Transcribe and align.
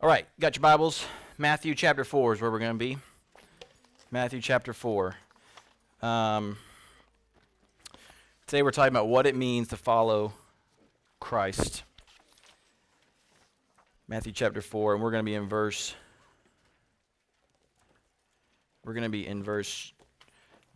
All 0.00 0.08
right, 0.08 0.28
got 0.38 0.54
your 0.54 0.60
Bibles? 0.60 1.04
Matthew 1.38 1.74
chapter 1.74 2.04
4 2.04 2.34
is 2.34 2.40
where 2.40 2.52
we're 2.52 2.60
going 2.60 2.70
to 2.70 2.78
be. 2.78 2.98
Matthew 4.12 4.40
chapter 4.40 4.72
4. 4.72 5.16
Um, 6.02 6.56
today 8.46 8.62
we're 8.62 8.70
talking 8.70 8.92
about 8.92 9.08
what 9.08 9.26
it 9.26 9.34
means 9.34 9.66
to 9.68 9.76
follow 9.76 10.32
Christ. 11.18 11.82
Matthew 14.06 14.30
chapter 14.30 14.60
4, 14.60 14.94
and 14.94 15.02
we're 15.02 15.10
going 15.10 15.24
to 15.24 15.28
be 15.28 15.34
in 15.34 15.48
verse. 15.48 15.96
We're 18.84 18.94
going 18.94 19.02
to 19.02 19.08
be 19.08 19.26
in 19.26 19.42
verse 19.42 19.92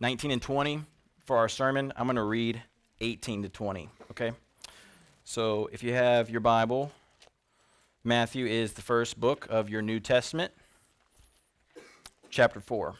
19 0.01 0.31
and 0.31 0.41
20 0.41 0.81
for 1.23 1.37
our 1.37 1.47
sermon. 1.47 1.93
I'm 1.95 2.07
going 2.07 2.17
to 2.17 2.23
read 2.23 2.61
18 2.99 3.43
to 3.43 3.47
20, 3.47 3.87
okay? 4.11 4.33
So 5.23 5.69
if 5.71 5.81
you 5.81 5.93
have 5.93 6.29
your 6.29 6.41
Bible, 6.41 6.91
Matthew 8.05 8.45
is 8.45 8.73
the 8.73 8.81
first 8.81 9.17
book 9.17 9.47
of 9.49 9.69
your 9.69 9.81
New 9.81 9.97
Testament, 9.97 10.51
chapter 12.29 12.59
4. 12.59 12.95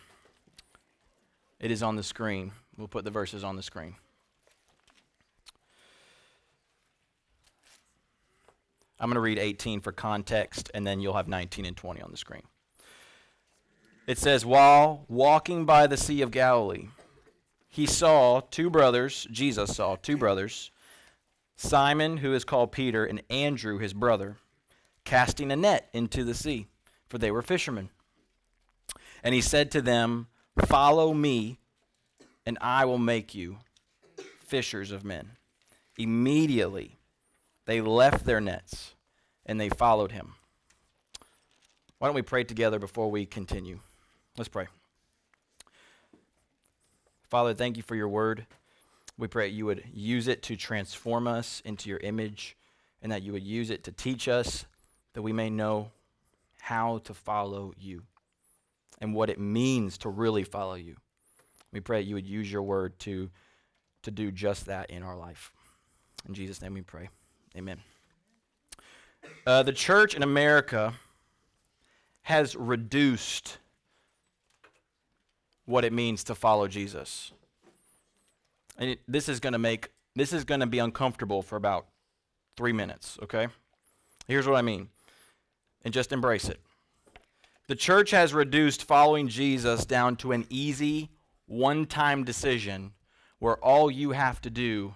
It 1.59 1.71
is 1.71 1.83
on 1.83 1.97
the 1.97 2.03
screen. 2.03 2.53
We'll 2.77 2.87
put 2.87 3.03
the 3.03 3.11
verses 3.11 3.43
on 3.43 3.57
the 3.57 3.63
screen. 3.63 3.95
I'm 8.97 9.09
going 9.09 9.15
to 9.15 9.19
read 9.19 9.39
18 9.39 9.81
for 9.81 9.91
context, 9.91 10.71
and 10.73 10.87
then 10.87 11.01
you'll 11.01 11.15
have 11.15 11.27
19 11.27 11.65
and 11.65 11.75
20 11.75 12.01
on 12.01 12.09
the 12.09 12.15
screen. 12.15 12.43
It 14.07 14.17
says, 14.17 14.45
While 14.45 15.03
walking 15.09 15.65
by 15.65 15.85
the 15.85 15.97
Sea 15.97 16.21
of 16.21 16.31
Galilee, 16.31 16.87
he 17.67 17.85
saw 17.85 18.39
two 18.39 18.69
brothers, 18.69 19.27
Jesus 19.29 19.75
saw 19.75 19.97
two 19.97 20.15
brothers, 20.15 20.71
Simon, 21.57 22.17
who 22.17 22.33
is 22.33 22.45
called 22.45 22.71
Peter, 22.71 23.03
and 23.03 23.21
Andrew, 23.29 23.79
his 23.79 23.93
brother 23.93 24.37
casting 25.05 25.51
a 25.51 25.55
net 25.55 25.89
into 25.93 26.23
the 26.23 26.33
sea, 26.33 26.67
for 27.07 27.17
they 27.17 27.31
were 27.31 27.41
fishermen. 27.41 27.89
And 29.23 29.33
he 29.33 29.41
said 29.41 29.71
to 29.71 29.81
them, 29.81 30.27
Follow 30.65 31.13
me, 31.13 31.57
and 32.45 32.57
I 32.61 32.85
will 32.85 32.97
make 32.97 33.33
you 33.33 33.57
fishers 34.45 34.91
of 34.91 35.03
men. 35.03 35.31
Immediately 35.97 36.97
they 37.65 37.81
left 37.81 38.25
their 38.25 38.41
nets 38.41 38.93
and 39.45 39.59
they 39.59 39.69
followed 39.69 40.11
him. 40.11 40.33
Why 41.97 42.07
don't 42.07 42.15
we 42.15 42.21
pray 42.21 42.43
together 42.43 42.79
before 42.79 43.09
we 43.09 43.25
continue? 43.25 43.79
Let's 44.37 44.49
pray. 44.49 44.67
Father, 47.29 47.53
thank 47.53 47.77
you 47.77 47.83
for 47.83 47.95
your 47.95 48.09
word. 48.09 48.45
We 49.17 49.27
pray 49.27 49.49
that 49.49 49.55
you 49.55 49.65
would 49.65 49.83
use 49.93 50.27
it 50.27 50.43
to 50.43 50.55
transform 50.55 51.27
us 51.27 51.61
into 51.65 51.89
your 51.89 51.99
image 51.99 52.57
and 53.01 53.11
that 53.11 53.23
you 53.23 53.31
would 53.31 53.43
use 53.43 53.69
it 53.69 53.83
to 53.85 53.91
teach 53.91 54.27
us 54.27 54.65
that 55.13 55.21
we 55.21 55.31
may 55.33 55.49
know 55.49 55.91
how 56.61 56.99
to 56.99 57.13
follow 57.13 57.73
you 57.77 58.03
and 58.99 59.13
what 59.13 59.29
it 59.29 59.39
means 59.39 59.97
to 59.99 60.09
really 60.09 60.43
follow 60.43 60.75
you. 60.75 60.95
We 61.71 61.79
pray 61.79 62.01
that 62.01 62.07
you 62.07 62.15
would 62.15 62.27
use 62.27 62.51
your 62.51 62.61
word 62.61 62.97
to, 62.99 63.29
to 64.03 64.11
do 64.11 64.31
just 64.31 64.67
that 64.67 64.89
in 64.89 65.03
our 65.03 65.17
life. 65.17 65.51
In 66.27 66.33
Jesus' 66.33 66.61
name 66.61 66.73
we 66.73 66.81
pray. 66.81 67.09
Amen. 67.57 67.79
Uh, 69.45 69.63
the 69.63 69.73
church 69.73 70.15
in 70.15 70.23
America 70.23 70.93
has 72.23 72.55
reduced 72.55 73.57
what 75.65 75.83
it 75.83 75.93
means 75.93 76.23
to 76.25 76.35
follow 76.35 76.67
Jesus. 76.67 77.31
And 78.77 78.91
it, 78.91 78.99
this 79.07 79.29
is 79.29 79.39
going 79.39 79.53
to 79.53 79.59
make 79.59 79.89
this 80.15 80.31
is 80.31 80.43
going 80.43 80.59
to 80.59 80.67
be 80.67 80.77
uncomfortable 80.77 81.41
for 81.41 81.55
about 81.55 81.87
3 82.55 82.71
minutes, 82.71 83.17
okay? 83.23 83.47
Here's 84.27 84.47
what 84.47 84.55
I 84.55 84.61
mean 84.61 84.89
and 85.83 85.93
just 85.93 86.11
embrace 86.11 86.49
it. 86.49 86.59
The 87.67 87.75
church 87.75 88.11
has 88.11 88.33
reduced 88.33 88.83
following 88.83 89.27
Jesus 89.27 89.85
down 89.85 90.15
to 90.17 90.31
an 90.31 90.45
easy, 90.49 91.09
one 91.45 91.85
time 91.85 92.23
decision 92.23 92.91
where 93.39 93.57
all 93.57 93.91
you 93.91 94.11
have 94.11 94.41
to 94.41 94.49
do 94.49 94.95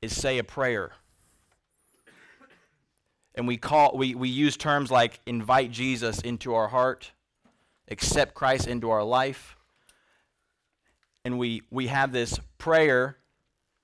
is 0.00 0.18
say 0.18 0.38
a 0.38 0.44
prayer. 0.44 0.92
And 3.34 3.48
we, 3.48 3.56
call, 3.56 3.96
we, 3.96 4.14
we 4.14 4.28
use 4.28 4.56
terms 4.56 4.90
like 4.90 5.20
invite 5.26 5.70
Jesus 5.70 6.20
into 6.20 6.54
our 6.54 6.68
heart, 6.68 7.12
accept 7.90 8.34
Christ 8.34 8.66
into 8.66 8.90
our 8.90 9.02
life. 9.02 9.56
And 11.24 11.38
we, 11.38 11.62
we 11.70 11.86
have 11.86 12.12
this 12.12 12.38
prayer, 12.58 13.16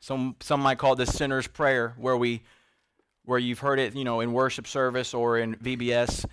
some, 0.00 0.36
some 0.40 0.60
might 0.60 0.78
call 0.78 0.96
the 0.96 1.06
sinner's 1.06 1.46
prayer, 1.46 1.94
where 1.96 2.16
we 2.16 2.42
where 3.28 3.38
you've 3.38 3.58
heard 3.58 3.78
it, 3.78 3.94
you 3.94 4.04
know, 4.04 4.20
in 4.20 4.32
worship 4.32 4.66
service 4.66 5.12
or 5.12 5.36
in 5.36 5.54
VBS, 5.56 6.24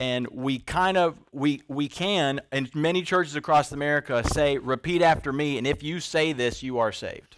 and 0.00 0.26
we 0.28 0.58
kind 0.58 0.96
of 0.96 1.18
we 1.30 1.62
we 1.68 1.86
can 1.86 2.40
in 2.50 2.68
many 2.74 3.02
churches 3.02 3.36
across 3.36 3.70
America 3.70 4.26
say 4.26 4.56
repeat 4.56 5.02
after 5.02 5.30
me 5.32 5.58
and 5.58 5.66
if 5.66 5.82
you 5.82 6.00
say 6.00 6.32
this 6.32 6.62
you 6.62 6.78
are 6.78 6.90
saved. 6.90 7.36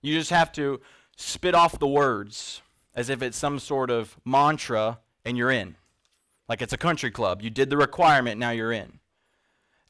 You 0.00 0.14
just 0.14 0.30
have 0.30 0.52
to 0.52 0.80
spit 1.16 1.54
off 1.54 1.78
the 1.80 1.88
words 1.88 2.62
as 2.94 3.10
if 3.10 3.22
it's 3.22 3.36
some 3.36 3.58
sort 3.58 3.90
of 3.90 4.16
mantra 4.24 5.00
and 5.24 5.36
you're 5.36 5.50
in. 5.50 5.74
Like 6.48 6.62
it's 6.62 6.72
a 6.72 6.78
country 6.78 7.10
club. 7.10 7.42
You 7.42 7.50
did 7.50 7.70
the 7.70 7.76
requirement, 7.76 8.38
now 8.38 8.50
you're 8.50 8.72
in. 8.72 9.00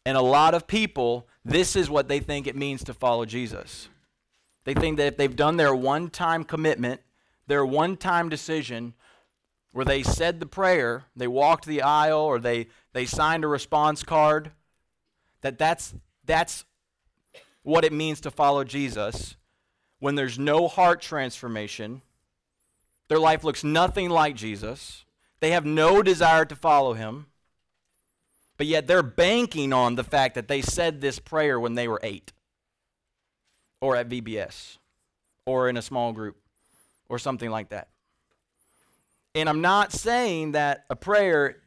And 0.06 0.16
a 0.16 0.22
lot 0.22 0.54
of 0.54 0.66
people, 0.66 1.26
this 1.44 1.76
is 1.76 1.90
what 1.90 2.08
they 2.08 2.20
think 2.20 2.46
it 2.46 2.56
means 2.56 2.82
to 2.84 2.94
follow 2.94 3.26
Jesus. 3.26 3.88
They 4.64 4.72
think 4.72 4.96
that 4.96 5.06
if 5.06 5.16
they've 5.16 5.36
done 5.36 5.58
their 5.58 5.74
one 5.74 6.08
time 6.08 6.44
commitment, 6.44 7.02
their 7.46 7.66
one 7.66 7.96
time 7.96 8.30
decision 8.30 8.94
where 9.76 9.84
they 9.84 10.02
said 10.02 10.40
the 10.40 10.46
prayer, 10.46 11.04
they 11.14 11.26
walked 11.26 11.66
the 11.66 11.82
aisle, 11.82 12.20
or 12.20 12.38
they, 12.38 12.66
they 12.94 13.04
signed 13.04 13.44
a 13.44 13.46
response 13.46 14.02
card, 14.02 14.52
that 15.42 15.58
that's, 15.58 15.92
that's 16.24 16.64
what 17.62 17.84
it 17.84 17.92
means 17.92 18.18
to 18.22 18.30
follow 18.30 18.64
Jesus 18.64 19.36
when 19.98 20.14
there's 20.14 20.38
no 20.38 20.66
heart 20.66 21.02
transformation. 21.02 22.00
Their 23.08 23.18
life 23.18 23.44
looks 23.44 23.62
nothing 23.62 24.08
like 24.08 24.34
Jesus. 24.34 25.04
They 25.40 25.50
have 25.50 25.66
no 25.66 26.02
desire 26.02 26.46
to 26.46 26.56
follow 26.56 26.94
him. 26.94 27.26
But 28.56 28.68
yet 28.68 28.86
they're 28.86 29.02
banking 29.02 29.74
on 29.74 29.96
the 29.96 30.04
fact 30.04 30.36
that 30.36 30.48
they 30.48 30.62
said 30.62 31.02
this 31.02 31.18
prayer 31.18 31.60
when 31.60 31.74
they 31.74 31.86
were 31.86 32.00
eight, 32.02 32.32
or 33.82 33.94
at 33.94 34.08
VBS, 34.08 34.78
or 35.44 35.68
in 35.68 35.76
a 35.76 35.82
small 35.82 36.14
group 36.14 36.38
or 37.10 37.18
something 37.18 37.50
like 37.50 37.68
that. 37.68 37.88
And 39.36 39.50
I'm 39.50 39.60
not 39.60 39.92
saying 39.92 40.52
that 40.52 40.86
a 40.88 40.96
prayer 40.96 41.58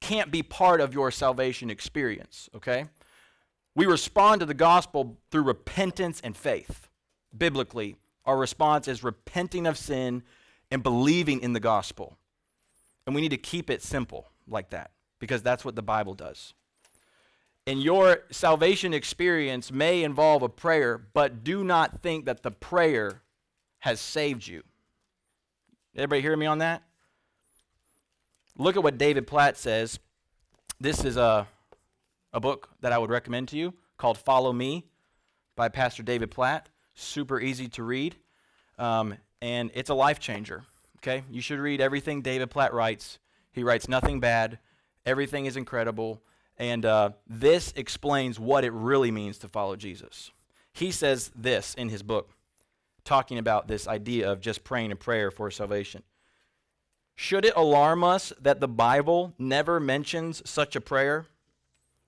can't 0.00 0.30
be 0.30 0.44
part 0.44 0.80
of 0.80 0.94
your 0.94 1.10
salvation 1.10 1.68
experience, 1.68 2.48
okay? 2.54 2.86
We 3.74 3.84
respond 3.86 4.40
to 4.40 4.46
the 4.46 4.54
gospel 4.54 5.18
through 5.32 5.42
repentance 5.42 6.20
and 6.22 6.36
faith. 6.36 6.88
Biblically, 7.36 7.96
our 8.24 8.38
response 8.38 8.86
is 8.86 9.02
repenting 9.02 9.66
of 9.66 9.76
sin 9.76 10.22
and 10.70 10.84
believing 10.84 11.40
in 11.40 11.52
the 11.52 11.58
gospel. 11.58 12.16
And 13.06 13.14
we 13.14 13.20
need 13.20 13.30
to 13.30 13.38
keep 13.38 13.70
it 13.70 13.82
simple 13.82 14.28
like 14.46 14.70
that 14.70 14.92
because 15.18 15.42
that's 15.42 15.64
what 15.64 15.74
the 15.74 15.82
Bible 15.82 16.14
does. 16.14 16.54
And 17.66 17.82
your 17.82 18.20
salvation 18.30 18.94
experience 18.94 19.72
may 19.72 20.04
involve 20.04 20.42
a 20.42 20.48
prayer, 20.48 20.98
but 20.98 21.42
do 21.42 21.64
not 21.64 22.02
think 22.02 22.26
that 22.26 22.44
the 22.44 22.52
prayer 22.52 23.22
has 23.80 24.00
saved 24.00 24.46
you. 24.46 24.62
Everybody 25.96 26.22
hear 26.22 26.36
me 26.36 26.46
on 26.46 26.58
that? 26.58 26.82
Look 28.58 28.76
at 28.76 28.82
what 28.82 28.98
David 28.98 29.28
Platt 29.28 29.56
says. 29.56 30.00
This 30.80 31.04
is 31.04 31.16
a, 31.16 31.46
a 32.32 32.40
book 32.40 32.68
that 32.80 32.92
I 32.92 32.98
would 32.98 33.10
recommend 33.10 33.48
to 33.48 33.56
you 33.56 33.74
called 33.96 34.18
Follow 34.18 34.52
Me 34.52 34.86
by 35.54 35.68
Pastor 35.68 36.02
David 36.02 36.32
Platt. 36.32 36.68
Super 36.94 37.40
easy 37.40 37.68
to 37.68 37.84
read. 37.84 38.16
Um, 38.76 39.14
and 39.40 39.70
it's 39.74 39.88
a 39.88 39.94
life 39.94 40.18
changer. 40.18 40.64
Okay? 40.98 41.22
You 41.30 41.40
should 41.40 41.60
read 41.60 41.80
everything 41.80 42.22
David 42.22 42.50
Platt 42.50 42.74
writes. 42.74 43.20
He 43.52 43.62
writes 43.62 43.88
nothing 43.88 44.18
bad, 44.18 44.58
everything 45.06 45.46
is 45.46 45.56
incredible. 45.56 46.22
And 46.58 46.84
uh, 46.84 47.10
this 47.28 47.72
explains 47.76 48.40
what 48.40 48.64
it 48.64 48.72
really 48.72 49.12
means 49.12 49.38
to 49.38 49.48
follow 49.48 49.76
Jesus. 49.76 50.32
He 50.72 50.90
says 50.90 51.30
this 51.36 51.72
in 51.74 51.88
his 51.88 52.02
book 52.02 52.30
talking 53.04 53.38
about 53.38 53.68
this 53.68 53.86
idea 53.86 54.30
of 54.30 54.40
just 54.40 54.64
praying 54.64 54.92
a 54.92 54.96
prayer 54.96 55.30
for 55.30 55.50
salvation. 55.50 56.02
Should 57.16 57.44
it 57.44 57.54
alarm 57.56 58.02
us 58.02 58.32
that 58.40 58.60
the 58.60 58.68
Bible 58.68 59.34
never 59.38 59.78
mentions 59.78 60.42
such 60.48 60.74
a 60.74 60.80
prayer? 60.80 61.26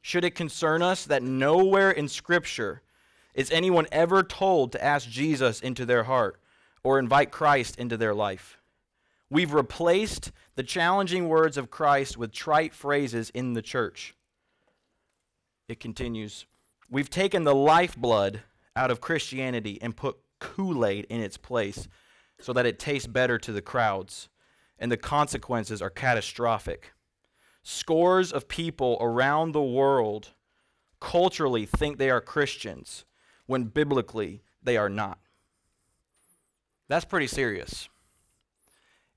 Should 0.03 0.25
it 0.25 0.35
concern 0.35 0.83
us 0.83 1.05
that 1.05 1.23
nowhere 1.23 1.91
in 1.91 2.09
Scripture 2.09 2.83
is 3.35 3.51
anyone 3.51 3.87
ever 3.93 4.23
told 4.23 4.73
to 4.73 4.83
ask 4.83 5.09
Jesus 5.09 5.61
into 5.61 5.85
their 5.85 6.05
heart 6.05 6.41
or 6.83 6.99
invite 6.99 7.31
Christ 7.31 7.79
into 7.79 7.97
their 7.97 8.15
life? 8.15 8.59
We've 9.29 9.53
replaced 9.53 10.33
the 10.55 10.63
challenging 10.63 11.29
words 11.29 11.57
of 11.57 11.71
Christ 11.71 12.17
with 12.17 12.33
trite 12.33 12.75
phrases 12.75 13.31
in 13.31 13.55
the 13.55 13.63
church. 13.63 14.15
It 15.69 15.81
continues 15.81 16.47
We've 16.89 17.11
taken 17.11 17.43
the 17.43 17.55
lifeblood 17.55 18.43
out 18.77 18.93
of 18.93 19.01
Christianity 19.01 19.79
and 19.83 19.97
put 19.97 20.17
Kool 20.55 20.87
Aid 20.87 21.07
in 21.11 21.21
its 21.21 21.37
place 21.37 21.89
so 22.39 22.53
that 22.53 22.67
it 22.67 22.79
tastes 22.79 23.09
better 23.09 23.39
to 23.39 23.53
the 23.53 23.63
crowds. 23.63 24.29
and 24.79 24.93
the 24.93 24.97
consequences 24.97 25.81
are 25.81 25.91
catastrophic. 25.91 26.93
Scores 27.63 28.33
of 28.33 28.49
people 28.49 28.97
around 29.01 29.53
the 29.53 29.63
world 29.63 30.31
culturally 31.01 31.67
think 31.67 31.99
they 31.99 32.11
are 32.11 32.21
Christians 32.21 33.05
when 33.47 33.65
biblically 33.65 34.43
they 34.63 34.77
are 34.77 34.89
not. 34.89 35.19
That's 36.89 37.05
pretty 37.05 37.27
serious. 37.27 37.89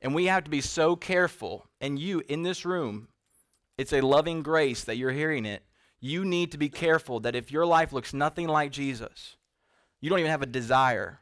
And 0.02 0.16
we 0.16 0.26
have 0.26 0.46
to 0.46 0.50
be 0.50 0.62
so 0.62 0.96
careful. 0.96 1.68
And 1.82 2.00
you 2.00 2.24
in 2.28 2.44
this 2.44 2.66
room, 2.66 3.10
it's 3.78 3.94
a 3.94 4.02
loving 4.02 4.42
grace 4.42 4.84
that 4.86 4.96
you're 4.96 5.12
hearing 5.12 5.46
it. 5.46 5.64
You 6.00 6.24
need 6.26 6.52
to 6.54 6.58
be 6.58 6.70
careful 6.70 7.20
that 7.22 7.36
if 7.36 7.52
your 7.52 7.66
life 7.66 7.92
looks 7.92 8.14
nothing 8.14 8.48
like 8.48 8.72
Jesus, 8.72 9.36
you 10.02 10.10
don't 10.10 10.20
even 10.20 10.32
have 10.32 10.42
a 10.42 10.48
desire. 10.48 11.20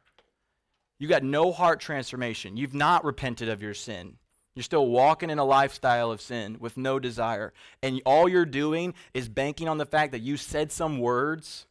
You 0.99 1.07
got 1.07 1.23
no 1.23 1.51
heart 1.51 1.79
transformation. 1.79 2.57
You've 2.57 2.73
not 2.73 3.05
repented 3.05 3.49
of 3.49 3.61
your 3.61 3.73
sin. 3.73 4.17
You're 4.55 4.63
still 4.63 4.87
walking 4.87 5.29
in 5.29 5.37
a 5.37 5.45
lifestyle 5.45 6.11
of 6.11 6.21
sin 6.21 6.57
with 6.59 6.77
no 6.77 6.97
desire. 6.99 7.53
And 7.83 8.01
all 8.05 8.27
you're 8.27 8.45
doing 8.45 8.95
is 9.13 9.29
banking 9.29 9.67
on 9.67 9.77
the 9.77 9.85
fact 9.85 10.11
that 10.13 10.21
you 10.21 10.35
said 10.35 10.71
some 10.71 10.97
words, 10.97 11.67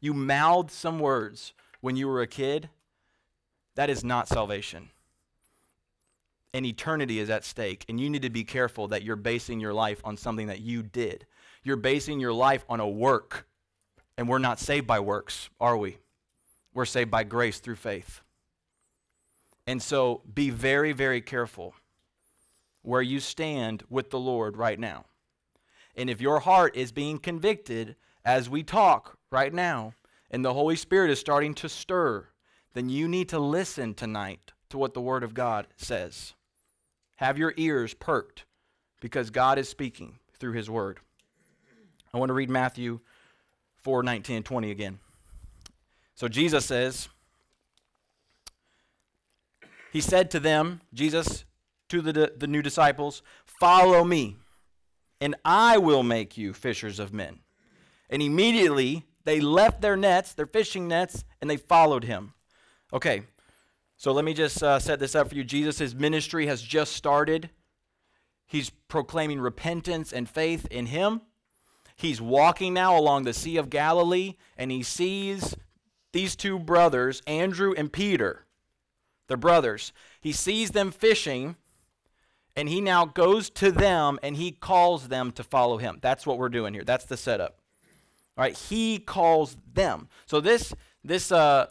you 0.00 0.14
mouthed 0.14 0.70
some 0.70 0.98
words 0.98 1.52
when 1.82 1.96
you 1.96 2.08
were 2.08 2.22
a 2.22 2.26
kid. 2.26 2.70
That 3.74 3.90
is 3.90 4.02
not 4.02 4.28
salvation 4.28 4.90
and 6.52 6.66
eternity 6.66 7.18
is 7.18 7.30
at 7.30 7.44
stake. 7.44 7.84
And 7.88 8.00
you 8.00 8.10
need 8.10 8.22
to 8.22 8.30
be 8.30 8.44
careful 8.44 8.88
that 8.88 9.02
you're 9.02 9.16
basing 9.16 9.60
your 9.60 9.72
life 9.72 10.00
on 10.04 10.16
something 10.16 10.48
that 10.48 10.60
you 10.60 10.82
did. 10.82 11.26
You're 11.62 11.76
basing 11.76 12.20
your 12.20 12.32
life 12.32 12.64
on 12.68 12.80
a 12.80 12.88
work. 12.88 13.46
And 14.16 14.28
we're 14.28 14.38
not 14.38 14.58
saved 14.58 14.86
by 14.86 15.00
works, 15.00 15.48
are 15.60 15.76
we? 15.76 15.98
We're 16.74 16.84
saved 16.84 17.10
by 17.10 17.24
grace 17.24 17.58
through 17.58 17.76
faith. 17.76 18.20
And 19.66 19.82
so 19.82 20.22
be 20.32 20.50
very, 20.50 20.92
very 20.92 21.20
careful 21.20 21.74
where 22.82 23.02
you 23.02 23.20
stand 23.20 23.84
with 23.90 24.10
the 24.10 24.18
Lord 24.18 24.56
right 24.56 24.78
now. 24.78 25.04
And 25.96 26.08
if 26.08 26.20
your 26.20 26.40
heart 26.40 26.76
is 26.76 26.92
being 26.92 27.18
convicted 27.18 27.96
as 28.24 28.48
we 28.48 28.62
talk 28.62 29.18
right 29.30 29.52
now, 29.52 29.94
and 30.30 30.44
the 30.44 30.54
Holy 30.54 30.76
Spirit 30.76 31.10
is 31.10 31.18
starting 31.18 31.54
to 31.54 31.68
stir, 31.68 32.28
then 32.74 32.88
you 32.88 33.08
need 33.08 33.28
to 33.30 33.38
listen 33.38 33.94
tonight 33.94 34.52
to 34.70 34.78
what 34.78 34.94
the 34.94 35.00
Word 35.00 35.24
of 35.24 35.34
God 35.34 35.66
says. 35.76 36.34
Have 37.16 37.36
your 37.36 37.52
ears 37.56 37.92
perked 37.94 38.44
because 39.00 39.30
God 39.30 39.58
is 39.58 39.68
speaking 39.68 40.18
through 40.38 40.52
his 40.52 40.70
word. 40.70 41.00
I 42.14 42.18
want 42.18 42.30
to 42.30 42.34
read 42.34 42.50
Matthew 42.50 43.00
4 43.82 44.02
19 44.02 44.36
and 44.36 44.44
20 44.44 44.70
again. 44.70 44.98
So 46.20 46.28
Jesus 46.28 46.66
says, 46.66 47.08
He 49.90 50.02
said 50.02 50.30
to 50.32 50.38
them, 50.38 50.82
Jesus 50.92 51.46
to 51.88 52.02
the, 52.02 52.34
the 52.36 52.46
new 52.46 52.60
disciples, 52.60 53.22
Follow 53.46 54.04
me, 54.04 54.36
and 55.18 55.34
I 55.46 55.78
will 55.78 56.02
make 56.02 56.36
you 56.36 56.52
fishers 56.52 56.98
of 56.98 57.14
men. 57.14 57.38
And 58.10 58.20
immediately 58.20 59.06
they 59.24 59.40
left 59.40 59.80
their 59.80 59.96
nets, 59.96 60.34
their 60.34 60.44
fishing 60.44 60.86
nets, 60.86 61.24
and 61.40 61.48
they 61.48 61.56
followed 61.56 62.04
him. 62.04 62.34
Okay, 62.92 63.22
so 63.96 64.12
let 64.12 64.26
me 64.26 64.34
just 64.34 64.62
uh, 64.62 64.78
set 64.78 64.98
this 64.98 65.14
up 65.14 65.30
for 65.30 65.36
you. 65.36 65.42
Jesus' 65.42 65.94
ministry 65.94 66.44
has 66.48 66.60
just 66.60 66.92
started. 66.92 67.48
He's 68.46 68.68
proclaiming 68.68 69.40
repentance 69.40 70.12
and 70.12 70.28
faith 70.28 70.66
in 70.70 70.84
him. 70.84 71.22
He's 71.96 72.20
walking 72.20 72.74
now 72.74 72.94
along 72.94 73.22
the 73.22 73.32
Sea 73.32 73.56
of 73.56 73.70
Galilee, 73.70 74.34
and 74.58 74.70
he 74.70 74.82
sees 74.82 75.56
these 76.12 76.36
two 76.36 76.58
brothers, 76.58 77.22
Andrew 77.26 77.74
and 77.76 77.92
Peter. 77.92 78.44
They're 79.28 79.36
brothers. 79.36 79.92
He 80.20 80.32
sees 80.32 80.72
them 80.72 80.90
fishing, 80.90 81.56
and 82.56 82.68
he 82.68 82.80
now 82.80 83.04
goes 83.04 83.48
to 83.50 83.70
them 83.70 84.18
and 84.22 84.36
he 84.36 84.50
calls 84.50 85.08
them 85.08 85.30
to 85.32 85.44
follow 85.44 85.78
him. 85.78 85.98
That's 86.02 86.26
what 86.26 86.38
we're 86.38 86.48
doing 86.48 86.74
here. 86.74 86.84
That's 86.84 87.04
the 87.04 87.16
setup. 87.16 87.58
All 88.36 88.42
right, 88.42 88.56
he 88.56 88.98
calls 88.98 89.56
them. 89.72 90.08
So 90.26 90.40
this 90.40 90.74
this 91.04 91.30
uh, 91.30 91.66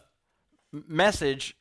message 0.72 1.56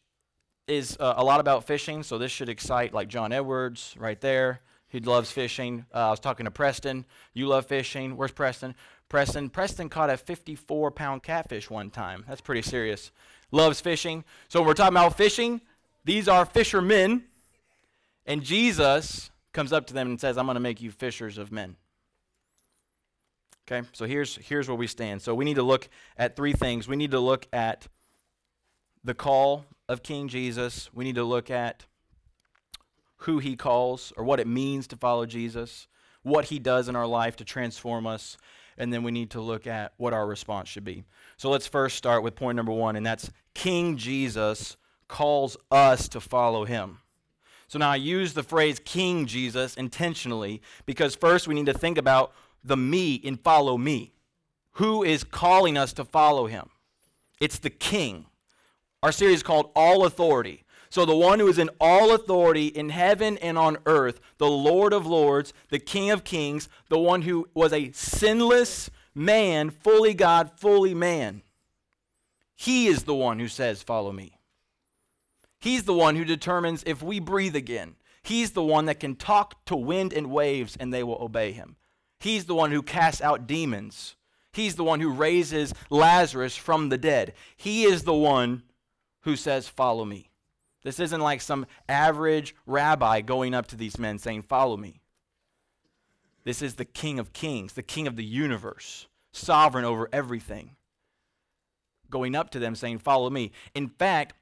is 0.67 0.97
uh, 1.01 1.15
a 1.17 1.25
lot 1.25 1.41
about 1.41 1.65
fishing, 1.65 2.03
so 2.03 2.19
this 2.19 2.31
should 2.31 2.49
excite 2.49 2.95
like 2.95 3.09
John 3.09 3.33
Edwards 3.33 3.95
right 3.99 4.21
there. 4.21 4.61
He 4.89 5.01
loves 5.01 5.31
fishing. 5.31 5.85
Uh, 5.95 6.09
I 6.09 6.11
was 6.11 6.21
talking 6.21 6.45
to 6.45 6.51
Preston. 6.51 7.05
You 7.35 7.47
love 7.47 7.67
fishing. 7.67 8.17
Where's 8.17 8.33
Preston? 8.33 8.75
Preston. 9.09 9.51
Preston 9.51 9.89
caught 9.89 10.11
a 10.11 10.17
54 10.17 10.91
pound 10.91 11.23
catfish 11.23 11.71
one 11.71 11.91
time. 11.91 12.25
That's 12.29 12.41
pretty 12.41 12.63
serious. 12.63 13.11
Loves 13.51 13.81
fishing. 13.81 14.25
So 14.49 14.61
when 14.61 14.67
we're 14.67 14.75
talking 14.75 14.97
about 14.97 15.17
fishing, 15.17 15.61
these 16.05 16.29
are 16.29 16.45
fishermen. 16.45 17.25
And 18.27 18.43
Jesus 18.43 19.31
comes 19.53 19.73
up 19.73 19.87
to 19.87 19.95
them 19.95 20.09
and 20.09 20.21
says, 20.21 20.37
I'm 20.37 20.47
going 20.47 20.55
to 20.55 20.61
make 20.61 20.83
you 20.83 20.91
fishers 20.91 21.39
of 21.39 21.51
men. 21.51 21.77
Okay, 23.71 23.87
so 23.93 24.07
here's, 24.07 24.37
here's 24.37 24.69
where 24.69 24.77
we 24.77 24.87
stand. 24.87 25.21
So 25.21 25.35
we 25.35 25.45
need 25.45 25.57
to 25.57 25.63
look 25.63 25.89
at 26.17 26.37
three 26.37 26.53
things. 26.53 26.89
We 26.89 26.97
need 26.97 27.11
to 27.11 27.21
look 27.21 27.47
at 27.53 27.89
the 29.05 29.15
call 29.15 29.65
of 29.89 30.03
King 30.03 30.29
Jesus, 30.29 30.91
we 30.93 31.05
need 31.05 31.15
to 31.15 31.25
look 31.25 31.51
at 31.51 31.87
who 33.23 33.39
he 33.39 33.57
calls 33.57 34.13
or 34.17 34.25
what 34.25 34.39
it 34.39 34.47
means 34.47 34.87
to 34.89 34.97
follow 34.97 35.27
Jesus, 35.27 35.89
what 36.23 36.47
he 36.47 36.59
does 36.59 36.89
in 36.89 36.97
our 36.97 37.07
life 37.07 37.37
to 37.37 37.45
transform 37.45 38.07
us, 38.07 38.37
and 38.79 38.93
then 38.93 39.03
we 39.03 39.11
need 39.11 39.31
to 39.31 39.41
look 39.41 39.67
at 39.67 39.93
what 39.97 40.13
our 40.13 40.27
response 40.27 40.69
should 40.69 40.85
be. 40.85 41.05
So 41.37 41.51
let's 41.51 41.67
first 41.67 41.97
start 41.97 42.23
with 42.23 42.35
point 42.35 42.57
number 42.57 42.73
one, 42.73 42.97
and 42.97 43.05
that's 43.05 43.31
King 43.55 43.97
Jesus 43.97 44.77
calls 45.09 45.57
us 45.71 46.09
to 46.09 46.21
follow 46.21 46.65
him. 46.65 46.99
So 47.67 47.79
now 47.79 47.91
I 47.91 47.97
use 47.97 48.33
the 48.33 48.43
phrase 48.43 48.81
King 48.83 49.27
Jesus 49.27 49.75
intentionally 49.75 50.63
because 50.87 51.15
first 51.15 51.47
we 51.47 51.55
need 51.55 51.67
to 51.67 51.75
think 51.75 51.99
about 51.99 52.33
the 52.65 52.77
me 52.77 53.15
in 53.15 53.37
follow 53.37 53.77
me. 53.77 54.13
Who 54.73 55.03
is 55.03 55.25
calling 55.25 55.77
us 55.77 55.93
to 55.95 56.05
follow 56.05 56.47
him? 56.47 56.71
It's 57.41 57.59
the 57.59 57.71
King. 57.71 58.27
Our 59.03 59.13
series 59.13 59.43
called 59.43 59.71
All 59.75 60.07
Authority. 60.07 60.65
So, 60.90 61.05
the 61.05 61.14
one 61.14 61.38
who 61.38 61.49
is 61.49 61.58
in 61.58 61.70
all 61.81 62.14
authority 62.14 62.69
in 62.69 62.88
heaven 62.88 63.37
and 63.38 63.58
on 63.58 63.79
earth, 63.87 64.20
the 64.38 64.49
Lord 64.49 64.93
of 64.93 65.06
lords, 65.06 65.52
the 65.69 65.79
King 65.79 66.11
of 66.11 66.25
kings, 66.25 66.69
the 66.88 66.99
one 66.99 67.23
who 67.23 67.49
was 67.55 67.73
a 67.73 67.93
sinless 67.93 68.90
man, 69.14 69.70
fully 69.70 70.14
God, 70.14 70.50
fully 70.56 70.94
man. 70.94 71.43
He 72.55 72.87
is 72.87 73.05
the 73.05 73.14
one 73.14 73.38
who 73.38 73.49
says, 73.49 73.82
Follow 73.82 74.12
me. 74.12 74.38
He's 75.61 75.85
the 75.85 75.94
one 75.94 76.17
who 76.17 76.25
determines 76.25 76.82
if 76.87 77.02
we 77.02 77.20
breathe 77.20 77.56
again. 77.56 77.96
He's 78.23 78.52
the 78.52 78.62
one 78.62 78.87
that 78.87 79.00
can 79.00 79.17
talk 79.17 79.64
to 79.67 79.76
wind 79.76 80.12
and 80.12 80.31
waves 80.31 80.76
and 80.79 80.93
they 80.93 81.02
will 81.02 81.20
obey 81.20 81.52
him. 81.52 81.76
He's 82.20 82.46
the 82.46 82.54
one 82.54 82.73
who 82.73 82.83
casts 82.83 83.23
out 83.23 83.47
demons. 83.47 84.16
He's 84.52 84.76
the 84.76 84.85
one 84.85 85.00
who 85.00 85.12
raises 85.12 85.73
Lazarus 85.88 86.57
from 86.57 86.88
the 86.88 86.99
dead. 86.99 87.35
He 87.57 87.85
is 87.85 88.02
the 88.02 88.14
one 88.14 88.64
who 89.23 89.37
says, 89.37 89.68
Follow 89.68 90.04
me. 90.04 90.27
This 90.88 91.00
isn't 91.00 91.21
like 91.21 91.42
some 91.42 91.66
average 91.87 92.54
rabbi 92.64 93.21
going 93.21 93.52
up 93.52 93.66
to 93.66 93.76
these 93.76 93.99
men 93.99 94.18
saying, 94.18 94.40
Follow 94.40 94.78
me. 94.78 95.02
This 96.45 96.62
is 96.62 96.76
the 96.76 96.87
King 96.87 97.18
of 97.18 97.35
Kings, 97.35 97.75
the 97.75 97.83
King 97.83 98.07
of 98.07 98.16
the 98.16 98.25
universe, 98.25 99.07
sovereign 99.30 99.85
over 99.85 100.09
everything, 100.14 100.76
going 102.09 102.35
up 102.35 102.49
to 102.52 102.59
them 102.59 102.75
saying, 102.75 103.00
Follow 103.00 103.28
me. 103.28 103.52
In 103.75 103.88
fact, 103.88 104.33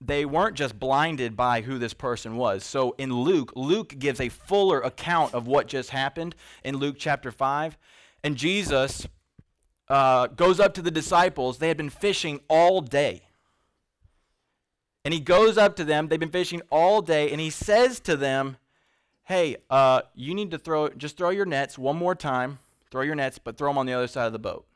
they 0.00 0.24
weren't 0.24 0.56
just 0.56 0.80
blinded 0.80 1.36
by 1.36 1.60
who 1.60 1.76
this 1.76 1.92
person 1.92 2.36
was. 2.36 2.64
So 2.64 2.94
in 2.96 3.12
Luke, 3.12 3.52
Luke 3.54 3.94
gives 3.98 4.18
a 4.18 4.30
fuller 4.30 4.80
account 4.80 5.34
of 5.34 5.46
what 5.46 5.66
just 5.66 5.90
happened 5.90 6.34
in 6.64 6.78
Luke 6.78 6.96
chapter 6.98 7.30
5. 7.30 7.76
And 8.24 8.38
Jesus 8.38 9.06
uh, 9.88 10.28
goes 10.28 10.58
up 10.58 10.72
to 10.72 10.80
the 10.80 10.90
disciples. 10.90 11.58
They 11.58 11.68
had 11.68 11.76
been 11.76 11.90
fishing 11.90 12.40
all 12.48 12.80
day. 12.80 13.24
And 15.04 15.12
he 15.12 15.20
goes 15.20 15.58
up 15.58 15.76
to 15.76 15.84
them. 15.84 16.08
They've 16.08 16.20
been 16.20 16.30
fishing 16.30 16.62
all 16.70 17.02
day, 17.02 17.30
and 17.30 17.40
he 17.40 17.50
says 17.50 17.98
to 18.00 18.16
them, 18.16 18.56
Hey, 19.24 19.56
uh, 19.70 20.02
you 20.14 20.34
need 20.34 20.50
to 20.50 20.58
throw, 20.58 20.88
just 20.88 21.16
throw 21.16 21.30
your 21.30 21.46
nets 21.46 21.78
one 21.78 21.96
more 21.96 22.14
time. 22.14 22.58
Throw 22.90 23.02
your 23.02 23.14
nets, 23.14 23.38
but 23.38 23.56
throw 23.56 23.70
them 23.70 23.78
on 23.78 23.86
the 23.86 23.92
other 23.94 24.06
side 24.06 24.26
of 24.26 24.32
the 24.32 24.38
boat. 24.38 24.66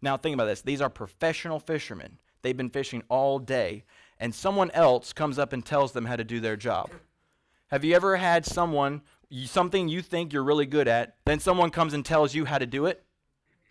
Now, 0.00 0.16
think 0.16 0.34
about 0.34 0.44
this. 0.44 0.62
These 0.62 0.80
are 0.80 0.90
professional 0.90 1.58
fishermen. 1.58 2.18
They've 2.42 2.56
been 2.56 2.70
fishing 2.70 3.02
all 3.08 3.38
day, 3.38 3.84
and 4.20 4.34
someone 4.34 4.70
else 4.70 5.12
comes 5.12 5.38
up 5.38 5.52
and 5.52 5.64
tells 5.64 5.92
them 5.92 6.04
how 6.04 6.16
to 6.16 6.24
do 6.24 6.38
their 6.38 6.56
job. 6.56 6.90
Have 7.68 7.84
you 7.84 7.96
ever 7.96 8.16
had 8.16 8.46
someone, 8.46 9.02
something 9.46 9.88
you 9.88 10.00
think 10.00 10.32
you're 10.32 10.44
really 10.44 10.66
good 10.66 10.86
at, 10.86 11.16
then 11.24 11.40
someone 11.40 11.70
comes 11.70 11.92
and 11.92 12.04
tells 12.04 12.34
you 12.34 12.44
how 12.44 12.58
to 12.58 12.66
do 12.66 12.86
it? 12.86 13.02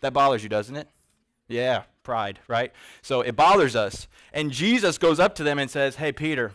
That 0.02 0.12
bothers 0.12 0.42
you, 0.42 0.50
doesn't 0.50 0.76
it? 0.76 0.90
Yeah, 1.48 1.84
pride, 2.06 2.38
right? 2.46 2.72
So 3.02 3.20
it 3.20 3.34
bothers 3.34 3.74
us. 3.74 4.06
And 4.32 4.52
Jesus 4.52 4.96
goes 4.96 5.18
up 5.18 5.34
to 5.34 5.42
them 5.42 5.58
and 5.58 5.68
says, 5.68 5.96
Hey, 5.96 6.12
Peter, 6.12 6.52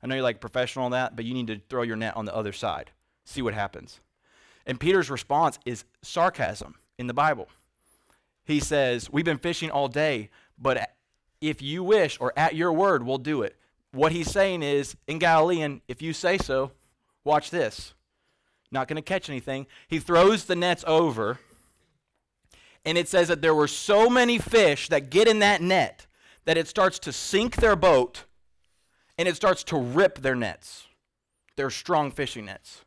I 0.00 0.06
know 0.06 0.14
you're 0.14 0.22
like 0.22 0.40
professional 0.40 0.84
on 0.84 0.92
that, 0.92 1.16
but 1.16 1.24
you 1.24 1.34
need 1.34 1.48
to 1.48 1.60
throw 1.68 1.82
your 1.82 1.96
net 1.96 2.16
on 2.16 2.26
the 2.26 2.34
other 2.34 2.52
side. 2.52 2.92
See 3.24 3.42
what 3.42 3.54
happens. 3.54 3.98
And 4.64 4.78
Peter's 4.78 5.10
response 5.10 5.58
is 5.66 5.84
sarcasm 6.00 6.76
in 6.96 7.08
the 7.08 7.14
Bible. 7.14 7.48
He 8.44 8.60
says, 8.60 9.10
We've 9.10 9.24
been 9.24 9.38
fishing 9.38 9.70
all 9.70 9.88
day, 9.88 10.30
but 10.56 10.90
if 11.40 11.60
you 11.60 11.82
wish, 11.82 12.16
or 12.20 12.32
at 12.36 12.54
your 12.54 12.72
word, 12.72 13.04
we'll 13.04 13.18
do 13.18 13.42
it. 13.42 13.56
what 13.90 14.12
he's 14.12 14.30
saying 14.30 14.62
is, 14.62 14.96
in 15.08 15.18
Galilean, 15.18 15.82
if 15.88 16.00
you 16.00 16.12
say 16.12 16.38
so, 16.38 16.70
watch 17.24 17.50
this. 17.50 17.94
Not 18.70 18.86
going 18.86 18.96
to 18.96 19.02
catch 19.02 19.28
anything. 19.28 19.66
He 19.88 19.98
throws 19.98 20.44
the 20.44 20.56
nets 20.56 20.84
over, 20.86 21.40
and 22.84 22.98
it 22.98 23.08
says 23.08 23.28
that 23.28 23.42
there 23.42 23.54
were 23.54 23.68
so 23.68 24.10
many 24.10 24.38
fish 24.38 24.88
that 24.88 25.10
get 25.10 25.28
in 25.28 25.38
that 25.38 25.62
net 25.62 26.06
that 26.44 26.56
it 26.56 26.66
starts 26.66 26.98
to 27.00 27.12
sink 27.12 27.56
their 27.56 27.76
boat 27.76 28.24
and 29.16 29.28
it 29.28 29.36
starts 29.36 29.62
to 29.64 29.76
rip 29.76 30.18
their 30.18 30.34
nets, 30.34 30.86
their 31.56 31.70
strong 31.70 32.10
fishing 32.10 32.46
nets. 32.46 32.84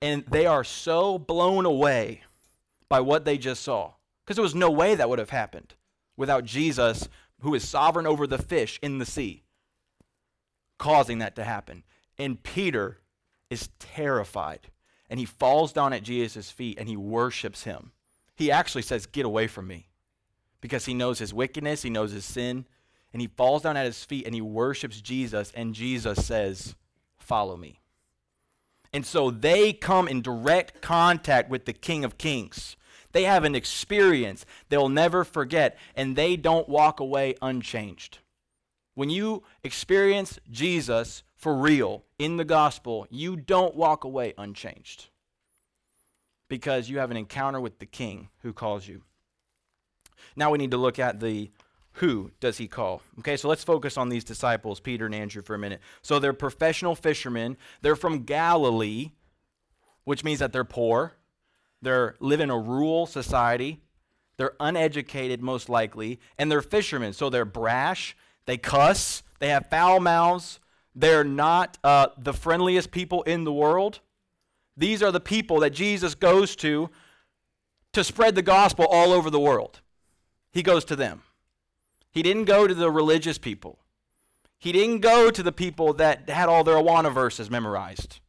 And 0.00 0.24
they 0.30 0.46
are 0.46 0.62
so 0.62 1.18
blown 1.18 1.66
away 1.66 2.22
by 2.88 3.00
what 3.00 3.24
they 3.24 3.36
just 3.38 3.62
saw. 3.62 3.94
Because 4.24 4.36
there 4.36 4.42
was 4.42 4.54
no 4.54 4.70
way 4.70 4.94
that 4.94 5.08
would 5.08 5.18
have 5.18 5.30
happened 5.30 5.74
without 6.16 6.44
Jesus, 6.44 7.08
who 7.40 7.54
is 7.54 7.66
sovereign 7.66 8.06
over 8.06 8.26
the 8.26 8.38
fish 8.38 8.78
in 8.82 8.98
the 8.98 9.06
sea, 9.06 9.42
causing 10.78 11.18
that 11.18 11.34
to 11.36 11.44
happen. 11.44 11.82
And 12.18 12.42
Peter 12.42 12.98
is 13.50 13.70
terrified. 13.78 14.68
And 15.10 15.18
he 15.18 15.26
falls 15.26 15.72
down 15.72 15.92
at 15.92 16.02
Jesus' 16.02 16.50
feet 16.50 16.78
and 16.78 16.88
he 16.88 16.96
worships 16.96 17.64
him. 17.64 17.92
He 18.38 18.52
actually 18.52 18.82
says, 18.82 19.06
Get 19.06 19.26
away 19.26 19.48
from 19.48 19.66
me. 19.66 19.88
Because 20.60 20.86
he 20.86 20.94
knows 20.94 21.18
his 21.18 21.34
wickedness, 21.34 21.82
he 21.82 21.90
knows 21.90 22.12
his 22.12 22.24
sin, 22.24 22.66
and 23.12 23.20
he 23.20 23.26
falls 23.26 23.62
down 23.62 23.76
at 23.76 23.84
his 23.84 24.04
feet 24.04 24.26
and 24.26 24.34
he 24.34 24.40
worships 24.40 25.00
Jesus, 25.00 25.52
and 25.56 25.74
Jesus 25.74 26.24
says, 26.24 26.76
Follow 27.18 27.56
me. 27.56 27.80
And 28.92 29.04
so 29.04 29.32
they 29.32 29.72
come 29.72 30.06
in 30.06 30.22
direct 30.22 30.80
contact 30.80 31.50
with 31.50 31.64
the 31.64 31.72
King 31.72 32.04
of 32.04 32.16
Kings. 32.16 32.76
They 33.10 33.24
have 33.24 33.42
an 33.42 33.56
experience 33.56 34.46
they'll 34.68 34.88
never 34.88 35.24
forget, 35.24 35.76
and 35.96 36.14
they 36.14 36.36
don't 36.36 36.68
walk 36.68 37.00
away 37.00 37.34
unchanged. 37.42 38.18
When 38.94 39.10
you 39.10 39.42
experience 39.64 40.38
Jesus 40.48 41.24
for 41.34 41.56
real 41.56 42.04
in 42.20 42.36
the 42.36 42.44
gospel, 42.44 43.06
you 43.10 43.34
don't 43.34 43.74
walk 43.74 44.04
away 44.04 44.32
unchanged 44.38 45.08
because 46.48 46.88
you 46.88 46.98
have 46.98 47.10
an 47.10 47.16
encounter 47.16 47.60
with 47.60 47.78
the 47.78 47.86
King 47.86 48.28
who 48.42 48.52
calls 48.52 48.86
you. 48.86 49.02
Now 50.36 50.50
we 50.50 50.58
need 50.58 50.70
to 50.72 50.76
look 50.76 50.98
at 50.98 51.20
the 51.20 51.50
who 51.92 52.30
does 52.38 52.58
he 52.58 52.68
call? 52.68 53.02
Okay, 53.18 53.36
so 53.36 53.48
let's 53.48 53.64
focus 53.64 53.96
on 53.96 54.08
these 54.08 54.22
disciples, 54.22 54.78
Peter 54.78 55.06
and 55.06 55.14
Andrew, 55.14 55.42
for 55.42 55.54
a 55.54 55.58
minute. 55.58 55.80
So 56.02 56.18
they're 56.18 56.32
professional 56.32 56.94
fishermen. 56.94 57.56
They're 57.82 57.96
from 57.96 58.22
Galilee, 58.22 59.10
which 60.04 60.22
means 60.22 60.38
that 60.38 60.52
they're 60.52 60.64
poor. 60.64 61.14
They 61.82 62.08
live 62.20 62.40
in 62.40 62.50
a 62.50 62.58
rural 62.58 63.06
society. 63.06 63.80
They're 64.36 64.54
uneducated, 64.60 65.42
most 65.42 65.68
likely. 65.68 66.20
And 66.38 66.50
they're 66.50 66.62
fishermen. 66.62 67.12
So 67.12 67.30
they're 67.30 67.44
brash. 67.44 68.16
They 68.46 68.56
cuss. 68.56 69.24
They 69.40 69.48
have 69.48 69.66
foul 69.66 69.98
mouths. 69.98 70.60
They're 70.94 71.24
not 71.24 71.78
uh, 71.82 72.08
the 72.16 72.32
friendliest 72.32 72.92
people 72.92 73.22
in 73.22 73.44
the 73.44 73.52
world. 73.52 74.00
These 74.78 75.02
are 75.02 75.10
the 75.10 75.20
people 75.20 75.60
that 75.60 75.70
Jesus 75.70 76.14
goes 76.14 76.54
to 76.56 76.88
to 77.92 78.04
spread 78.04 78.36
the 78.36 78.42
gospel 78.42 78.86
all 78.88 79.12
over 79.12 79.28
the 79.28 79.40
world. 79.40 79.80
He 80.52 80.62
goes 80.62 80.84
to 80.86 80.96
them. 80.96 81.22
He 82.12 82.22
didn't 82.22 82.44
go 82.44 82.66
to 82.68 82.74
the 82.74 82.90
religious 82.90 83.38
people. 83.38 83.80
He 84.56 84.70
didn't 84.70 85.00
go 85.00 85.30
to 85.30 85.42
the 85.42 85.52
people 85.52 85.94
that 85.94 86.28
had 86.30 86.48
all 86.48 86.62
their 86.62 86.76
Awana 86.76 87.12
verses 87.12 87.50
memorized. 87.50 88.20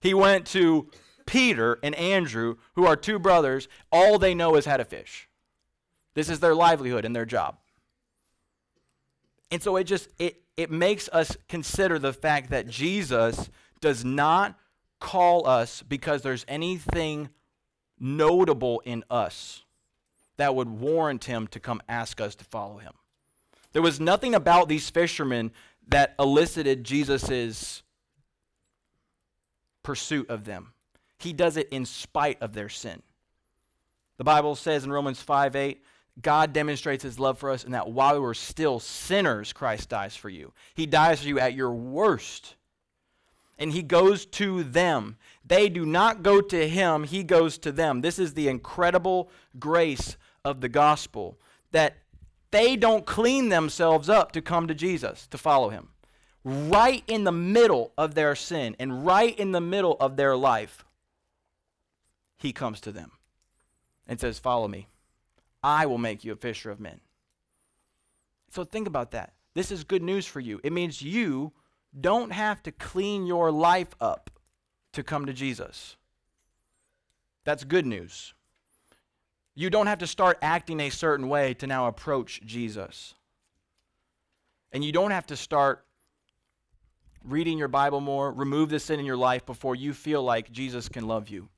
He 0.00 0.14
went 0.14 0.46
to 0.48 0.90
Peter 1.26 1.78
and 1.82 1.94
Andrew, 1.94 2.56
who 2.74 2.86
are 2.86 2.96
two 2.96 3.18
brothers. 3.18 3.68
All 3.92 4.18
they 4.18 4.34
know 4.34 4.56
is 4.56 4.64
how 4.64 4.78
to 4.78 4.84
fish. 4.84 5.28
This 6.14 6.30
is 6.30 6.40
their 6.40 6.54
livelihood 6.54 7.04
and 7.04 7.14
their 7.14 7.26
job. 7.26 7.58
And 9.50 9.62
so 9.62 9.76
it 9.76 9.84
just 9.84 10.08
it 10.18 10.40
it 10.56 10.70
makes 10.70 11.08
us 11.12 11.36
consider 11.48 11.98
the 11.98 12.14
fact 12.14 12.50
that 12.50 12.66
Jesus 12.66 13.50
does 13.80 14.04
not 14.04 14.58
call 15.00 15.46
us 15.46 15.82
because 15.82 16.22
there's 16.22 16.44
anything 16.48 17.28
notable 17.98 18.80
in 18.84 19.04
us 19.10 19.64
that 20.36 20.54
would 20.54 20.68
warrant 20.68 21.24
him 21.24 21.46
to 21.48 21.60
come 21.60 21.80
ask 21.88 22.20
us 22.20 22.34
to 22.36 22.44
follow 22.44 22.78
him. 22.78 22.92
There 23.72 23.82
was 23.82 24.00
nothing 24.00 24.34
about 24.34 24.68
these 24.68 24.88
fishermen 24.90 25.52
that 25.88 26.14
elicited 26.18 26.84
Jesus' 26.84 27.82
pursuit 29.82 30.28
of 30.30 30.44
them. 30.44 30.72
He 31.18 31.32
does 31.32 31.56
it 31.56 31.68
in 31.70 31.86
spite 31.86 32.40
of 32.42 32.52
their 32.52 32.68
sin. 32.68 33.02
The 34.18 34.24
Bible 34.24 34.54
says 34.56 34.84
in 34.84 34.92
Romans 34.92 35.20
5 35.20 35.56
8, 35.56 35.82
God 36.20 36.52
demonstrates 36.52 37.02
his 37.02 37.18
love 37.18 37.38
for 37.38 37.50
us 37.50 37.64
in 37.64 37.72
that 37.72 37.90
while 37.90 38.14
we 38.14 38.20
were 38.20 38.34
still 38.34 38.80
sinners, 38.80 39.52
Christ 39.52 39.90
dies 39.90 40.16
for 40.16 40.30
you. 40.30 40.52
He 40.74 40.86
dies 40.86 41.20
for 41.20 41.28
you 41.28 41.38
at 41.38 41.54
your 41.54 41.72
worst. 41.72 42.55
And 43.58 43.72
he 43.72 43.82
goes 43.82 44.26
to 44.26 44.62
them. 44.62 45.16
They 45.44 45.68
do 45.68 45.86
not 45.86 46.22
go 46.22 46.40
to 46.40 46.68
him, 46.68 47.04
he 47.04 47.22
goes 47.22 47.58
to 47.58 47.72
them. 47.72 48.00
This 48.00 48.18
is 48.18 48.34
the 48.34 48.48
incredible 48.48 49.30
grace 49.58 50.16
of 50.44 50.60
the 50.60 50.68
gospel 50.68 51.38
that 51.72 51.96
they 52.50 52.76
don't 52.76 53.06
clean 53.06 53.48
themselves 53.48 54.08
up 54.08 54.32
to 54.32 54.40
come 54.40 54.66
to 54.68 54.74
Jesus, 54.74 55.26
to 55.28 55.38
follow 55.38 55.70
him. 55.70 55.88
Right 56.44 57.02
in 57.06 57.24
the 57.24 57.32
middle 57.32 57.92
of 57.98 58.14
their 58.14 58.34
sin 58.36 58.76
and 58.78 59.04
right 59.04 59.36
in 59.38 59.52
the 59.52 59.60
middle 59.60 59.96
of 59.98 60.16
their 60.16 60.36
life, 60.36 60.84
he 62.38 62.52
comes 62.52 62.80
to 62.82 62.92
them 62.92 63.12
and 64.06 64.20
says, 64.20 64.38
Follow 64.38 64.68
me. 64.68 64.88
I 65.62 65.86
will 65.86 65.98
make 65.98 66.24
you 66.24 66.32
a 66.32 66.36
fisher 66.36 66.70
of 66.70 66.78
men. 66.78 67.00
So 68.50 68.64
think 68.64 68.86
about 68.86 69.10
that. 69.10 69.32
This 69.54 69.72
is 69.72 69.84
good 69.84 70.02
news 70.02 70.26
for 70.26 70.38
you. 70.38 70.60
It 70.62 70.72
means 70.72 71.02
you 71.02 71.52
don't 71.98 72.32
have 72.32 72.62
to 72.64 72.72
clean 72.72 73.26
your 73.26 73.50
life 73.50 73.94
up 74.00 74.30
to 74.92 75.02
come 75.02 75.26
to 75.26 75.32
Jesus. 75.32 75.96
That's 77.44 77.64
good 77.64 77.86
news. 77.86 78.34
You 79.54 79.70
don't 79.70 79.86
have 79.86 79.98
to 80.00 80.06
start 80.06 80.38
acting 80.42 80.80
a 80.80 80.90
certain 80.90 81.28
way 81.28 81.54
to 81.54 81.66
now 81.66 81.86
approach 81.86 82.42
Jesus. 82.44 83.14
And 84.72 84.84
you 84.84 84.92
don't 84.92 85.12
have 85.12 85.26
to 85.28 85.36
start 85.36 85.86
reading 87.24 87.58
your 87.58 87.68
Bible 87.68 88.00
more, 88.00 88.32
remove 88.32 88.68
the 88.68 88.78
sin 88.78 89.00
in 89.00 89.06
your 89.06 89.16
life 89.16 89.46
before 89.46 89.74
you 89.74 89.94
feel 89.94 90.22
like 90.22 90.52
Jesus 90.52 90.88
can 90.88 91.06
love 91.06 91.28
you. 91.28 91.48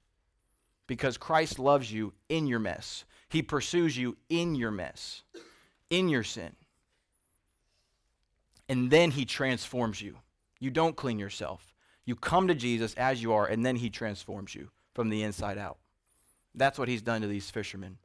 Because 0.87 1.18
Christ 1.18 1.59
loves 1.59 1.92
you 1.92 2.12
in 2.28 2.47
your 2.47 2.61
mess. 2.61 3.04
He 3.28 3.42
pursues 3.42 3.97
you 3.97 4.16
in 4.28 4.54
your 4.54 4.71
mess, 4.71 5.23
in 5.90 6.09
your 6.09 6.23
sin. 6.23 6.52
And 8.68 8.90
then 8.90 9.11
he 9.11 9.25
transforms 9.25 10.00
you. 10.00 10.16
You 10.61 10.71
don't 10.71 10.97
clean 10.97 11.19
yourself. 11.19 11.75
You 12.05 12.17
come 12.17 12.49
to 12.49 12.55
Jesus 12.55 12.95
as 12.95 13.23
you 13.23 13.33
are, 13.33 13.47
and 13.47 13.65
then 13.65 13.77
he 13.77 13.91
transforms 13.91 14.55
you 14.55 14.71
from 14.95 15.11
the 15.11 15.23
inside 15.23 15.59
out. 15.59 15.79
That's 16.55 16.79
what 16.79 16.88
he's 16.88 17.03
done 17.03 17.21
to 17.21 17.27
these 17.27 17.50
fishermen. 17.50 17.99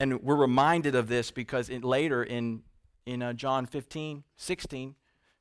And 0.00 0.22
we're 0.22 0.36
reminded 0.36 0.94
of 0.94 1.08
this 1.08 1.30
because 1.30 1.68
in, 1.68 1.82
later 1.82 2.22
in, 2.22 2.62
in 3.06 3.22
uh, 3.22 3.32
John 3.32 3.66
15, 3.66 4.24
16, 4.36 4.94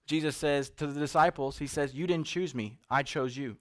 Jesus 0.05 0.35
says 0.35 0.69
to 0.71 0.87
the 0.87 0.99
disciples, 0.99 1.57
He 1.57 1.67
says, 1.67 1.93
You 1.93 2.07
didn't 2.07 2.27
choose 2.27 2.55
me, 2.55 2.79
I 2.89 3.03
chose 3.03 3.37
you. 3.37 3.57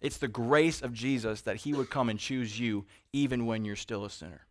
It's 0.00 0.16
the 0.16 0.28
grace 0.28 0.80
of 0.80 0.94
Jesus 0.94 1.42
that 1.42 1.56
He 1.56 1.74
would 1.74 1.90
come 1.90 2.08
and 2.08 2.18
choose 2.18 2.58
you 2.58 2.86
even 3.12 3.46
when 3.46 3.64
you're 3.64 3.76
still 3.76 4.04
a 4.04 4.10
sinner. 4.10 4.46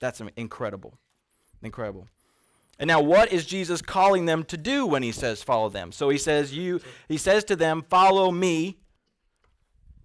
That's 0.00 0.20
incredible. 0.36 0.98
Incredible. 1.62 2.08
And 2.78 2.88
now 2.88 3.00
what 3.00 3.32
is 3.32 3.46
Jesus 3.46 3.80
calling 3.80 4.26
them 4.26 4.44
to 4.44 4.56
do 4.56 4.86
when 4.86 5.02
he 5.02 5.12
says 5.12 5.42
follow 5.42 5.68
them? 5.68 5.92
So 5.92 6.08
he 6.08 6.18
says 6.18 6.54
you 6.54 6.80
he 7.08 7.16
says 7.16 7.44
to 7.44 7.56
them 7.56 7.84
follow 7.88 8.30
me. 8.30 8.78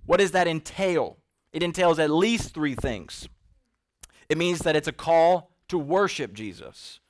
What 0.05 0.19
does 0.19 0.31
that 0.31 0.47
entail? 0.47 1.17
It 1.53 1.63
entails 1.63 1.99
at 1.99 2.09
least 2.09 2.53
3 2.53 2.75
things. 2.75 3.27
It 4.29 4.37
means 4.37 4.59
that 4.59 4.75
it's 4.75 4.87
a 4.87 4.93
call 4.93 5.51
to 5.67 5.77
worship 5.77 6.33
Jesus, 6.33 7.01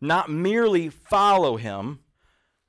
not 0.00 0.28
merely 0.28 0.88
follow 0.88 1.56
him 1.56 2.00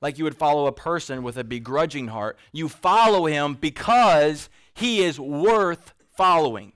like 0.00 0.16
you 0.16 0.24
would 0.24 0.36
follow 0.36 0.66
a 0.66 0.72
person 0.72 1.24
with 1.24 1.36
a 1.36 1.42
begrudging 1.42 2.08
heart. 2.08 2.38
You 2.52 2.68
follow 2.68 3.26
him 3.26 3.54
because 3.54 4.48
he 4.74 5.02
is 5.02 5.18
worth 5.18 5.92
following. 6.16 6.72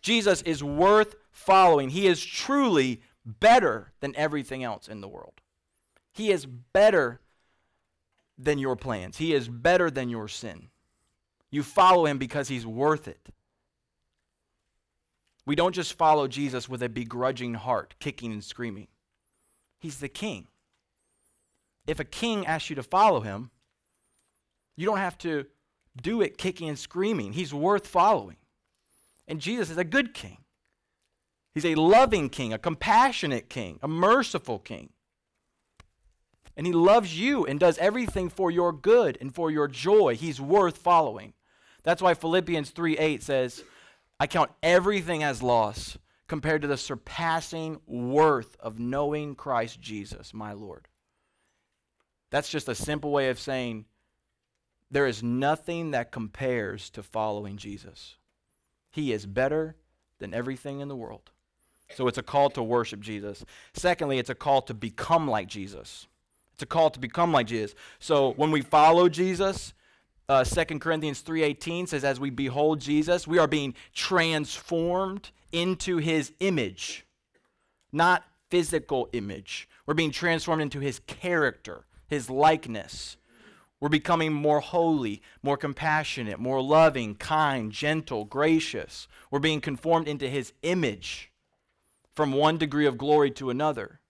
Jesus 0.00 0.42
is 0.42 0.64
worth 0.64 1.14
following. 1.30 1.90
He 1.90 2.08
is 2.08 2.24
truly 2.24 3.00
better 3.24 3.92
than 4.00 4.16
everything 4.16 4.64
else 4.64 4.88
in 4.88 5.00
the 5.00 5.08
world. 5.08 5.40
He 6.12 6.30
is 6.30 6.46
better 6.46 7.20
than 8.38 8.58
your 8.58 8.76
plans, 8.76 9.18
He 9.18 9.34
is 9.34 9.48
better 9.48 9.90
than 9.90 10.08
your 10.08 10.28
sin. 10.28 10.68
You 11.50 11.62
follow 11.62 12.06
Him 12.06 12.18
because 12.18 12.48
He's 12.48 12.66
worth 12.66 13.06
it. 13.06 13.28
We 15.44 15.56
don't 15.56 15.74
just 15.74 15.94
follow 15.94 16.28
Jesus 16.28 16.68
with 16.68 16.82
a 16.82 16.88
begrudging 16.88 17.54
heart, 17.54 17.94
kicking 17.98 18.32
and 18.32 18.44
screaming. 18.44 18.88
He's 19.78 19.98
the 19.98 20.08
king. 20.08 20.46
If 21.86 21.98
a 21.98 22.04
king 22.04 22.46
asks 22.46 22.70
you 22.70 22.76
to 22.76 22.82
follow 22.82 23.20
him, 23.20 23.50
you 24.76 24.86
don't 24.86 24.98
have 24.98 25.18
to 25.18 25.46
do 26.00 26.22
it 26.22 26.38
kicking 26.38 26.68
and 26.68 26.78
screaming. 26.78 27.32
He's 27.32 27.52
worth 27.52 27.88
following. 27.88 28.36
And 29.26 29.40
Jesus 29.40 29.70
is 29.70 29.78
a 29.78 29.84
good 29.84 30.14
king. 30.14 30.38
He's 31.54 31.64
a 31.66 31.74
loving 31.74 32.28
king, 32.30 32.52
a 32.52 32.58
compassionate 32.58 33.48
king, 33.48 33.78
a 33.82 33.88
merciful 33.88 34.58
king. 34.58 34.90
And 36.56 36.66
he 36.66 36.72
loves 36.72 37.18
you 37.18 37.46
and 37.46 37.58
does 37.58 37.78
everything 37.78 38.28
for 38.28 38.50
your 38.50 38.72
good 38.72 39.18
and 39.20 39.34
for 39.34 39.50
your 39.50 39.68
joy. 39.68 40.16
He's 40.16 40.40
worth 40.40 40.78
following. 40.78 41.32
That's 41.82 42.02
why 42.02 42.14
Philippians 42.14 42.70
3 42.70 42.98
8 42.98 43.22
says, 43.22 43.64
I 44.20 44.26
count 44.26 44.50
everything 44.62 45.22
as 45.22 45.42
loss 45.42 45.98
compared 46.28 46.62
to 46.62 46.68
the 46.68 46.76
surpassing 46.76 47.80
worth 47.86 48.56
of 48.60 48.78
knowing 48.78 49.34
Christ 49.34 49.80
Jesus, 49.80 50.32
my 50.32 50.52
Lord. 50.52 50.88
That's 52.30 52.48
just 52.48 52.68
a 52.68 52.74
simple 52.74 53.10
way 53.10 53.28
of 53.28 53.38
saying 53.38 53.84
there 54.90 55.06
is 55.06 55.22
nothing 55.22 55.90
that 55.90 56.12
compares 56.12 56.88
to 56.90 57.02
following 57.02 57.56
Jesus. 57.56 58.16
He 58.90 59.12
is 59.12 59.26
better 59.26 59.76
than 60.18 60.32
everything 60.32 60.80
in 60.80 60.88
the 60.88 60.96
world. 60.96 61.30
So 61.94 62.08
it's 62.08 62.18
a 62.18 62.22
call 62.22 62.50
to 62.50 62.62
worship 62.62 63.00
Jesus. 63.00 63.44
Secondly, 63.74 64.18
it's 64.18 64.30
a 64.30 64.34
call 64.34 64.62
to 64.62 64.74
become 64.74 65.28
like 65.28 65.48
Jesus. 65.48 66.06
It's 66.54 66.62
a 66.62 66.66
call 66.66 66.90
to 66.90 67.00
become 67.00 67.32
like 67.32 67.46
Jesus. 67.46 67.74
So 67.98 68.32
when 68.32 68.50
we 68.50 68.62
follow 68.62 69.08
Jesus, 69.08 69.74
uh, 70.28 70.44
2 70.44 70.78
Corinthians 70.78 71.22
3.18 71.22 71.88
says, 71.88 72.04
as 72.04 72.20
we 72.20 72.30
behold 72.30 72.80
Jesus, 72.80 73.26
we 73.26 73.38
are 73.38 73.48
being 73.48 73.74
transformed 73.94 75.30
into 75.50 75.96
his 75.98 76.32
image, 76.40 77.04
not 77.92 78.24
physical 78.48 79.08
image. 79.12 79.68
We're 79.86 79.94
being 79.94 80.12
transformed 80.12 80.62
into 80.62 80.80
his 80.80 81.00
character, 81.00 81.84
his 82.06 82.30
likeness. 82.30 83.16
We're 83.80 83.88
becoming 83.88 84.32
more 84.32 84.60
holy, 84.60 85.22
more 85.42 85.56
compassionate, 85.56 86.38
more 86.38 86.62
loving, 86.62 87.16
kind, 87.16 87.72
gentle, 87.72 88.24
gracious. 88.24 89.08
We're 89.30 89.40
being 89.40 89.60
conformed 89.60 90.06
into 90.06 90.28
his 90.28 90.52
image 90.62 91.31
from 92.14 92.32
one 92.32 92.58
degree 92.58 92.86
of 92.86 92.98
glory 92.98 93.30
to 93.32 93.50
another. 93.50 94.00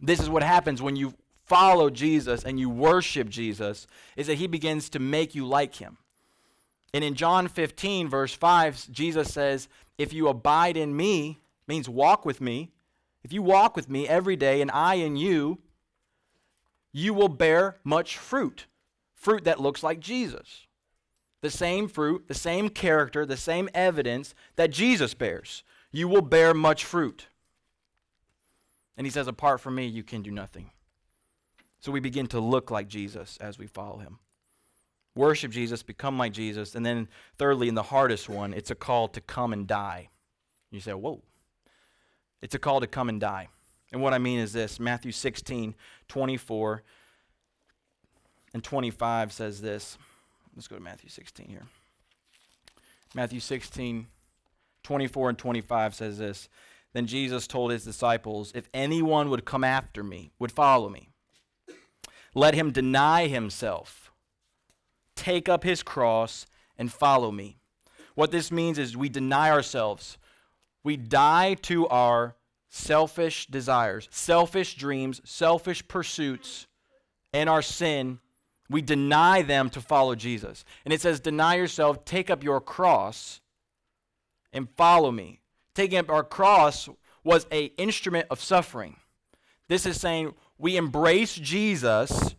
This 0.00 0.20
is 0.20 0.30
what 0.30 0.42
happens 0.42 0.80
when 0.80 0.96
you 0.96 1.14
follow 1.44 1.90
Jesus 1.90 2.44
and 2.44 2.60
you 2.60 2.68
worship 2.68 3.28
Jesus 3.28 3.86
is 4.16 4.26
that 4.26 4.34
he 4.34 4.46
begins 4.46 4.88
to 4.90 4.98
make 4.98 5.34
you 5.34 5.46
like 5.46 5.76
him. 5.76 5.98
And 6.94 7.02
in 7.02 7.14
John 7.14 7.48
15 7.48 8.08
verse 8.08 8.34
5 8.34 8.90
Jesus 8.90 9.32
says, 9.32 9.68
"If 9.96 10.12
you 10.12 10.28
abide 10.28 10.76
in 10.76 10.96
me, 10.96 11.40
means 11.66 11.88
walk 11.88 12.24
with 12.24 12.40
me. 12.40 12.70
If 13.22 13.32
you 13.32 13.42
walk 13.42 13.76
with 13.76 13.88
me 13.88 14.08
every 14.08 14.36
day 14.36 14.60
and 14.60 14.70
I 14.70 14.94
in 14.94 15.16
you, 15.16 15.58
you 16.92 17.12
will 17.12 17.28
bear 17.28 17.76
much 17.84 18.16
fruit. 18.16 18.66
Fruit 19.14 19.44
that 19.44 19.60
looks 19.60 19.82
like 19.82 20.00
Jesus. 20.00 20.66
The 21.42 21.50
same 21.50 21.88
fruit, 21.88 22.26
the 22.26 22.34
same 22.34 22.68
character, 22.68 23.26
the 23.26 23.36
same 23.36 23.68
evidence 23.74 24.34
that 24.56 24.70
Jesus 24.70 25.14
bears 25.14 25.62
you 25.90 26.08
will 26.08 26.22
bear 26.22 26.54
much 26.54 26.84
fruit. 26.84 27.26
And 28.96 29.06
he 29.06 29.10
says, 29.10 29.28
Apart 29.28 29.60
from 29.60 29.74
me, 29.74 29.86
you 29.86 30.02
can 30.02 30.22
do 30.22 30.30
nothing. 30.30 30.70
So 31.80 31.92
we 31.92 32.00
begin 32.00 32.26
to 32.28 32.40
look 32.40 32.70
like 32.70 32.88
Jesus 32.88 33.38
as 33.40 33.58
we 33.58 33.66
follow 33.66 33.98
him. 33.98 34.18
Worship 35.14 35.50
Jesus, 35.50 35.82
become 35.82 36.18
like 36.18 36.32
Jesus. 36.32 36.74
And 36.74 36.84
then, 36.84 37.08
thirdly, 37.38 37.68
and 37.68 37.76
the 37.76 37.84
hardest 37.84 38.28
one, 38.28 38.52
it's 38.52 38.70
a 38.70 38.74
call 38.74 39.08
to 39.08 39.20
come 39.20 39.52
and 39.52 39.66
die. 39.66 40.08
You 40.70 40.80
say, 40.80 40.92
Whoa. 40.92 41.22
It's 42.40 42.54
a 42.54 42.58
call 42.58 42.80
to 42.80 42.86
come 42.86 43.08
and 43.08 43.20
die. 43.20 43.48
And 43.92 44.02
what 44.02 44.14
I 44.14 44.18
mean 44.18 44.38
is 44.38 44.52
this 44.52 44.78
Matthew 44.78 45.12
16, 45.12 45.74
24 46.08 46.82
and 48.54 48.62
25 48.62 49.32
says 49.32 49.60
this. 49.60 49.98
Let's 50.54 50.68
go 50.68 50.76
to 50.76 50.82
Matthew 50.82 51.08
16 51.08 51.48
here. 51.48 51.66
Matthew 53.14 53.40
16, 53.40 54.06
24 54.88 55.28
and 55.28 55.38
25 55.38 55.94
says 55.94 56.16
this 56.16 56.48
Then 56.94 57.06
Jesus 57.06 57.46
told 57.46 57.70
his 57.70 57.84
disciples, 57.84 58.52
If 58.54 58.70
anyone 58.72 59.28
would 59.28 59.44
come 59.44 59.62
after 59.62 60.02
me, 60.02 60.32
would 60.38 60.50
follow 60.50 60.88
me, 60.88 61.10
let 62.34 62.54
him 62.54 62.70
deny 62.72 63.26
himself, 63.26 64.10
take 65.14 65.46
up 65.46 65.62
his 65.62 65.82
cross, 65.82 66.46
and 66.78 66.90
follow 66.90 67.30
me. 67.30 67.58
What 68.14 68.30
this 68.30 68.50
means 68.50 68.78
is 68.78 68.96
we 68.96 69.10
deny 69.10 69.50
ourselves. 69.50 70.16
We 70.82 70.96
die 70.96 71.52
to 71.64 71.86
our 71.88 72.36
selfish 72.70 73.46
desires, 73.46 74.08
selfish 74.10 74.74
dreams, 74.74 75.20
selfish 75.22 75.86
pursuits, 75.86 76.66
and 77.34 77.50
our 77.50 77.60
sin. 77.60 78.20
We 78.70 78.80
deny 78.80 79.42
them 79.42 79.68
to 79.70 79.82
follow 79.82 80.14
Jesus. 80.14 80.64
And 80.86 80.94
it 80.94 81.02
says, 81.02 81.20
Deny 81.20 81.56
yourself, 81.56 82.06
take 82.06 82.30
up 82.30 82.42
your 82.42 82.62
cross, 82.62 83.42
and 84.52 84.68
follow 84.76 85.10
me. 85.10 85.40
Taking 85.74 85.98
up 85.98 86.10
our 86.10 86.24
cross 86.24 86.88
was 87.24 87.46
a 87.52 87.66
instrument 87.76 88.26
of 88.30 88.40
suffering. 88.40 88.96
This 89.68 89.86
is 89.86 90.00
saying 90.00 90.34
we 90.56 90.76
embrace 90.76 91.34
Jesus 91.34 92.34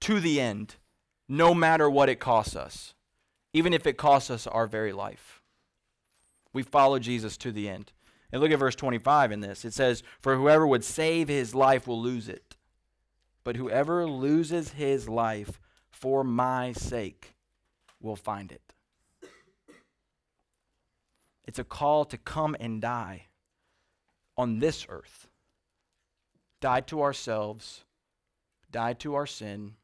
to 0.00 0.20
the 0.20 0.40
end, 0.40 0.76
no 1.28 1.54
matter 1.54 1.88
what 1.88 2.08
it 2.08 2.20
costs 2.20 2.56
us, 2.56 2.94
even 3.52 3.72
if 3.72 3.86
it 3.86 3.96
costs 3.96 4.30
us 4.30 4.46
our 4.46 4.66
very 4.66 4.92
life. 4.92 5.42
We 6.52 6.62
follow 6.62 6.98
Jesus 6.98 7.36
to 7.38 7.52
the 7.52 7.68
end. 7.68 7.92
And 8.32 8.42
look 8.42 8.50
at 8.50 8.58
verse 8.58 8.74
25 8.74 9.32
in 9.32 9.40
this. 9.40 9.64
It 9.64 9.72
says, 9.72 10.02
For 10.20 10.36
whoever 10.36 10.66
would 10.66 10.84
save 10.84 11.28
his 11.28 11.54
life 11.54 11.86
will 11.86 12.00
lose 12.00 12.28
it. 12.28 12.56
But 13.44 13.56
whoever 13.56 14.06
loses 14.06 14.70
his 14.70 15.08
life 15.08 15.60
for 15.88 16.24
my 16.24 16.72
sake 16.72 17.34
will 18.00 18.16
find 18.16 18.50
it. 18.50 18.74
It's 21.46 21.58
a 21.58 21.64
call 21.64 22.04
to 22.06 22.18
come 22.18 22.56
and 22.58 22.80
die 22.80 23.26
on 24.36 24.58
this 24.58 24.86
earth. 24.88 25.28
Die 26.60 26.80
to 26.80 27.02
ourselves, 27.02 27.84
die 28.70 28.94
to 28.94 29.14
our 29.14 29.26
sin, 29.26 29.74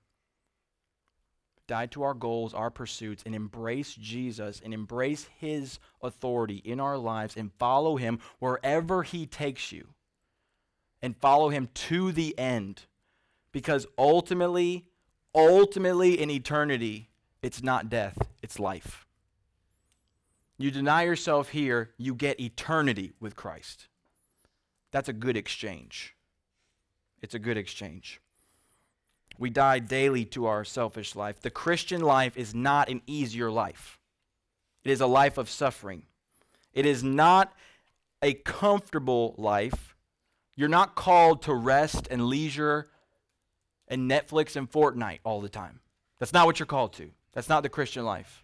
die 1.69 1.87
to 1.87 2.03
our 2.03 2.15
goals, 2.15 2.55
our 2.55 2.71
pursuits, 2.71 3.23
and 3.25 3.35
embrace 3.35 3.95
Jesus 3.95 4.61
and 4.65 4.75
embrace 4.75 5.29
His 5.39 5.79
authority 6.03 6.57
in 6.57 6.81
our 6.81 6.99
lives 6.99 7.37
and 7.37 7.53
follow 7.59 7.97
Him 7.97 8.19
wherever 8.39 9.03
He 9.03 9.27
takes 9.27 9.71
you. 9.73 9.89
And 11.01 11.17
follow 11.17 11.49
Him 11.49 11.69
to 11.75 12.13
the 12.13 12.39
end. 12.39 12.83
Because 13.53 13.87
ultimately, 13.99 14.87
ultimately 15.35 16.21
in 16.21 16.31
eternity, 16.31 17.11
it's 17.43 17.63
not 17.63 17.91
death, 17.91 18.19
it's 18.43 18.59
life. 18.59 19.07
You 20.59 20.71
deny 20.71 21.03
yourself 21.03 21.51
here, 21.51 21.91
you 21.97 22.15
get 22.15 22.41
eternity 22.41 23.13
with 23.21 23.37
Christ. 23.37 23.89
That's 24.91 25.09
a 25.09 25.13
good 25.13 25.37
exchange. 25.37 26.15
It's 27.21 27.35
a 27.35 27.39
good 27.39 27.57
exchange. 27.57 28.21
We 29.39 29.51
die 29.51 29.79
daily 29.79 30.25
to 30.27 30.47
our 30.47 30.65
selfish 30.65 31.17
life. 31.17 31.41
The 31.41 31.51
Christian 31.51 32.01
life 32.01 32.37
is 32.37 32.55
not 32.55 32.89
an 32.89 33.03
easier 33.07 33.51
life, 33.51 33.99
it 34.85 34.91
is 34.91 35.01
a 35.01 35.07
life 35.07 35.39
of 35.39 35.49
suffering. 35.49 36.05
It 36.73 36.87
is 36.87 37.05
not 37.05 37.53
a 38.23 38.33
comfortable 38.33 39.35
life. 39.37 39.95
You're 40.57 40.69
not 40.69 40.95
called 40.95 41.43
to 41.43 41.55
rest 41.55 42.09
and 42.11 42.27
leisure 42.27 42.89
and 43.89 44.11
Netflix 44.11 44.57
and 44.57 44.71
Fortnite 44.71 45.19
all 45.23 45.43
the 45.43 45.51
time. 45.51 45.81
That's 46.19 46.33
not 46.33 46.47
what 46.47 46.59
you're 46.59 46.67
called 46.67 46.95
to. 46.95 47.11
That's 47.33 47.49
not 47.49 47.63
the 47.63 47.69
Christian 47.69 48.05
life. 48.05 48.42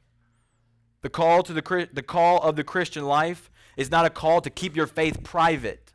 The 1.02 1.10
call 1.10 1.42
to 1.44 1.52
the 1.52 1.88
the 1.92 2.02
call 2.02 2.40
of 2.42 2.56
the 2.56 2.64
Christian 2.64 3.04
life 3.04 3.50
is 3.76 3.90
not 3.90 4.04
a 4.04 4.10
call 4.10 4.40
to 4.40 4.50
keep 4.50 4.74
your 4.74 4.86
faith 4.86 5.22
private 5.22 5.92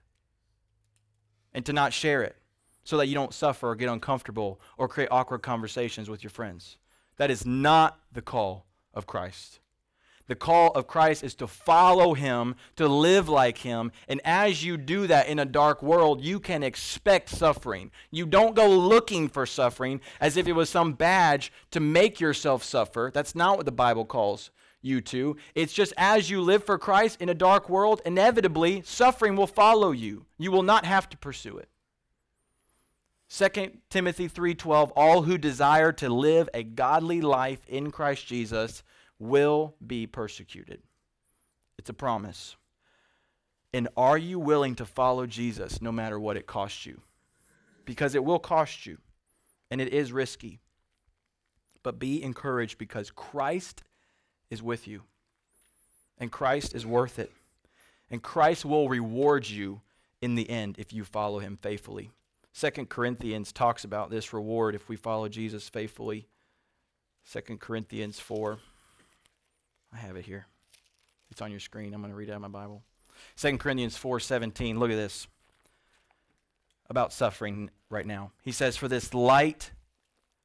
and 1.53 1.65
to 1.65 1.73
not 1.73 1.93
share 1.93 2.23
it 2.23 2.37
so 2.83 2.97
that 2.97 3.07
you 3.07 3.13
don't 3.13 3.33
suffer 3.33 3.69
or 3.69 3.75
get 3.75 3.89
uncomfortable 3.89 4.59
or 4.77 4.87
create 4.87 5.09
awkward 5.11 5.41
conversations 5.41 6.09
with 6.09 6.23
your 6.23 6.29
friends. 6.29 6.77
That 7.17 7.31
is 7.31 7.45
not 7.45 7.99
the 8.11 8.21
call 8.21 8.65
of 8.93 9.05
Christ. 9.05 9.59
The 10.27 10.35
call 10.35 10.71
of 10.71 10.87
Christ 10.87 11.21
is 11.21 11.35
to 11.35 11.47
follow 11.47 12.13
him, 12.13 12.55
to 12.77 12.87
live 12.87 13.27
like 13.27 13.57
him. 13.57 13.91
And 14.07 14.21
as 14.23 14.63
you 14.63 14.77
do 14.77 15.05
that 15.07 15.27
in 15.27 15.37
a 15.37 15.45
dark 15.45 15.83
world, 15.83 16.21
you 16.21 16.39
can 16.39 16.63
expect 16.63 17.29
suffering. 17.29 17.91
You 18.09 18.25
don't 18.25 18.55
go 18.55 18.69
looking 18.69 19.27
for 19.27 19.45
suffering 19.45 19.99
as 20.21 20.37
if 20.37 20.47
it 20.47 20.53
was 20.53 20.69
some 20.69 20.93
badge 20.93 21.51
to 21.71 21.81
make 21.81 22.21
yourself 22.21 22.63
suffer. 22.63 23.11
That's 23.13 23.35
not 23.35 23.57
what 23.57 23.65
the 23.65 23.71
Bible 23.73 24.05
calls 24.05 24.49
you 24.83 25.01
to. 25.01 25.37
It's 25.55 25.73
just 25.73 25.93
as 25.97 26.29
you 26.29 26.41
live 26.41 26.63
for 26.63 26.77
Christ 26.77 27.21
in 27.21 27.29
a 27.29 27.33
dark 27.33 27.69
world, 27.69 28.01
inevitably 28.05 28.83
suffering 28.85 29.35
will 29.35 29.47
follow 29.47 29.91
you. 29.91 30.25
You 30.37 30.51
will 30.51 30.63
not 30.63 30.85
have 30.85 31.09
to 31.09 31.17
pursue 31.17 31.57
it. 31.57 31.69
2 33.29 33.81
Timothy 33.89 34.27
3:12 34.27 34.91
All 34.95 35.23
who 35.23 35.37
desire 35.37 35.91
to 35.93 36.09
live 36.09 36.49
a 36.53 36.63
godly 36.63 37.21
life 37.21 37.65
in 37.67 37.89
Christ 37.89 38.27
Jesus 38.27 38.83
will 39.17 39.75
be 39.85 40.05
persecuted. 40.05 40.83
It's 41.79 41.89
a 41.89 41.93
promise. 41.93 42.55
And 43.73 43.87
are 43.97 44.19
you 44.19 44.37
willing 44.37 44.75
to 44.75 44.85
follow 44.85 45.25
Jesus 45.25 45.81
no 45.81 45.91
matter 45.91 46.19
what 46.19 46.37
it 46.37 46.45
costs 46.45 46.85
you? 46.85 47.01
Because 47.85 48.13
it 48.13 48.23
will 48.23 48.39
cost 48.39 48.85
you 48.85 48.99
and 49.71 49.81
it 49.81 49.91
is 49.91 50.13
risky. 50.13 50.59
But 51.81 51.97
be 51.97 52.21
encouraged 52.21 52.77
because 52.77 53.09
Christ 53.09 53.83
is 54.53 54.63
with 54.63 54.87
you. 54.87 55.01
And 56.17 56.31
Christ 56.31 56.73
is 56.73 56.85
worth 56.85 57.19
it. 57.19 57.31
And 58.09 58.21
Christ 58.21 58.63
will 58.63 58.87
reward 58.87 59.49
you 59.49 59.81
in 60.21 60.35
the 60.35 60.49
end 60.49 60.75
if 60.77 60.93
you 60.93 61.03
follow 61.03 61.39
him 61.39 61.57
faithfully. 61.61 62.11
Second 62.53 62.87
Corinthians 62.87 63.51
talks 63.51 63.83
about 63.83 64.11
this 64.11 64.31
reward 64.31 64.75
if 64.75 64.87
we 64.87 64.95
follow 64.95 65.27
Jesus 65.27 65.67
faithfully. 65.67 66.27
Second 67.25 67.59
Corinthians 67.59 68.19
4. 68.19 68.59
I 69.91 69.97
have 69.97 70.15
it 70.15 70.25
here. 70.25 70.45
It's 71.31 71.41
on 71.41 71.51
your 71.51 71.59
screen. 71.59 71.93
I'm 71.93 72.01
going 72.01 72.11
to 72.11 72.15
read 72.15 72.29
out 72.29 72.35
of 72.35 72.41
my 72.43 72.47
Bible. 72.47 72.83
Second 73.35 73.59
Corinthians 73.59 73.97
4:17. 73.97 74.77
Look 74.77 74.91
at 74.91 74.95
this. 74.95 75.27
About 76.89 77.11
suffering 77.11 77.71
right 77.89 78.05
now. 78.05 78.31
He 78.43 78.51
says, 78.51 78.77
For 78.77 78.87
this 78.87 79.13
light, 79.13 79.71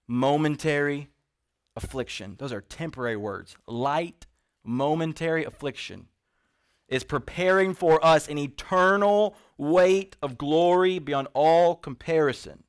momentary 0.07 1.09
affliction, 1.83 2.37
those 2.39 2.53
are 2.53 2.61
temporary 2.61 3.17
words. 3.17 3.57
Light, 3.67 4.27
momentary 4.65 5.45
affliction 5.45 6.09
is 6.89 7.05
preparing 7.05 7.75
for 7.75 8.05
us 8.05 8.29
an 8.29 8.39
eternal 8.39 9.37
weight 9.57 10.17
of 10.23 10.39
glory 10.39 10.99
beyond 10.99 11.29
all 11.35 11.75
comparison. 11.75 12.65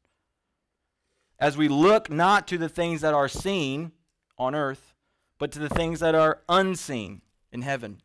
As 1.40 1.58
we 1.58 1.68
look 1.68 2.10
not 2.10 2.48
to 2.48 2.58
the 2.58 2.70
things 2.70 3.02
that 3.02 3.14
are 3.14 3.30
seen 3.30 3.92
on 4.38 4.56
earth, 4.56 4.94
but 5.38 5.52
to 5.54 5.60
the 5.60 5.70
things 5.70 6.02
that 6.02 6.16
are 6.16 6.42
unseen 6.50 7.22
in 7.52 7.62
heaven. 7.62 8.02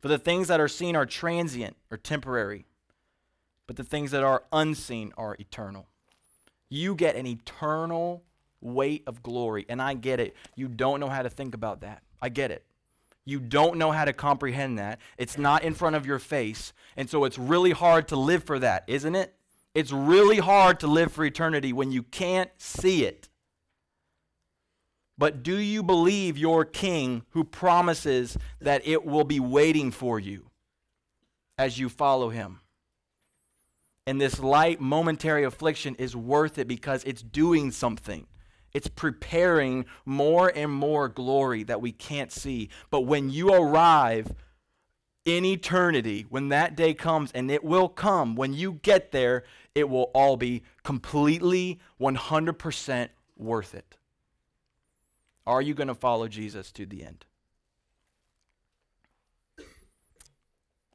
For 0.00 0.08
the 0.08 0.18
things 0.18 0.48
that 0.48 0.60
are 0.60 0.68
seen 0.68 0.96
are 0.96 1.06
transient 1.06 1.76
or 1.90 1.96
temporary, 1.96 2.64
but 3.66 3.76
the 3.76 3.84
things 3.84 4.12
that 4.12 4.22
are 4.22 4.44
unseen 4.52 5.12
are 5.16 5.36
eternal. 5.38 5.88
You 6.68 6.94
get 6.94 7.16
an 7.16 7.26
eternal 7.26 8.22
weight 8.60 9.04
of 9.06 9.22
glory, 9.22 9.66
and 9.68 9.80
I 9.80 9.94
get 9.94 10.20
it. 10.20 10.36
You 10.54 10.68
don't 10.68 11.00
know 11.00 11.08
how 11.08 11.22
to 11.22 11.30
think 11.30 11.54
about 11.54 11.80
that. 11.80 12.02
I 12.20 12.28
get 12.28 12.50
it. 12.50 12.64
You 13.24 13.38
don't 13.38 13.76
know 13.76 13.92
how 13.92 14.04
to 14.04 14.12
comprehend 14.12 14.78
that. 14.78 14.98
It's 15.18 15.38
not 15.38 15.62
in 15.62 15.74
front 15.74 15.96
of 15.96 16.06
your 16.06 16.18
face. 16.18 16.72
And 16.96 17.08
so 17.08 17.24
it's 17.24 17.38
really 17.38 17.70
hard 17.70 18.08
to 18.08 18.16
live 18.16 18.44
for 18.44 18.58
that, 18.58 18.84
isn't 18.86 19.14
it? 19.14 19.34
It's 19.74 19.92
really 19.92 20.38
hard 20.38 20.80
to 20.80 20.86
live 20.86 21.12
for 21.12 21.24
eternity 21.24 21.72
when 21.72 21.92
you 21.92 22.02
can't 22.02 22.50
see 22.58 23.04
it. 23.04 23.28
But 25.16 25.42
do 25.42 25.58
you 25.58 25.82
believe 25.82 26.38
your 26.38 26.64
king 26.64 27.24
who 27.30 27.44
promises 27.44 28.38
that 28.60 28.86
it 28.86 29.04
will 29.04 29.24
be 29.24 29.38
waiting 29.38 29.90
for 29.90 30.18
you 30.18 30.50
as 31.58 31.78
you 31.78 31.88
follow 31.88 32.30
him? 32.30 32.60
And 34.06 34.20
this 34.20 34.40
light 34.40 34.80
momentary 34.80 35.44
affliction 35.44 35.94
is 35.96 36.16
worth 36.16 36.58
it 36.58 36.66
because 36.66 37.04
it's 37.04 37.22
doing 37.22 37.70
something. 37.70 38.26
It's 38.72 38.88
preparing 38.88 39.86
more 40.04 40.52
and 40.54 40.70
more 40.70 41.08
glory 41.08 41.62
that 41.64 41.80
we 41.80 41.92
can't 41.92 42.30
see. 42.30 42.68
But 42.90 43.02
when 43.02 43.30
you 43.30 43.52
arrive 43.52 44.32
in 45.24 45.44
eternity, 45.44 46.26
when 46.28 46.48
that 46.48 46.76
day 46.76 46.94
comes, 46.94 47.30
and 47.32 47.50
it 47.50 47.64
will 47.64 47.88
come, 47.88 48.36
when 48.36 48.52
you 48.52 48.80
get 48.82 49.12
there, 49.12 49.44
it 49.74 49.88
will 49.88 50.10
all 50.14 50.36
be 50.36 50.62
completely 50.82 51.80
100% 52.00 53.08
worth 53.36 53.74
it. 53.74 53.96
Are 55.46 55.62
you 55.62 55.74
going 55.74 55.88
to 55.88 55.94
follow 55.94 56.28
Jesus 56.28 56.70
to 56.72 56.86
the 56.86 57.04
end? 57.04 57.24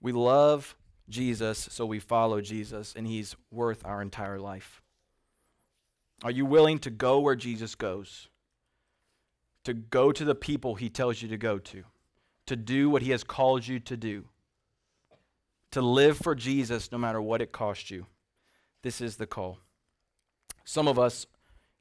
We 0.01 0.11
love 0.11 0.77
Jesus, 1.09 1.67
so 1.71 1.85
we 1.85 1.99
follow 1.99 2.41
Jesus, 2.41 2.93
and 2.95 3.07
he's 3.07 3.35
worth 3.51 3.85
our 3.85 4.01
entire 4.01 4.39
life. 4.39 4.81
Are 6.25 6.31
you 6.31 6.43
willing 6.43 6.79
to 6.79 6.89
go 6.89 7.19
where 7.19 7.35
Jesus 7.35 7.75
goes? 7.75 8.29
To 9.63 9.75
go 9.75 10.11
to 10.11 10.25
the 10.25 10.33
people 10.33 10.73
he 10.73 10.89
tells 10.89 11.21
you 11.21 11.27
to 11.27 11.37
go 11.37 11.59
to? 11.59 11.83
To 12.47 12.55
do 12.55 12.89
what 12.89 13.03
he 13.03 13.11
has 13.11 13.23
called 13.23 13.67
you 13.67 13.79
to 13.81 13.95
do? 13.95 14.25
To 15.69 15.83
live 15.83 16.17
for 16.17 16.33
Jesus 16.33 16.91
no 16.91 16.97
matter 16.97 17.21
what 17.21 17.43
it 17.43 17.51
costs 17.51 17.91
you? 17.91 18.07
This 18.81 19.01
is 19.01 19.17
the 19.17 19.27
call. 19.27 19.59
Some 20.63 20.87
of 20.87 20.97
us 20.97 21.27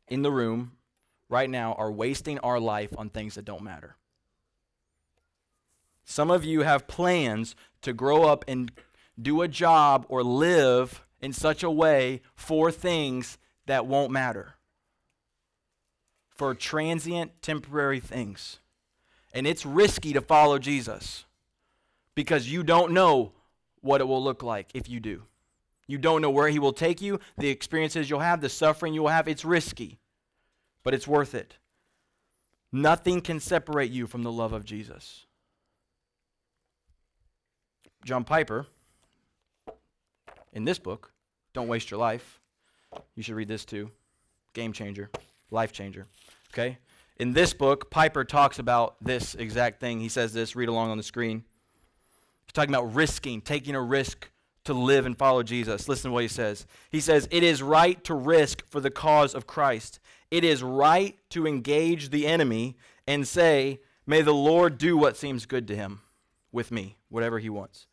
in 0.08 0.20
the 0.20 0.30
room 0.30 0.72
right 1.30 1.48
now 1.48 1.72
are 1.78 1.90
wasting 1.90 2.38
our 2.40 2.60
life 2.60 2.92
on 2.98 3.08
things 3.08 3.36
that 3.36 3.46
don't 3.46 3.62
matter. 3.62 3.96
Some 6.04 6.30
of 6.30 6.44
you 6.44 6.64
have 6.64 6.86
plans 6.86 7.56
to 7.80 7.94
grow 7.94 8.24
up 8.24 8.44
and 8.46 8.70
do 9.18 9.40
a 9.40 9.48
job 9.48 10.04
or 10.10 10.22
live 10.22 11.02
in 11.22 11.32
such 11.32 11.62
a 11.62 11.70
way 11.70 12.20
for 12.34 12.70
things 12.70 13.38
that 13.66 13.86
won't 13.86 14.10
matter, 14.10 14.54
for 16.30 16.54
transient, 16.54 17.42
temporary 17.42 18.00
things. 18.00 18.58
And 19.32 19.46
it's 19.46 19.66
risky 19.66 20.12
to 20.12 20.20
follow 20.20 20.58
Jesus 20.58 21.24
because 22.14 22.50
you 22.50 22.62
don't 22.62 22.92
know 22.92 23.32
what 23.80 24.00
it 24.00 24.04
will 24.04 24.22
look 24.22 24.42
like 24.42 24.68
if 24.74 24.88
you 24.88 25.00
do. 25.00 25.22
You 25.86 25.98
don't 25.98 26.22
know 26.22 26.30
where 26.30 26.48
he 26.48 26.58
will 26.58 26.72
take 26.72 27.02
you, 27.02 27.20
the 27.36 27.48
experiences 27.48 28.08
you'll 28.08 28.20
have, 28.20 28.40
the 28.40 28.48
suffering 28.48 28.94
you'll 28.94 29.08
have. 29.08 29.28
It's 29.28 29.44
risky 29.44 29.98
but 30.84 30.94
it's 30.94 31.08
worth 31.08 31.34
it. 31.34 31.56
Nothing 32.70 33.20
can 33.20 33.40
separate 33.40 33.90
you 33.90 34.06
from 34.06 34.22
the 34.22 34.30
love 34.30 34.52
of 34.52 34.64
Jesus. 34.64 35.26
John 38.04 38.22
Piper, 38.22 38.66
in 40.52 40.64
this 40.64 40.78
book, 40.78 41.12
Don't 41.54 41.68
Waste 41.68 41.90
Your 41.90 41.98
Life, 41.98 42.40
you 43.14 43.22
should 43.22 43.34
read 43.34 43.48
this 43.48 43.64
too. 43.64 43.90
Game 44.52 44.72
changer, 44.72 45.10
life 45.50 45.72
changer. 45.72 46.06
Okay? 46.52 46.78
In 47.16 47.32
this 47.32 47.52
book, 47.52 47.90
Piper 47.90 48.24
talks 48.24 48.58
about 48.58 48.96
this 49.00 49.34
exact 49.34 49.80
thing. 49.80 50.00
He 50.00 50.08
says 50.08 50.32
this, 50.32 50.56
read 50.56 50.68
along 50.68 50.90
on 50.90 50.96
the 50.96 51.02
screen. 51.02 51.44
He's 52.46 52.52
talking 52.52 52.74
about 52.74 52.94
risking, 52.94 53.40
taking 53.40 53.74
a 53.74 53.80
risk 53.80 54.30
to 54.64 54.74
live 54.74 55.06
and 55.06 55.16
follow 55.16 55.42
Jesus. 55.42 55.88
Listen 55.88 56.10
to 56.10 56.12
what 56.12 56.22
he 56.22 56.28
says. 56.28 56.66
He 56.90 57.00
says, 57.00 57.28
It 57.30 57.42
is 57.42 57.62
right 57.62 58.02
to 58.04 58.14
risk 58.14 58.66
for 58.68 58.80
the 58.80 58.90
cause 58.90 59.34
of 59.34 59.46
Christ 59.46 60.00
it 60.34 60.42
is 60.42 60.64
right 60.64 61.16
to 61.30 61.46
engage 61.46 62.10
the 62.10 62.26
enemy 62.26 62.76
and 63.06 63.26
say, 63.26 63.78
May 64.04 64.20
the 64.20 64.34
Lord 64.34 64.78
do 64.78 64.96
what 64.96 65.16
seems 65.16 65.46
good 65.46 65.68
to 65.68 65.76
him 65.76 66.00
with 66.50 66.72
me, 66.72 66.96
whatever 67.08 67.38
he 67.38 67.48
wants. 67.48 67.86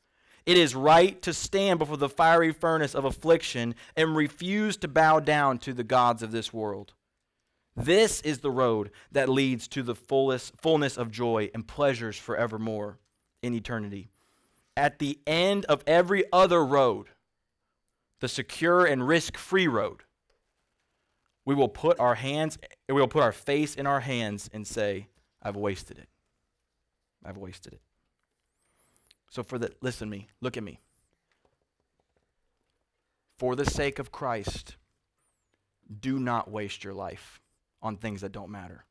It 0.45 0.57
is 0.57 0.75
right 0.75 1.21
to 1.21 1.33
stand 1.33 1.79
before 1.79 1.97
the 1.97 2.09
fiery 2.09 2.51
furnace 2.51 2.95
of 2.95 3.05
affliction 3.05 3.75
and 3.95 4.15
refuse 4.15 4.75
to 4.77 4.87
bow 4.87 5.19
down 5.19 5.59
to 5.59 5.73
the 5.73 5.83
gods 5.83 6.23
of 6.23 6.31
this 6.31 6.51
world. 6.51 6.93
This 7.75 8.21
is 8.21 8.39
the 8.39 8.51
road 8.51 8.91
that 9.11 9.29
leads 9.29 9.67
to 9.69 9.83
the 9.83 9.95
fullest, 9.95 10.53
fullness 10.57 10.97
of 10.97 11.11
joy 11.11 11.49
and 11.53 11.67
pleasures 11.67 12.17
forevermore 12.17 12.97
in 13.41 13.53
eternity. 13.53 14.09
At 14.75 14.99
the 14.99 15.19
end 15.27 15.65
of 15.65 15.83
every 15.85 16.25
other 16.33 16.65
road, 16.65 17.07
the 18.19 18.27
secure 18.27 18.85
and 18.85 19.07
risk 19.07 19.37
free 19.37 19.67
road, 19.67 20.03
we 21.45 21.55
will 21.55 21.69
put 21.69 21.99
our 21.99 22.15
hands, 22.15 22.57
we 22.87 22.95
will 22.95 23.07
put 23.07 23.23
our 23.23 23.31
face 23.31 23.75
in 23.75 23.87
our 23.87 24.01
hands 24.01 24.49
and 24.53 24.67
say, 24.67 25.07
I've 25.41 25.55
wasted 25.55 25.97
it. 25.97 26.07
I've 27.25 27.37
wasted 27.37 27.73
it. 27.73 27.81
So 29.31 29.43
for 29.43 29.57
the 29.57 29.71
listen 29.81 30.09
to 30.09 30.11
me, 30.11 30.27
look 30.41 30.57
at 30.57 30.63
me. 30.63 30.79
For 33.39 33.55
the 33.55 33.65
sake 33.65 33.97
of 33.97 34.11
Christ, 34.11 34.75
do 35.99 36.19
not 36.19 36.51
waste 36.51 36.83
your 36.83 36.93
life 36.93 37.41
on 37.81 37.95
things 37.95 38.21
that 38.21 38.33
don't 38.33 38.51
matter. 38.51 38.85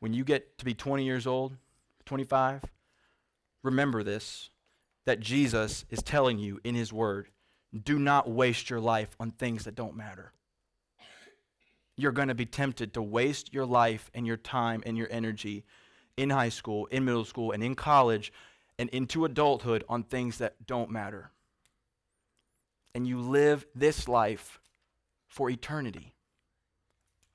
When 0.00 0.12
you 0.12 0.24
get 0.24 0.58
to 0.58 0.64
be 0.64 0.74
20 0.74 1.04
years 1.04 1.26
old, 1.26 1.56
25, 2.04 2.62
remember 3.62 4.02
this 4.02 4.50
that 5.06 5.20
Jesus 5.20 5.84
is 5.88 6.02
telling 6.02 6.38
you 6.38 6.60
in 6.64 6.74
his 6.74 6.92
word 6.92 7.28
do 7.84 7.98
not 7.98 8.28
waste 8.28 8.70
your 8.70 8.80
life 8.80 9.14
on 9.20 9.30
things 9.30 9.64
that 9.64 9.76
don't 9.76 9.96
matter. 9.96 10.32
You're 11.96 12.12
going 12.12 12.28
to 12.28 12.34
be 12.34 12.46
tempted 12.46 12.94
to 12.94 13.02
waste 13.02 13.54
your 13.54 13.66
life 13.66 14.10
and 14.14 14.26
your 14.26 14.36
time 14.36 14.82
and 14.84 14.96
your 14.96 15.08
energy 15.10 15.64
in 16.16 16.30
high 16.30 16.48
school, 16.48 16.86
in 16.86 17.04
middle 17.04 17.24
school, 17.24 17.52
and 17.52 17.62
in 17.62 17.74
college, 17.74 18.32
and 18.78 18.88
into 18.90 19.24
adulthood 19.24 19.84
on 19.88 20.02
things 20.02 20.38
that 20.38 20.66
don't 20.66 20.90
matter. 20.90 21.30
And 22.94 23.06
you 23.06 23.20
live 23.20 23.66
this 23.74 24.08
life 24.08 24.60
for 25.28 25.50
eternity. 25.50 26.14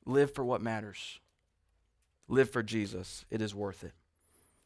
Live 0.05 0.33
for 0.33 0.43
what 0.43 0.61
matters. 0.61 1.19
Live 2.27 2.49
for 2.49 2.63
Jesus. 2.63 3.25
It 3.29 3.41
is 3.41 3.53
worth 3.53 3.83
it. 3.83 3.93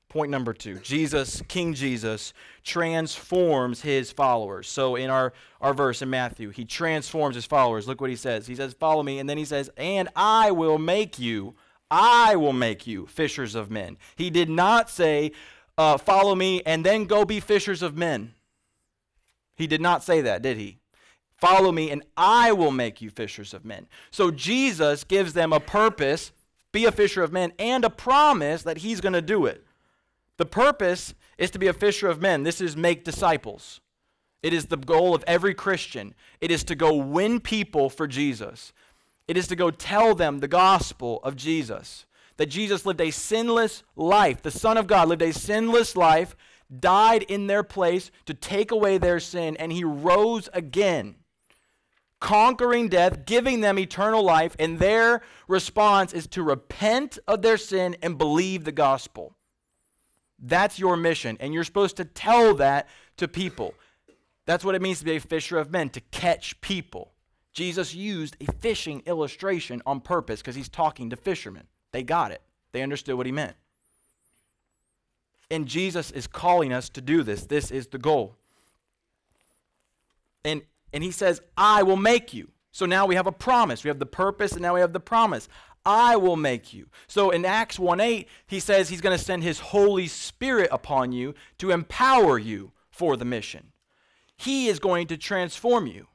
Point 0.07 0.31
number 0.31 0.53
two 0.53 0.79
Jesus, 0.79 1.41
King 1.47 1.73
Jesus, 1.73 2.31
transforms 2.63 3.81
his 3.81 4.11
followers. 4.11 4.67
So 4.67 4.95
in 4.95 5.09
our, 5.09 5.33
our 5.59 5.73
verse 5.73 6.01
in 6.01 6.09
Matthew, 6.09 6.51
he 6.51 6.63
transforms 6.63 7.35
his 7.35 7.45
followers. 7.45 7.87
Look 7.87 7.99
what 7.99 8.09
he 8.09 8.15
says. 8.15 8.47
He 8.47 8.55
says, 8.55 8.73
Follow 8.73 9.03
me. 9.03 9.19
And 9.19 9.29
then 9.29 9.37
he 9.37 9.45
says, 9.45 9.69
And 9.75 10.07
I 10.15 10.51
will 10.51 10.77
make 10.77 11.19
you, 11.19 11.55
I 11.89 12.35
will 12.35 12.53
make 12.53 12.87
you 12.87 13.05
fishers 13.05 13.55
of 13.55 13.69
men. 13.69 13.97
He 14.15 14.29
did 14.29 14.49
not 14.49 14.89
say, 14.89 15.31
uh, 15.77 15.97
Follow 15.97 16.35
me 16.35 16.61
and 16.65 16.85
then 16.85 17.05
go 17.05 17.25
be 17.25 17.39
fishers 17.39 17.81
of 17.81 17.95
men. 17.95 18.33
He 19.55 19.67
did 19.67 19.81
not 19.81 20.03
say 20.03 20.21
that, 20.21 20.41
did 20.41 20.57
he? 20.57 20.79
Follow 21.37 21.71
me 21.71 21.91
and 21.91 22.03
I 22.17 22.51
will 22.51 22.71
make 22.71 23.01
you 23.01 23.09
fishers 23.09 23.53
of 23.53 23.65
men. 23.65 23.87
So 24.11 24.31
Jesus 24.31 25.03
gives 25.03 25.33
them 25.33 25.53
a 25.53 25.59
purpose, 25.59 26.31
be 26.71 26.85
a 26.85 26.91
fisher 26.91 27.23
of 27.23 27.31
men, 27.31 27.53
and 27.59 27.83
a 27.83 27.89
promise 27.89 28.63
that 28.63 28.79
he's 28.79 29.01
going 29.01 29.13
to 29.13 29.21
do 29.21 29.45
it. 29.45 29.65
The 30.37 30.45
purpose 30.45 31.13
is 31.37 31.51
to 31.51 31.59
be 31.59 31.67
a 31.67 31.73
fisher 31.73 32.07
of 32.07 32.21
men. 32.21 32.43
This 32.43 32.61
is 32.61 32.75
make 32.75 33.03
disciples. 33.03 33.81
It 34.41 34.53
is 34.53 34.67
the 34.67 34.77
goal 34.77 35.15
of 35.15 35.23
every 35.27 35.53
Christian. 35.53 36.13
It 36.39 36.51
is 36.51 36.63
to 36.65 36.75
go 36.75 36.95
win 36.95 37.39
people 37.39 37.89
for 37.89 38.07
Jesus. 38.07 38.73
It 39.27 39.37
is 39.37 39.47
to 39.47 39.55
go 39.55 39.71
tell 39.71 40.13
them 40.15 40.39
the 40.39 40.47
gospel 40.47 41.19
of 41.23 41.35
Jesus. 41.35 42.05
That 42.37 42.47
Jesus 42.47 42.85
lived 42.85 43.01
a 43.01 43.11
sinless 43.11 43.83
life. 43.95 44.41
The 44.41 44.51
Son 44.51 44.77
of 44.77 44.87
God 44.87 45.07
lived 45.07 45.21
a 45.21 45.33
sinless 45.33 45.95
life, 45.95 46.35
died 46.79 47.23
in 47.23 47.47
their 47.47 47.63
place 47.63 48.11
to 48.25 48.33
take 48.33 48.71
away 48.71 48.97
their 48.97 49.19
sin, 49.19 49.55
and 49.57 49.71
he 49.71 49.83
rose 49.83 50.49
again, 50.53 51.15
conquering 52.19 52.89
death, 52.89 53.25
giving 53.25 53.61
them 53.61 53.79
eternal 53.79 54.21
life. 54.21 54.55
And 54.59 54.79
their 54.79 55.21
response 55.47 56.11
is 56.11 56.27
to 56.27 56.43
repent 56.43 57.17
of 57.27 57.41
their 57.41 57.57
sin 57.57 57.95
and 58.01 58.17
believe 58.17 58.63
the 58.63 58.71
gospel. 58.71 59.35
That's 60.37 60.77
your 60.77 60.97
mission. 60.97 61.37
And 61.39 61.53
you're 61.53 61.63
supposed 61.63 61.97
to 61.97 62.05
tell 62.05 62.53
that 62.55 62.89
to 63.17 63.27
people. 63.27 63.73
That's 64.45 64.65
what 64.65 64.75
it 64.75 64.81
means 64.81 64.99
to 64.99 65.05
be 65.05 65.15
a 65.15 65.19
fisher 65.19 65.57
of 65.57 65.71
men, 65.71 65.89
to 65.91 66.01
catch 66.01 66.59
people. 66.61 67.13
Jesus 67.55 67.95
used 67.95 68.35
a 68.41 68.51
fishing 68.59 69.01
illustration 69.05 69.81
on 69.85 70.01
purpose 70.01 70.41
because 70.41 70.55
he's 70.55 70.69
talking 70.69 71.09
to 71.09 71.15
fishermen. 71.15 71.63
They 71.91 72.03
got 72.03 72.31
it, 72.31 72.41
they 72.73 72.83
understood 72.83 73.15
what 73.15 73.25
he 73.25 73.31
meant. 73.31 73.55
And 75.49 75.65
Jesus 75.65 76.11
is 76.11 76.27
calling 76.27 76.73
us 76.73 76.89
to 76.89 77.01
do 77.01 77.23
this. 77.23 77.45
This 77.45 77.71
is 77.71 77.87
the 77.87 77.97
goal. 77.97 78.35
And, 80.43 80.63
and 80.91 81.03
he 81.03 81.11
says, 81.11 81.41
I 81.55 81.83
will 81.83 81.97
make 81.97 82.33
you. 82.33 82.49
So 82.71 82.85
now 82.85 83.05
we 83.05 83.15
have 83.15 83.27
a 83.27 83.31
promise. 83.31 83.83
We 83.83 83.87
have 83.87 83.99
the 83.99 84.05
purpose, 84.05 84.51
and 84.51 84.61
now 84.61 84.73
we 84.73 84.81
have 84.81 84.91
the 84.91 84.99
promise. 84.99 85.47
I 85.85 86.17
will 86.17 86.35
make 86.35 86.73
you. 86.73 86.87
So 87.07 87.29
in 87.29 87.45
Acts 87.45 87.79
1 87.79 88.01
8, 88.01 88.27
he 88.47 88.59
says 88.59 88.89
he's 88.89 89.01
going 89.01 89.17
to 89.17 89.23
send 89.23 89.43
his 89.43 89.59
Holy 89.59 90.07
Spirit 90.07 90.69
upon 90.71 91.13
you 91.13 91.35
to 91.59 91.71
empower 91.71 92.37
you 92.37 92.73
for 92.89 93.15
the 93.15 93.23
mission. 93.23 93.71
He 94.35 94.67
is 94.67 94.79
going 94.79 95.07
to 95.07 95.17
transform 95.17 95.87
you. 95.87 96.07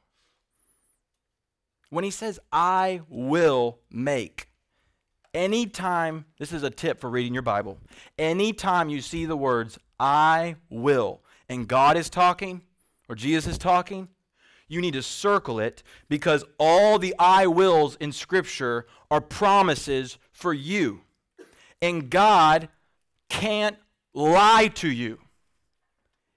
When 1.91 2.03
he 2.05 2.09
says, 2.09 2.39
I 2.51 3.01
will 3.09 3.79
make, 3.91 4.47
anytime, 5.33 6.25
this 6.39 6.53
is 6.53 6.63
a 6.63 6.69
tip 6.69 7.01
for 7.01 7.09
reading 7.09 7.33
your 7.33 7.43
Bible, 7.43 7.77
anytime 8.17 8.89
you 8.89 9.01
see 9.01 9.25
the 9.25 9.35
words, 9.35 9.77
I 9.99 10.55
will, 10.69 11.21
and 11.49 11.67
God 11.67 11.97
is 11.97 12.09
talking, 12.09 12.61
or 13.09 13.15
Jesus 13.15 13.51
is 13.51 13.57
talking, 13.57 14.07
you 14.69 14.79
need 14.79 14.93
to 14.93 15.03
circle 15.03 15.59
it 15.59 15.83
because 16.07 16.45
all 16.57 16.97
the 16.97 17.13
I 17.19 17.45
wills 17.47 17.97
in 17.97 18.13
Scripture 18.13 18.87
are 19.11 19.19
promises 19.19 20.17
for 20.31 20.53
you. 20.53 21.01
And 21.81 22.09
God 22.09 22.69
can't 23.27 23.75
lie 24.13 24.69
to 24.75 24.89
you. 24.89 25.19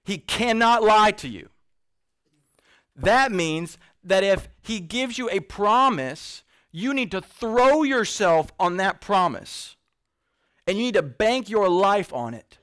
He 0.03 0.17
cannot 0.17 0.83
lie 0.83 1.11
to 1.11 1.29
you. 1.29 1.47
That 2.97 3.31
means 3.31 3.77
that 4.05 4.23
if 4.23 4.47
he 4.61 4.79
gives 4.79 5.17
you 5.17 5.29
a 5.29 5.39
promise, 5.39 6.43
you 6.71 6.93
need 6.93 7.11
to 7.11 7.21
throw 7.21 7.83
yourself 7.83 8.51
on 8.59 8.77
that 8.77 9.01
promise. 9.01 9.75
And 10.67 10.77
you 10.77 10.83
need 10.83 10.93
to 10.95 11.01
bank 11.01 11.49
your 11.49 11.69
life 11.69 12.13
on 12.13 12.33
it. 12.33 12.59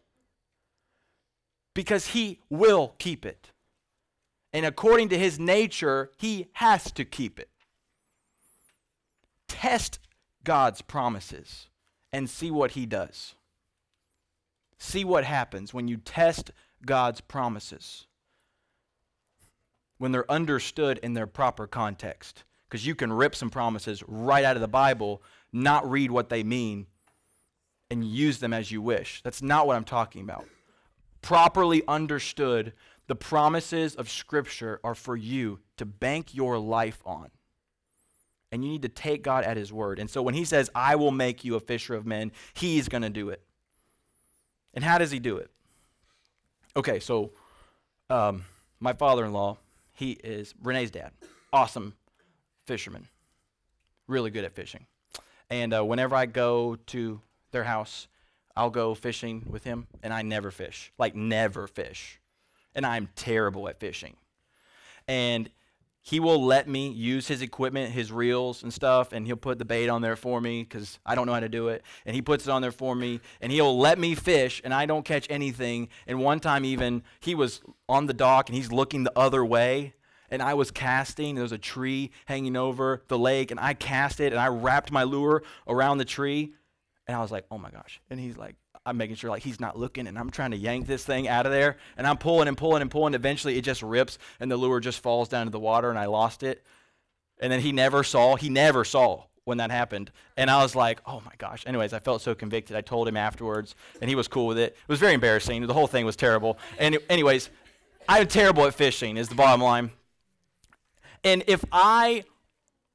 Because 1.75 2.09
he 2.09 2.41
will 2.51 2.95
keep 2.99 3.25
it. 3.25 3.51
And 4.53 4.67
according 4.67 5.09
to 5.11 5.19
his 5.19 5.39
nature, 5.39 6.11
he 6.19 6.49
has 6.55 6.91
to 6.93 7.05
keep 7.05 7.39
it. 7.39 7.49
Test 9.49 9.99
God's 10.45 10.83
promises 10.83 11.69
and 12.13 12.29
see 12.29 12.51
what 12.51 12.73
he 12.73 12.85
does. 12.85 13.35
See 14.79 15.05
what 15.05 15.25
happens 15.25 15.73
when 15.73 15.89
you 15.89 15.97
test 15.97 16.51
God's 16.85 17.21
promises 17.21 18.07
when 20.03 20.11
they're 20.11 20.29
understood 20.29 20.99
in 20.99 21.15
their 21.15 21.29
proper 21.29 21.65
context. 21.69 22.43
Because 22.69 22.85
you 22.85 22.97
can 22.97 23.13
rip 23.13 23.37
some 23.37 23.51
promises 23.51 24.03
right 24.09 24.45
out 24.45 24.57
of 24.57 24.61
the 24.61 24.67
Bible, 24.67 25.23
not 25.53 25.89
read 25.89 26.11
what 26.11 26.29
they 26.29 26.43
mean, 26.43 26.89
and 27.89 28.05
use 28.05 28.41
them 28.41 28.53
as 28.53 28.73
you 28.73 28.83
wish. 28.83 29.23
That's 29.23 29.43
not 29.43 29.65
what 29.65 29.77
I'm 29.77 29.85
talking 29.85 30.23
about. 30.23 30.45
Properly 31.21 31.85
understood, 31.87 32.73
the 33.07 33.15
promises 33.15 33.95
of 33.95 34.11
Scripture 34.11 34.81
are 34.83 34.97
for 34.97 35.17
you 35.17 35.61
to 35.77 35.87
bank 35.87 36.35
your 36.35 36.59
life 36.59 37.01
on. 37.07 37.31
And 38.51 38.65
you 38.65 38.73
need 38.73 38.83
to 38.83 38.89
take 38.89 39.23
God 39.23 39.45
at 39.45 39.57
His 39.57 39.73
word. 39.73 40.01
And 40.01 40.11
so 40.11 40.21
when 40.21 40.35
He 40.35 40.45
says, 40.45 40.69
I 40.75 40.97
will 40.97 41.13
make 41.13 41.45
you 41.45 41.55
a 41.55 41.61
fisher 41.61 41.95
of 41.95 42.07
men, 42.07 42.33
He's 42.55 42.89
going 42.89 43.03
to 43.03 43.11
do 43.11 43.29
it. 43.29 43.41
And 44.75 44.83
how 44.83 44.99
does 44.99 45.13
He 45.13 45.21
do 45.21 45.37
it? 45.37 45.53
Okay, 46.75 46.99
so 46.99 47.31
um, 48.11 48.47
my 48.81 48.95
father 48.95 49.25
in 49.25 49.33
law, 49.33 49.59
he 50.03 50.13
is 50.25 50.53
Renee's 50.61 50.91
dad. 50.91 51.13
Awesome 51.53 51.95
fisherman. 52.67 53.07
Really 54.09 54.31
good 54.31 54.45
at 54.45 54.53
fishing. 54.53 54.87
And 55.49 55.73
uh, 55.73 55.85
whenever 55.85 56.17
I 56.17 56.27
go 56.27 56.77
to 56.87 57.21
their 57.53 57.63
house, 57.63 58.09
I'll 58.57 58.71
go 58.71 58.95
fishing 58.95 59.47
with 59.49 59.63
him, 59.63 59.87
and 60.03 60.13
I 60.13 60.23
never 60.23 60.51
fish. 60.51 60.93
Like, 60.99 61.15
never 61.15 61.69
fish. 61.69 62.21
And 62.75 62.85
I'm 62.85 63.11
terrible 63.15 63.69
at 63.69 63.79
fishing. 63.79 64.17
And 65.07 65.49
he 66.05 66.19
will 66.19 66.45
let 66.45 66.69
me 66.69 66.91
use 66.91 67.29
his 67.29 67.43
equipment, 67.43 67.93
his 67.93 68.11
reels 68.11 68.65
and 68.65 68.75
stuff, 68.75 69.13
and 69.13 69.25
he'll 69.25 69.37
put 69.37 69.59
the 69.59 69.65
bait 69.65 69.89
on 69.89 70.03
there 70.03 70.17
for 70.17 70.41
me 70.41 70.65
because 70.65 70.99
I 71.07 71.15
don't 71.15 71.27
know 71.27 71.33
how 71.33 71.41
to 71.41 71.49
do 71.49 71.69
it. 71.69 71.85
And 72.05 72.17
he 72.17 72.21
puts 72.21 72.47
it 72.47 72.51
on 72.51 72.61
there 72.61 72.73
for 72.73 72.97
me, 72.97 73.21
and 73.41 73.53
he'll 73.53 73.79
let 73.79 74.01
me 74.01 74.17
fish, 74.17 74.61
and 74.65 74.75
I 74.75 74.85
don't 74.85 75.05
catch 75.05 75.29
anything. 75.31 75.89
And 76.09 76.19
one 76.19 76.41
time, 76.41 76.65
even, 76.65 77.05
he 77.21 77.37
was 77.37 77.63
on 77.89 78.07
the 78.07 78.15
dock 78.15 78.49
and 78.49 78.57
he's 78.57 78.73
looking 78.73 79.05
the 79.05 79.17
other 79.17 79.45
way, 79.45 79.95
and 80.29 80.43
I 80.43 80.55
was 80.55 80.73
casting. 80.73 81.37
There 81.37 81.43
was 81.43 81.53
a 81.53 81.59
tree 81.59 82.11
hanging 82.27 82.57
over 82.57 83.05
the 83.07 83.19
lake, 83.19 83.53
and 83.53 83.61
I 83.61 83.75
cast 83.75 84.19
it, 84.19 84.33
and 84.33 84.41
I 84.41 84.49
wrapped 84.49 84.91
my 84.91 85.05
lure 85.05 85.45
around 85.69 85.99
the 85.99 86.05
tree, 86.05 86.53
and 87.07 87.17
I 87.17 87.21
was 87.21 87.31
like, 87.31 87.45
oh 87.49 87.59
my 87.59 87.71
gosh. 87.71 88.01
And 88.11 88.19
he's 88.19 88.37
like, 88.37 88.57
I'm 88.85 88.97
making 88.97 89.17
sure 89.17 89.31
like 89.31 89.43
he's 89.43 89.61
not 89.61 89.79
looking 89.79 90.07
and 90.07 90.19
I'm 90.19 90.31
trying 90.31 90.51
to 90.51 90.57
yank 90.57 90.87
this 90.87 91.05
thing 91.05 91.29
out 91.29 91.47
of 91.47 91.53
there 91.53 91.77
and 91.97 92.07
I'm 92.07 92.17
pulling 92.17 92.49
and 92.49 92.57
pulling 92.57 92.83
and 92.83 92.91
pulling. 92.91 93.15
Eventually 93.15 93.57
it 93.57 93.63
just 93.63 93.83
rips 93.83 94.19
and 94.41 94.51
the 94.51 94.57
lure 94.57 94.81
just 94.81 95.01
falls 95.01 95.29
down 95.29 95.47
to 95.47 95.53
the 95.53 95.61
water 95.61 95.89
and 95.89 95.99
I 95.99 96.07
lost 96.07 96.43
it. 96.43 96.65
And 97.39 97.53
then 97.53 97.61
he 97.61 97.73
never 97.73 98.03
saw, 98.03 98.37
he 98.37 98.49
never 98.49 98.85
saw 98.85 99.25
when 99.45 99.59
that 99.59 99.71
happened. 99.71 100.11
And 100.37 100.51
I 100.51 100.63
was 100.63 100.75
like, 100.75 101.01
oh 101.07 101.23
my 101.25 101.33
gosh. 101.39 101.65
Anyways, 101.67 101.93
I 101.93 102.01
felt 102.01 102.23
so 102.23 102.35
convicted. 102.35 102.77
I 102.77 102.81
told 102.81 103.07
him 103.07 103.17
afterwards 103.17 103.77
and 104.01 104.09
he 104.09 104.17
was 104.17 104.27
cool 104.27 104.49
with 104.49 104.59
it. 104.59 104.73
It 104.73 104.89
was 104.89 104.99
very 104.99 105.15
embarrassing. 105.15 105.65
The 105.67 105.75
whole 105.75 105.87
thing 105.87 106.05
was 106.05 106.17
terrible. 106.17 106.59
And 106.79 106.99
anyways, 107.09 107.51
I'm 108.09 108.27
terrible 108.27 108.67
at 108.67 108.75
fishing 108.75 109.17
is 109.17 109.29
the 109.29 109.37
bottom 109.37 109.61
line. 109.61 109.93
And 111.23 111.45
if 111.47 111.65
I 111.71 112.25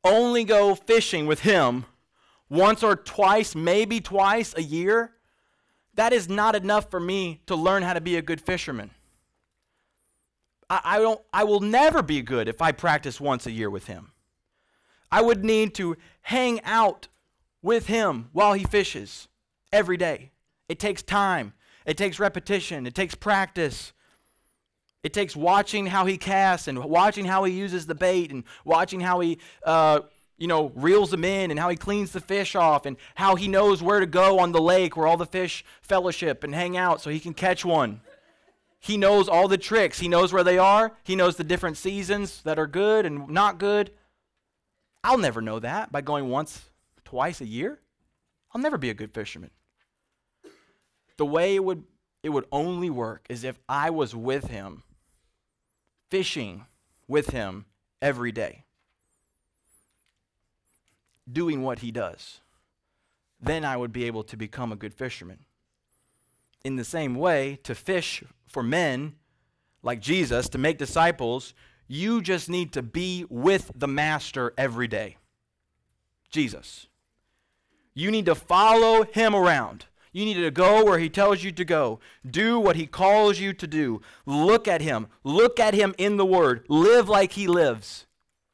only 0.03 0.43
go 0.43 0.75
fishing 0.75 1.27
with 1.27 1.41
him 1.41 1.85
once 2.49 2.83
or 2.83 2.95
twice, 2.95 3.55
maybe 3.55 4.01
twice 4.01 4.53
a 4.57 4.61
year, 4.61 5.11
that 5.97 6.13
is 6.13 6.29
not 6.29 6.55
enough 6.55 6.89
for 6.89 6.99
me 6.99 7.41
to 7.47 7.55
learn 7.55 7.83
how 7.83 7.93
to 7.93 8.01
be 8.01 8.15
a 8.15 8.21
good 8.21 8.39
fisherman. 8.39 8.91
I, 10.69 10.81
I, 10.83 10.99
don't, 10.99 11.21
I 11.33 11.43
will 11.43 11.59
never 11.59 12.01
be 12.01 12.21
good 12.21 12.47
if 12.47 12.61
I 12.61 12.71
practice 12.71 13.19
once 13.19 13.45
a 13.45 13.51
year 13.51 13.69
with 13.69 13.87
him. 13.87 14.11
I 15.11 15.21
would 15.21 15.43
need 15.43 15.73
to 15.75 15.97
hang 16.21 16.63
out 16.63 17.07
with 17.61 17.87
him 17.87 18.29
while 18.31 18.53
he 18.53 18.63
fishes 18.63 19.27
every 19.73 19.97
day. 19.97 20.31
It 20.69 20.79
takes 20.79 21.01
time, 21.01 21.53
it 21.85 21.97
takes 21.97 22.19
repetition, 22.19 22.85
it 22.85 22.95
takes 22.95 23.15
practice. 23.15 23.93
It 25.03 25.13
takes 25.13 25.35
watching 25.37 25.85
how 25.85 26.05
he 26.05 26.17
casts 26.17 26.67
and 26.67 26.83
watching 26.83 27.23
how 27.23 27.45
he 27.45 27.53
uses 27.53 27.85
the 27.85 27.95
bait 27.95 28.29
and 28.29 28.43
watching 28.65 28.99
how 28.99 29.21
he 29.21 29.37
uh, 29.63 30.01
you 30.37 30.47
know, 30.47 30.71
reels 30.75 31.11
them 31.11 31.25
in 31.25 31.49
and 31.49 31.59
how 31.59 31.69
he 31.69 31.75
cleans 31.75 32.11
the 32.11 32.19
fish 32.19 32.55
off 32.55 32.85
and 32.85 32.97
how 33.15 33.35
he 33.35 33.47
knows 33.47 33.81
where 33.81 33.99
to 33.99 34.05
go 34.05 34.39
on 34.39 34.51
the 34.51 34.61
lake 34.61 34.95
where 34.95 35.07
all 35.07 35.17
the 35.17 35.25
fish 35.25 35.65
fellowship 35.81 36.43
and 36.43 36.53
hang 36.53 36.77
out 36.77 37.01
so 37.01 37.09
he 37.09 37.19
can 37.19 37.33
catch 37.33 37.65
one. 37.65 38.01
He 38.79 38.97
knows 38.97 39.27
all 39.27 39.47
the 39.47 39.57
tricks. 39.57 39.99
He 39.99 40.07
knows 40.07 40.31
where 40.31 40.43
they 40.43 40.59
are. 40.59 40.93
He 41.03 41.15
knows 41.15 41.35
the 41.35 41.43
different 41.43 41.77
seasons 41.77 42.43
that 42.43 42.59
are 42.59 42.67
good 42.67 43.05
and 43.05 43.27
not 43.29 43.57
good. 43.57 43.91
I'll 45.03 45.17
never 45.17 45.41
know 45.41 45.59
that 45.59 45.91
by 45.91 46.01
going 46.01 46.29
once, 46.29 46.69
twice 47.03 47.41
a 47.41 47.45
year. 47.45 47.79
I'll 48.53 48.61
never 48.61 48.77
be 48.77 48.91
a 48.91 48.93
good 48.93 49.13
fisherman. 49.13 49.51
The 51.17 51.25
way 51.25 51.55
it 51.55 51.63
would 51.63 51.83
it 52.23 52.29
would 52.29 52.45
only 52.51 52.89
work 52.89 53.25
is 53.29 53.43
if 53.43 53.59
I 53.69 53.89
was 53.89 54.13
with 54.13 54.47
him, 54.47 54.83
fishing 56.09 56.65
with 57.07 57.29
him 57.29 57.65
every 58.01 58.31
day 58.31 58.65
doing 61.31 61.61
what 61.61 61.79
he 61.79 61.91
does. 61.91 62.41
Then 63.39 63.63
I 63.63 63.77
would 63.77 63.93
be 63.93 64.05
able 64.05 64.23
to 64.23 64.37
become 64.37 64.71
a 64.71 64.77
good 64.77 64.93
fisherman. 64.93 65.39
In 66.63 66.75
the 66.75 66.83
same 66.83 67.15
way, 67.15 67.59
to 67.63 67.75
fish 67.75 68.23
for 68.47 68.63
men 68.63 69.15
like 69.83 70.01
Jesus, 70.01 70.49
to 70.49 70.57
make 70.57 70.77
disciples, 70.77 71.53
you 71.87 72.21
just 72.21 72.49
need 72.49 72.73
to 72.73 72.81
be 72.81 73.25
with 73.29 73.71
the 73.75 73.87
Master 73.87 74.53
every 74.57 74.87
day. 74.87 75.17
Jesus. 76.29 76.87
You 77.93 78.11
need 78.11 78.25
to 78.25 78.35
follow 78.35 79.03
him 79.03 79.35
around. 79.35 79.85
You 80.11 80.25
need 80.25 80.41
to 80.41 80.51
go 80.51 80.83
where 80.83 80.97
He 80.97 81.09
tells 81.09 81.43
you 81.43 81.51
to 81.51 81.63
go. 81.63 81.99
Do 82.27 82.59
what 82.59 82.75
He 82.75 82.87
calls 82.87 83.39
you 83.39 83.53
to 83.53 83.67
do. 83.67 84.01
Look 84.25 84.67
at 84.67 84.81
Him. 84.81 85.07
Look 85.23 85.59
at 85.59 85.75
Him 85.75 85.93
in 85.99 86.17
the 86.17 86.25
Word. 86.25 86.65
Live 86.69 87.07
like 87.07 87.33
He 87.33 87.47
lives. 87.47 88.07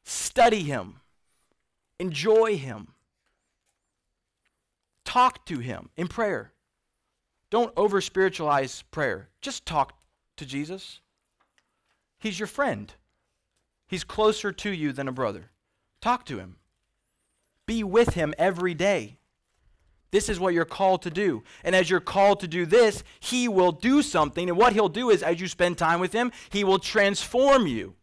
Study 0.04 0.64
Him. 0.64 1.00
Enjoy 1.98 2.56
Him. 2.56 2.88
Talk 5.04 5.46
to 5.46 5.58
Him 5.58 5.90
in 5.96 6.08
prayer. 6.08 6.52
Don't 7.50 7.72
over 7.76 8.00
spiritualize 8.00 8.82
prayer. 8.90 9.28
Just 9.40 9.64
talk 9.64 9.98
to 10.36 10.46
Jesus. 10.46 11.00
He's 12.18 12.38
your 12.38 12.48
friend, 12.48 12.92
He's 13.86 14.02
closer 14.02 14.50
to 14.50 14.70
you 14.70 14.92
than 14.92 15.08
a 15.08 15.12
brother. 15.12 15.50
Talk 16.00 16.24
to 16.26 16.38
Him. 16.38 16.56
Be 17.66 17.84
with 17.84 18.14
Him 18.14 18.34
every 18.38 18.74
day. 18.74 19.18
This 20.10 20.28
is 20.28 20.38
what 20.38 20.54
you're 20.54 20.64
called 20.64 21.02
to 21.02 21.10
do. 21.10 21.42
And 21.64 21.74
as 21.74 21.90
you're 21.90 22.00
called 22.00 22.40
to 22.40 22.48
do 22.48 22.66
this, 22.66 23.02
He 23.20 23.48
will 23.48 23.72
do 23.72 24.00
something. 24.00 24.48
And 24.48 24.56
what 24.56 24.72
He'll 24.72 24.88
do 24.88 25.10
is, 25.10 25.22
as 25.22 25.40
you 25.40 25.48
spend 25.48 25.76
time 25.76 26.00
with 26.00 26.12
Him, 26.12 26.32
He 26.50 26.64
will 26.64 26.78
transform 26.78 27.66
you. 27.66 27.94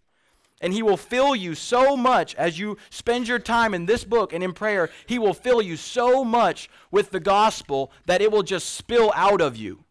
And 0.62 0.72
He 0.72 0.82
will 0.84 0.96
fill 0.96 1.36
you 1.36 1.56
so 1.56 1.98
much 1.98 2.34
as 2.36 2.58
you 2.58 2.78
spend 2.90 3.28
your 3.28 3.40
time 3.40 3.74
in 3.74 3.88
this 3.88 4.06
book 4.06 4.32
and 4.32 4.44
in 4.44 4.54
prayer. 4.54 4.90
He 5.08 5.20
will 5.20 5.34
fill 5.34 5.62
you 5.62 5.76
so 5.76 6.24
much 6.24 6.70
with 6.92 7.10
the 7.10 7.20
gospel 7.20 7.92
that 8.06 8.22
it 8.22 8.32
will 8.32 8.44
just 8.44 8.70
spill 8.70 9.12
out 9.16 9.42
of 9.42 9.58
you. 9.58 9.84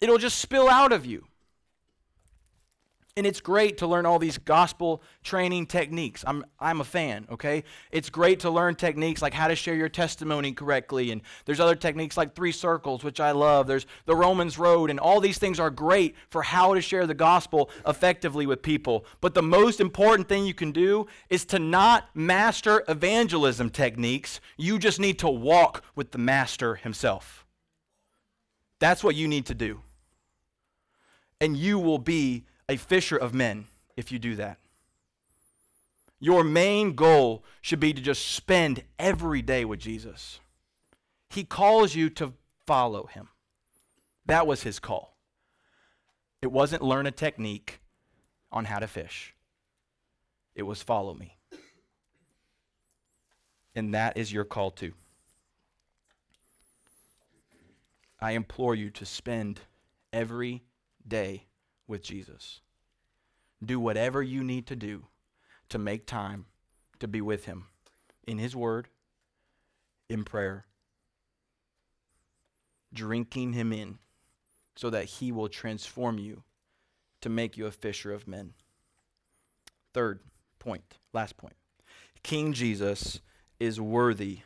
It'll 0.00 0.18
just 0.18 0.38
spill 0.38 0.68
out 0.68 0.92
of 0.92 1.06
you. 1.06 1.26
And 3.14 3.26
it's 3.26 3.42
great 3.42 3.76
to 3.78 3.86
learn 3.86 4.06
all 4.06 4.18
these 4.18 4.38
gospel 4.38 5.02
training 5.22 5.66
techniques. 5.66 6.24
I'm, 6.26 6.46
I'm 6.58 6.80
a 6.80 6.84
fan, 6.84 7.26
okay? 7.30 7.62
It's 7.90 8.08
great 8.08 8.40
to 8.40 8.50
learn 8.50 8.74
techniques 8.74 9.20
like 9.20 9.34
how 9.34 9.48
to 9.48 9.54
share 9.54 9.74
your 9.74 9.90
testimony 9.90 10.52
correctly. 10.52 11.10
And 11.10 11.20
there's 11.44 11.60
other 11.60 11.74
techniques 11.74 12.16
like 12.16 12.34
three 12.34 12.52
circles, 12.52 13.04
which 13.04 13.20
I 13.20 13.32
love. 13.32 13.66
There's 13.66 13.84
the 14.06 14.16
Romans 14.16 14.58
Road, 14.58 14.88
and 14.88 14.98
all 14.98 15.20
these 15.20 15.36
things 15.36 15.60
are 15.60 15.68
great 15.68 16.14
for 16.30 16.40
how 16.40 16.72
to 16.72 16.80
share 16.80 17.06
the 17.06 17.12
gospel 17.12 17.68
effectively 17.86 18.46
with 18.46 18.62
people. 18.62 19.04
But 19.20 19.34
the 19.34 19.42
most 19.42 19.78
important 19.78 20.26
thing 20.26 20.46
you 20.46 20.54
can 20.54 20.72
do 20.72 21.06
is 21.28 21.44
to 21.46 21.58
not 21.58 22.08
master 22.14 22.82
evangelism 22.88 23.68
techniques. 23.68 24.40
You 24.56 24.78
just 24.78 24.98
need 24.98 25.18
to 25.18 25.28
walk 25.28 25.84
with 25.94 26.12
the 26.12 26.18
master 26.18 26.76
himself. 26.76 27.44
That's 28.78 29.04
what 29.04 29.16
you 29.16 29.28
need 29.28 29.44
to 29.46 29.54
do. 29.54 29.82
And 31.42 31.58
you 31.58 31.78
will 31.78 31.98
be 31.98 32.46
a 32.68 32.76
fisher 32.76 33.16
of 33.16 33.34
men 33.34 33.66
if 33.96 34.10
you 34.12 34.18
do 34.18 34.36
that. 34.36 34.58
Your 36.20 36.44
main 36.44 36.94
goal 36.94 37.44
should 37.60 37.80
be 37.80 37.92
to 37.92 38.00
just 38.00 38.28
spend 38.28 38.84
every 38.98 39.42
day 39.42 39.64
with 39.64 39.80
Jesus. 39.80 40.38
He 41.30 41.44
calls 41.44 41.94
you 41.94 42.10
to 42.10 42.34
follow 42.66 43.06
him. 43.06 43.28
That 44.26 44.46
was 44.46 44.62
his 44.62 44.78
call. 44.78 45.16
It 46.40 46.52
wasn't 46.52 46.82
learn 46.82 47.06
a 47.06 47.10
technique 47.10 47.80
on 48.52 48.66
how 48.66 48.78
to 48.78 48.86
fish, 48.86 49.34
it 50.54 50.62
was 50.62 50.82
follow 50.82 51.14
me. 51.14 51.38
And 53.74 53.94
that 53.94 54.16
is 54.16 54.32
your 54.32 54.44
call 54.44 54.70
too. 54.70 54.92
I 58.20 58.32
implore 58.32 58.74
you 58.74 58.90
to 58.90 59.06
spend 59.06 59.60
every 60.12 60.62
day 61.06 61.46
with 61.92 62.02
Jesus. 62.02 62.62
Do 63.62 63.78
whatever 63.78 64.22
you 64.22 64.42
need 64.42 64.66
to 64.68 64.74
do 64.74 65.04
to 65.68 65.78
make 65.78 66.06
time 66.06 66.46
to 67.00 67.06
be 67.06 67.20
with 67.20 67.44
Him 67.44 67.66
in 68.26 68.38
His 68.38 68.56
Word, 68.56 68.88
in 70.08 70.24
prayer, 70.24 70.64
drinking 72.94 73.52
Him 73.52 73.74
in 73.74 73.98
so 74.74 74.88
that 74.88 75.04
He 75.04 75.30
will 75.30 75.50
transform 75.50 76.18
you 76.18 76.44
to 77.20 77.28
make 77.28 77.58
you 77.58 77.66
a 77.66 77.70
fisher 77.70 78.10
of 78.10 78.26
men. 78.26 78.54
Third 79.92 80.20
point, 80.58 80.96
last 81.12 81.36
point 81.36 81.56
King 82.22 82.54
Jesus 82.54 83.20
is 83.60 83.78
worthy 83.78 84.40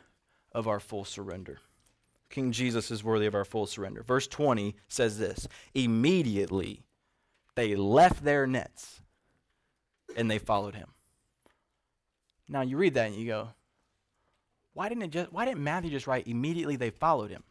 of 0.51 0.67
our 0.67 0.81
full 0.81 1.05
surrender. 1.05 1.59
King 2.29 2.51
Jesus 2.51 2.91
is 2.91 3.05
worthy 3.05 3.25
of 3.25 3.35
our 3.35 3.45
full 3.45 3.67
surrender. 3.67 4.03
Verse 4.03 4.27
20 4.27 4.75
says 4.89 5.17
this 5.17 5.47
Immediately 5.73 6.83
they 7.57 7.75
left 7.75 8.23
their 8.23 8.45
nets 8.45 9.01
and 10.15 10.29
they 10.29 10.37
followed 10.37 10.75
him. 10.75 10.89
Now 12.47 12.61
you 12.61 12.77
read 12.77 12.93
that 12.93 13.07
and 13.07 13.15
you 13.15 13.25
go, 13.25 13.49
why 14.73 14.89
didn't 14.89 15.05
it 15.05 15.09
just 15.09 15.33
why 15.33 15.45
didn't 15.45 15.63
Matthew 15.63 15.89
just 15.89 16.05
write 16.05 16.27
immediately 16.27 16.75
they 16.75 16.91
followed 16.91 17.31
him? 17.31 17.43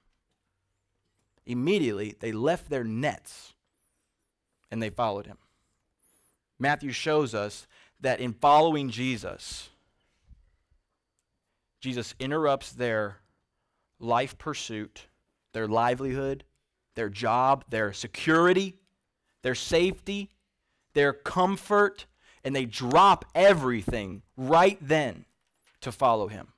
Immediately 1.45 2.15
they 2.21 2.31
left 2.31 2.71
their 2.71 2.85
nets 2.85 3.55
and 4.71 4.81
they 4.81 4.91
followed 4.91 5.27
him. 5.27 5.39
Matthew 6.57 6.93
shows 6.93 7.35
us 7.35 7.67
that 8.01 8.21
in 8.21 8.33
following 8.33 8.91
Jesus, 8.91 9.71
Jesus 11.81 12.15
interrupts 12.21 12.71
their 12.71 13.17
life 13.99 14.39
pursuit, 14.39 15.09
their 15.53 15.67
livelihood, 15.67 16.45
their 16.95 17.09
job, 17.09 17.65
their 17.69 17.93
security, 17.93 18.77
their 19.47 19.55
safety, 19.55 20.29
their 20.95 21.13
comfort, 21.13 22.07
and 22.43 22.57
they 22.57 22.65
drop 22.65 23.25
everything 23.33 24.23
right 24.37 24.77
then 24.81 25.25
to 25.81 25.93
follow 25.93 26.27
him. 26.27 26.49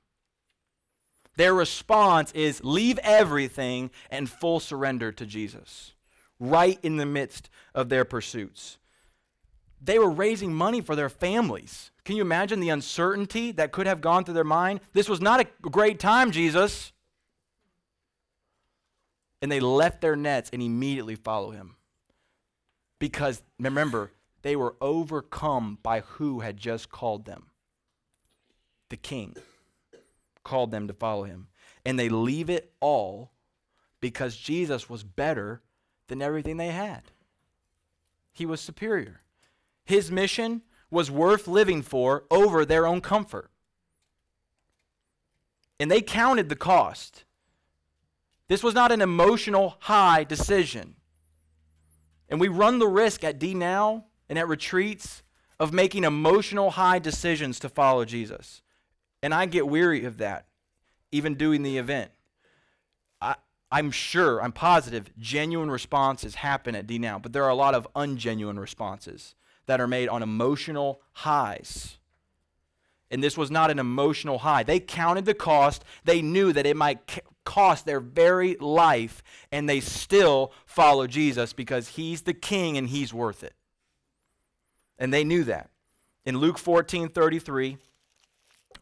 Their 1.35 1.53
response 1.53 2.31
is 2.31 2.63
leave 2.63 2.97
everything 3.03 3.91
and 4.09 4.27
full 4.27 4.59
surrender 4.59 5.11
to 5.11 5.27
Jesus, 5.27 5.93
right 6.39 6.79
in 6.81 6.97
the 6.97 7.05
midst 7.05 7.51
of 7.75 7.89
their 7.89 8.05
pursuits. 8.05 8.79
They 9.79 9.99
were 9.99 10.09
raising 10.09 10.51
money 10.51 10.81
for 10.81 10.95
their 10.95 11.09
families. 11.09 11.91
Can 12.05 12.15
you 12.15 12.23
imagine 12.23 12.59
the 12.59 12.69
uncertainty 12.69 13.51
that 13.51 13.71
could 13.71 13.85
have 13.85 14.01
gone 14.01 14.23
through 14.23 14.33
their 14.33 14.43
mind? 14.43 14.79
This 14.93 15.07
was 15.07 15.21
not 15.21 15.41
a 15.41 15.47
great 15.61 15.99
time, 15.99 16.31
Jesus. 16.31 16.91
And 19.43 19.51
they 19.51 19.59
left 19.59 20.01
their 20.01 20.15
nets 20.15 20.49
and 20.51 20.63
immediately 20.63 21.13
follow 21.13 21.51
him 21.51 21.75
because 22.99 23.41
remember, 23.59 24.11
they 24.41 24.55
were 24.55 24.75
overcome 24.81 25.79
by 25.81 26.01
who 26.01 26.41
had 26.41 26.57
just 26.57 26.89
called 26.89 27.25
them. 27.25 27.47
The 28.89 28.97
king 28.97 29.35
called 30.43 30.71
them 30.71 30.87
to 30.87 30.93
follow 30.93 31.23
him. 31.23 31.47
And 31.85 31.97
they 31.97 32.09
leave 32.09 32.49
it 32.49 32.73
all 32.79 33.31
because 34.01 34.35
Jesus 34.35 34.89
was 34.89 35.03
better 35.03 35.61
than 36.07 36.21
everything 36.21 36.57
they 36.57 36.71
had. 36.71 37.03
He 38.31 38.45
was 38.45 38.61
superior. 38.61 39.21
His 39.85 40.11
mission 40.11 40.61
was 40.91 41.11
worth 41.11 41.47
living 41.47 41.81
for 41.81 42.25
over 42.31 42.65
their 42.65 42.85
own 42.87 43.01
comfort. 43.01 43.51
And 45.79 45.89
they 45.89 46.01
counted 46.01 46.49
the 46.49 46.55
cost. 46.55 47.25
This 48.47 48.63
was 48.63 48.73
not 48.73 48.91
an 48.91 49.01
emotional 49.01 49.77
high 49.81 50.23
decision. 50.23 50.95
And 52.29 52.39
we 52.39 52.47
run 52.47 52.79
the 52.79 52.87
risk 52.87 53.23
at 53.23 53.39
D 53.39 53.53
Now 53.53 54.05
and 54.29 54.37
at 54.37 54.47
retreats 54.47 55.23
of 55.59 55.73
making 55.73 56.03
emotional 56.03 56.71
high 56.71 56.99
decisions 56.99 57.59
to 57.59 57.69
follow 57.69 58.05
Jesus. 58.05 58.61
And 59.21 59.33
I 59.33 59.45
get 59.45 59.67
weary 59.67 60.05
of 60.05 60.17
that, 60.19 60.45
even 61.11 61.35
doing 61.35 61.63
the 61.63 61.77
event. 61.77 62.11
I, 63.19 63.35
I'm 63.71 63.91
sure, 63.91 64.41
I'm 64.41 64.51
positive, 64.51 65.09
genuine 65.17 65.69
responses 65.69 66.35
happen 66.35 66.75
at 66.75 66.87
D 66.87 66.99
Now, 66.99 67.19
but 67.19 67.33
there 67.33 67.43
are 67.43 67.49
a 67.49 67.55
lot 67.55 67.75
of 67.75 67.87
ungenuine 67.95 68.59
responses 68.59 69.35
that 69.65 69.81
are 69.81 69.87
made 69.87 70.07
on 70.07 70.23
emotional 70.23 71.01
highs. 71.13 71.97
And 73.11 73.23
this 73.23 73.37
was 73.37 73.49
not 73.49 73.71
an 73.71 73.79
emotional 73.79 74.39
high. 74.39 74.63
They 74.63 74.79
counted 74.79 75.25
the 75.25 75.33
cost. 75.33 75.83
They 76.05 76.21
knew 76.21 76.53
that 76.53 76.65
it 76.65 76.77
might 76.77 77.21
cost 77.45 77.85
their 77.85 77.99
very 77.99 78.55
life, 78.55 79.23
and 79.51 79.67
they 79.67 79.79
still 79.79 80.51
follow 80.65 81.07
Jesus 81.07 81.53
because 81.53 81.89
he's 81.89 82.23
the 82.23 82.33
king 82.33 82.77
and 82.77 82.89
he's 82.89 83.13
worth 83.13 83.43
it. 83.43 83.53
And 84.97 85.13
they 85.13 85.23
knew 85.23 85.43
that. 85.45 85.69
In 86.25 86.37
Luke 86.37 86.57
14 86.57 87.09
33, 87.09 87.77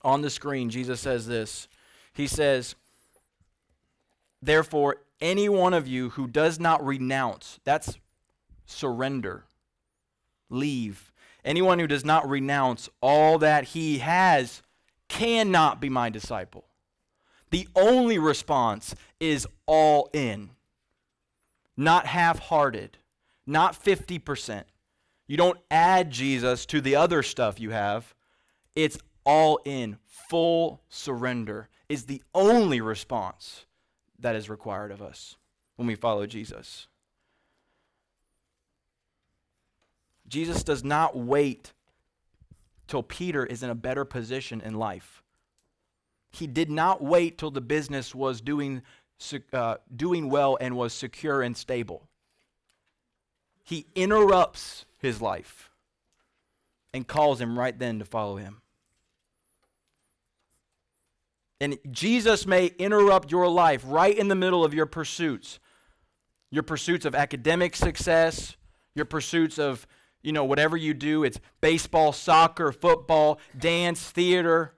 on 0.03 0.21
the 0.21 0.29
screen, 0.29 0.69
Jesus 0.69 0.99
says 0.99 1.27
this. 1.27 1.67
He 2.13 2.27
says, 2.27 2.75
Therefore, 4.41 4.97
any 5.21 5.49
one 5.49 5.73
of 5.73 5.87
you 5.87 6.09
who 6.11 6.27
does 6.27 6.59
not 6.59 6.85
renounce, 6.85 7.59
that's 7.63 7.97
surrender, 8.65 9.45
leave. 10.49 11.11
Anyone 11.43 11.79
who 11.79 11.87
does 11.87 12.05
not 12.05 12.27
renounce 12.29 12.89
all 13.01 13.37
that 13.39 13.65
he 13.65 13.99
has 13.99 14.61
cannot 15.07 15.79
be 15.79 15.89
my 15.89 16.09
disciple. 16.09 16.66
The 17.49 17.67
only 17.75 18.17
response 18.17 18.93
is 19.19 19.47
all 19.65 20.09
in, 20.13 20.51
not 21.75 22.05
half 22.07 22.39
hearted, 22.39 22.97
not 23.45 23.81
50%. 23.81 24.63
You 25.27 25.37
don't 25.37 25.59
add 25.71 26.11
Jesus 26.11 26.65
to 26.67 26.81
the 26.81 26.95
other 26.95 27.23
stuff 27.23 27.59
you 27.59 27.71
have. 27.71 28.13
It's 28.75 28.97
all 29.25 29.59
in, 29.65 29.97
full 30.05 30.81
surrender 30.89 31.69
is 31.89 32.05
the 32.05 32.21
only 32.33 32.81
response 32.81 33.65
that 34.19 34.35
is 34.35 34.49
required 34.49 34.91
of 34.91 35.01
us 35.01 35.35
when 35.75 35.87
we 35.87 35.95
follow 35.95 36.25
Jesus. 36.25 36.87
Jesus 40.27 40.63
does 40.63 40.83
not 40.83 41.15
wait 41.15 41.73
till 42.87 43.03
Peter 43.03 43.45
is 43.45 43.63
in 43.63 43.69
a 43.69 43.75
better 43.75 44.05
position 44.05 44.61
in 44.61 44.75
life. 44.75 45.23
He 46.31 46.47
did 46.47 46.69
not 46.69 47.03
wait 47.03 47.37
till 47.37 47.51
the 47.51 47.61
business 47.61 48.13
was 48.13 48.41
doing, 48.41 48.81
uh, 49.53 49.77
doing 49.95 50.29
well 50.29 50.57
and 50.59 50.75
was 50.75 50.93
secure 50.93 51.41
and 51.41 51.55
stable. 51.55 52.07
He 53.63 53.87
interrupts 53.95 54.85
his 54.99 55.21
life 55.21 55.71
and 56.93 57.07
calls 57.07 57.41
him 57.41 57.57
right 57.57 57.77
then 57.77 57.99
to 57.99 58.05
follow 58.05 58.37
him. 58.37 58.61
And 61.59 61.77
Jesus 61.91 62.45
may 62.45 62.67
interrupt 62.77 63.31
your 63.31 63.47
life 63.47 63.81
right 63.85 64.15
in 64.15 64.27
the 64.27 64.35
middle 64.35 64.63
of 64.63 64.73
your 64.73 64.85
pursuits. 64.85 65.59
Your 66.51 66.63
pursuits 66.63 67.05
of 67.05 67.15
academic 67.15 67.75
success, 67.75 68.55
your 68.95 69.05
pursuits 69.05 69.59
of, 69.59 69.87
you 70.21 70.31
know, 70.31 70.45
whatever 70.45 70.77
you 70.77 70.93
do, 70.93 71.23
it's 71.23 71.39
baseball, 71.59 72.13
soccer, 72.13 72.71
football, 72.71 73.39
dance, 73.57 74.09
theater, 74.09 74.75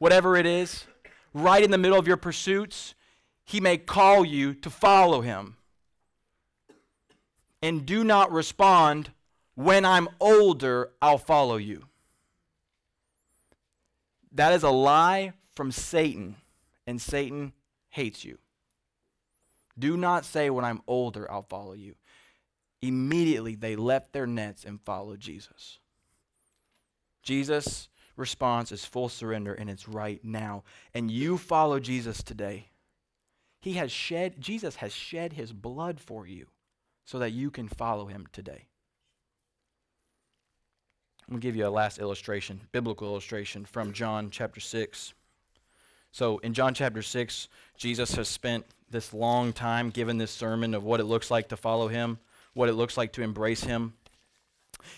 whatever 0.00 0.36
it 0.36 0.46
is. 0.46 0.86
Right 1.32 1.62
in 1.62 1.70
the 1.70 1.78
middle 1.78 1.98
of 1.98 2.08
your 2.08 2.16
pursuits, 2.16 2.96
he 3.44 3.60
may 3.60 3.78
call 3.78 4.24
you 4.24 4.52
to 4.54 4.68
follow 4.68 5.20
him. 5.20 5.56
And 7.62 7.86
do 7.86 8.02
not 8.02 8.32
respond, 8.32 9.12
when 9.54 9.84
I'm 9.84 10.08
older, 10.18 10.90
I'll 11.00 11.18
follow 11.18 11.56
you. 11.56 11.84
That 14.32 14.52
is 14.52 14.64
a 14.64 14.70
lie 14.70 15.34
from 15.54 15.70
Satan, 15.70 16.36
and 16.86 17.00
Satan 17.00 17.52
hates 17.90 18.24
you. 18.24 18.38
Do 19.78 19.96
not 19.96 20.24
say, 20.24 20.50
When 20.50 20.64
I'm 20.64 20.82
older, 20.86 21.30
I'll 21.30 21.42
follow 21.42 21.74
you. 21.74 21.94
Immediately 22.82 23.56
they 23.56 23.76
left 23.76 24.12
their 24.12 24.26
nets 24.26 24.64
and 24.64 24.80
followed 24.80 25.20
Jesus. 25.20 25.78
Jesus' 27.22 27.89
response 28.20 28.70
is 28.70 28.84
full 28.84 29.08
surrender, 29.08 29.54
and 29.54 29.68
it's 29.68 29.88
right 29.88 30.22
now. 30.24 30.62
And 30.94 31.10
you 31.10 31.38
follow 31.38 31.80
Jesus 31.80 32.22
today. 32.22 32.68
He 33.60 33.74
has 33.74 33.90
shed, 33.90 34.40
Jesus 34.40 34.76
has 34.76 34.92
shed 34.92 35.32
his 35.32 35.52
blood 35.52 36.00
for 36.00 36.26
you 36.26 36.46
so 37.04 37.18
that 37.18 37.32
you 37.32 37.50
can 37.50 37.68
follow 37.68 38.06
him 38.06 38.26
today. 38.32 38.66
I'm 41.26 41.34
going 41.34 41.40
to 41.40 41.46
give 41.46 41.56
you 41.56 41.66
a 41.66 41.70
last 41.70 41.98
illustration, 41.98 42.60
biblical 42.72 43.06
illustration 43.06 43.64
from 43.64 43.92
John 43.92 44.30
chapter 44.30 44.60
6. 44.60 45.14
So 46.12 46.38
in 46.38 46.54
John 46.54 46.74
chapter 46.74 47.02
6, 47.02 47.48
Jesus 47.76 48.14
has 48.16 48.28
spent 48.28 48.64
this 48.90 49.14
long 49.14 49.52
time 49.52 49.90
giving 49.90 50.18
this 50.18 50.32
sermon 50.32 50.74
of 50.74 50.82
what 50.82 50.98
it 50.98 51.04
looks 51.04 51.30
like 51.30 51.48
to 51.50 51.56
follow 51.56 51.88
him, 51.88 52.18
what 52.54 52.68
it 52.68 52.72
looks 52.72 52.96
like 52.96 53.12
to 53.12 53.22
embrace 53.22 53.62
him. 53.62 53.94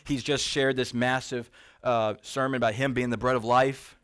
He's 0.04 0.22
just 0.22 0.44
shared 0.46 0.76
this 0.76 0.94
massive 0.94 1.50
uh, 1.82 2.14
sermon 2.22 2.56
about 2.56 2.74
him 2.74 2.92
being 2.94 3.10
the 3.10 3.16
bread 3.16 3.36
of 3.36 3.44
life. 3.44 3.96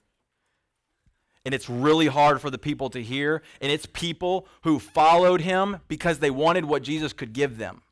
And 1.45 1.55
it's 1.55 1.71
really 1.71 2.09
hard 2.09 2.41
for 2.41 2.51
the 2.51 2.59
people 2.59 2.91
to 2.91 3.03
hear. 3.03 3.43
And 3.61 3.73
it's 3.73 3.87
people 3.87 4.47
who 4.63 4.79
followed 4.79 5.41
him 5.41 5.79
because 5.89 6.19
they 6.19 6.31
wanted 6.31 6.65
what 6.65 6.83
Jesus 6.83 7.13
could 7.13 7.33
give 7.33 7.57
them. 7.57 7.83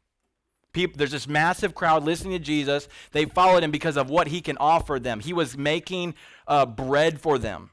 People, 0.72 0.98
there's 0.98 1.12
this 1.12 1.26
massive 1.26 1.74
crowd 1.74 2.04
listening 2.04 2.32
to 2.32 2.38
Jesus. 2.38 2.86
They 3.12 3.24
followed 3.24 3.62
him 3.62 3.70
because 3.70 3.96
of 3.96 4.10
what 4.10 4.28
he 4.28 4.42
can 4.42 4.58
offer 4.58 4.98
them. 4.98 5.20
He 5.20 5.32
was 5.32 5.56
making 5.56 6.14
uh, 6.46 6.66
bread 6.66 7.18
for 7.18 7.38
them. 7.38 7.70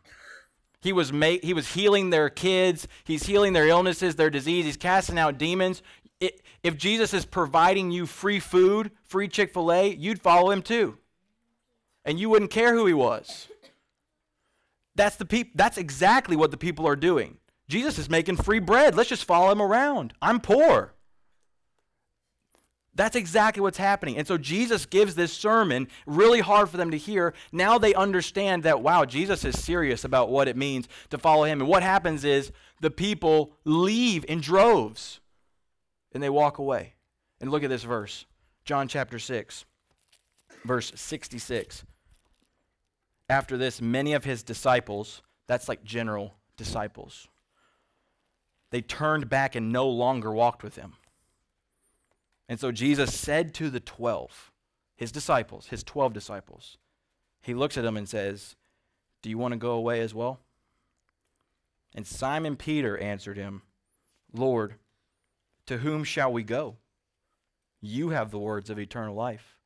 He 0.80 0.94
was, 0.94 1.12
ma- 1.12 1.40
he 1.44 1.54
was 1.54 1.74
healing 1.74 2.12
their 2.12 2.30
kids. 2.30 2.88
He's 3.04 3.24
healing 3.24 3.52
their 3.52 3.68
illnesses, 3.68 4.16
their 4.16 4.30
disease. 4.30 4.64
He's 4.66 4.78
casting 4.78 5.18
out 5.18 5.38
demons. 5.38 5.82
It, 6.22 6.42
if 6.62 6.78
Jesus 6.78 7.14
is 7.14 7.26
providing 7.26 7.92
you 7.92 8.06
free 8.06 8.40
food, 8.40 8.92
free 9.04 9.28
Chick 9.28 9.54
fil 9.54 9.72
A, 9.74 9.94
you'd 9.94 10.22
follow 10.22 10.52
him 10.52 10.62
too. 10.62 10.98
And 12.06 12.20
you 12.20 12.30
wouldn't 12.30 12.52
care 12.52 12.74
who 12.74 12.86
he 12.86 12.94
was. 12.94 13.48
That's, 14.96 15.16
the 15.16 15.26
peop- 15.26 15.56
that's 15.56 15.78
exactly 15.78 16.36
what 16.36 16.52
the 16.52 16.58
people 16.58 16.88
are 16.88 16.96
doing. 16.96 17.38
Jesus 17.68 17.98
is 17.98 18.10
making 18.10 18.38
free 18.38 18.60
bread. 18.60 18.96
Let's 18.96 19.10
just 19.10 19.26
follow 19.26 19.52
him 19.52 19.62
around. 19.62 20.14
I'm 20.22 20.40
poor. 20.40 20.94
That's 22.96 23.16
exactly 23.16 23.62
what's 23.62 23.80
happening. 23.80 24.18
And 24.18 24.28
so 24.28 24.38
Jesus 24.38 24.86
gives 24.86 25.16
this 25.16 25.34
sermon 25.34 25.88
really 26.06 26.42
hard 26.42 26.70
for 26.70 26.78
them 26.78 26.92
to 26.92 26.98
hear. 26.98 27.34
Now 27.52 27.80
they 27.80 27.96
understand 27.96 28.64
that, 28.64 28.84
wow, 28.84 29.06
Jesus 29.06 29.44
is 29.44 29.60
serious 29.60 30.04
about 30.04 30.30
what 30.30 30.48
it 30.48 30.56
means 30.56 30.88
to 31.10 31.18
follow 31.18 31.46
him. 31.46 31.60
And 31.62 31.70
what 31.70 31.82
happens 31.82 32.24
is 32.24 32.52
the 32.82 32.92
people 32.92 33.54
leave 33.66 34.26
in 34.28 34.42
droves 34.42 35.22
and 36.12 36.22
they 36.22 36.30
walk 36.30 36.60
away. 36.60 36.94
And 37.42 37.52
look 37.52 37.64
at 37.64 37.70
this 37.70 37.84
verse 37.84 38.26
John 38.64 38.88
chapter 38.88 39.20
6, 39.20 39.66
verse 40.64 40.92
66. 40.96 41.84
After 43.34 43.58
this, 43.58 43.82
many 43.82 44.14
of 44.14 44.26
his 44.26 44.44
disciples, 44.44 45.24
that's 45.48 45.68
like 45.68 45.84
general 45.84 46.36
disciples, 46.56 47.28
they 48.70 48.80
turned 48.80 49.28
back 49.28 49.56
and 49.56 49.72
no 49.72 49.90
longer 49.90 50.32
walked 50.32 50.62
with 50.62 50.76
him. 50.76 50.94
And 52.48 52.60
so 52.60 52.72
Jesus 52.72 53.12
said 53.12 53.56
to 53.56 53.72
the 53.72 53.80
12, 53.80 54.52
his 54.96 55.12
disciples, 55.12 55.66
his 55.66 55.82
12 55.82 56.14
disciples, 56.14 56.78
he 57.42 57.56
looks 57.56 57.76
at 57.76 57.84
them 57.84 57.98
and 57.98 58.08
says, 58.08 58.56
Do 59.24 59.32
you 59.32 59.40
want 59.40 59.54
to 59.54 59.58
go 59.58 59.72
away 59.72 60.02
as 60.02 60.14
well? 60.14 60.40
And 61.96 62.06
Simon 62.06 62.56
Peter 62.56 63.00
answered 63.00 63.38
him, 63.38 63.64
Lord, 64.32 64.76
to 65.66 65.80
whom 65.80 66.04
shall 66.04 66.32
we 66.32 66.44
go? 66.44 66.76
You 67.82 68.10
have 68.10 68.30
the 68.30 68.38
words 68.38 68.70
of 68.70 68.78
eternal 68.78 69.16
life. 69.16 69.58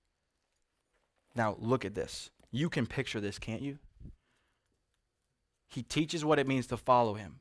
Now, 1.36 1.58
look 1.60 1.84
at 1.84 1.96
this. 1.96 2.30
You 2.52 2.70
can 2.70 2.86
picture 2.86 3.20
this, 3.20 3.40
can't 3.40 3.62
you? 3.62 3.78
He 5.68 5.84
teaches 5.84 6.24
what 6.24 6.40
it 6.40 6.48
means 6.48 6.68
to 6.68 6.78
follow 6.78 7.16
him. 7.16 7.40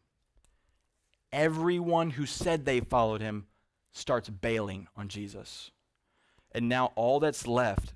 Everyone 1.33 2.11
who 2.11 2.27
said 2.27 2.65
they 2.65 2.81
followed 2.81 3.21
him 3.21 3.47
starts 3.93 4.29
bailing 4.29 4.89
on 4.97 5.09
Jesus. 5.09 5.71
And 6.53 6.69
now 6.69 6.93
all 6.97 7.21
that's 7.21 7.47
left 7.47 7.95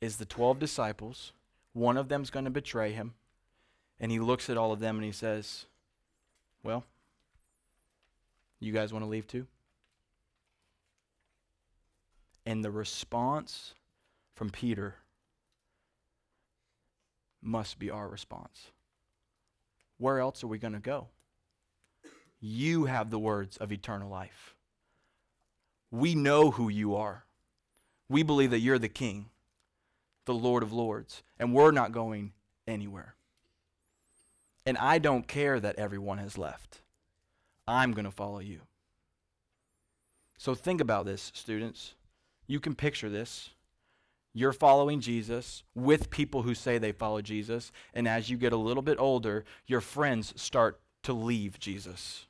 is 0.00 0.16
the 0.16 0.24
12 0.24 0.58
disciples. 0.58 1.32
One 1.72 1.96
of 1.96 2.08
them's 2.08 2.30
going 2.30 2.44
to 2.44 2.50
betray 2.50 2.92
him. 2.92 3.14
And 3.98 4.12
he 4.12 4.18
looks 4.18 4.50
at 4.50 4.56
all 4.56 4.72
of 4.72 4.80
them 4.80 4.96
and 4.96 5.04
he 5.04 5.12
says, 5.12 5.66
Well, 6.62 6.84
you 8.60 8.72
guys 8.72 8.92
want 8.92 9.04
to 9.04 9.08
leave 9.08 9.26
too? 9.26 9.46
And 12.44 12.64
the 12.64 12.70
response 12.70 13.74
from 14.34 14.50
Peter 14.50 14.96
must 17.46 17.78
be 17.78 17.90
our 17.90 18.08
response. 18.08 18.70
Where 19.98 20.18
else 20.18 20.44
are 20.44 20.48
we 20.48 20.58
going 20.58 20.74
to 20.74 20.80
go? 20.80 21.08
You 22.40 22.84
have 22.84 23.10
the 23.10 23.18
words 23.18 23.56
of 23.56 23.72
eternal 23.72 24.10
life. 24.10 24.54
We 25.90 26.14
know 26.14 26.50
who 26.50 26.68
you 26.68 26.94
are. 26.96 27.24
We 28.08 28.22
believe 28.22 28.50
that 28.50 28.60
you're 28.60 28.78
the 28.78 28.88
King, 28.88 29.30
the 30.26 30.34
Lord 30.34 30.62
of 30.62 30.72
Lords, 30.72 31.22
and 31.38 31.54
we're 31.54 31.70
not 31.70 31.92
going 31.92 32.32
anywhere. 32.66 33.14
And 34.64 34.76
I 34.78 34.98
don't 34.98 35.26
care 35.26 35.58
that 35.60 35.76
everyone 35.76 36.18
has 36.18 36.36
left. 36.36 36.82
I'm 37.66 37.92
going 37.92 38.04
to 38.04 38.10
follow 38.10 38.40
you. 38.40 38.62
So 40.38 40.54
think 40.54 40.80
about 40.80 41.06
this, 41.06 41.32
students. 41.34 41.94
You 42.46 42.60
can 42.60 42.74
picture 42.74 43.08
this. 43.08 43.50
You're 44.38 44.52
following 44.52 45.00
Jesus 45.00 45.64
with 45.74 46.10
people 46.10 46.42
who 46.42 46.54
say 46.54 46.76
they 46.76 46.92
follow 46.92 47.22
Jesus, 47.22 47.72
and 47.94 48.06
as 48.06 48.28
you 48.28 48.36
get 48.36 48.52
a 48.52 48.58
little 48.58 48.82
bit 48.82 48.98
older, 49.00 49.46
your 49.66 49.80
friends 49.80 50.34
start 50.36 50.78
to 51.04 51.14
leave 51.14 51.58
Jesus. 51.58 52.26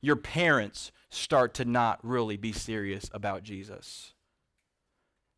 Your 0.00 0.16
parents 0.16 0.92
start 1.10 1.52
to 1.52 1.66
not 1.66 1.98
really 2.02 2.38
be 2.38 2.50
serious 2.50 3.10
about 3.12 3.42
Jesus. 3.42 4.14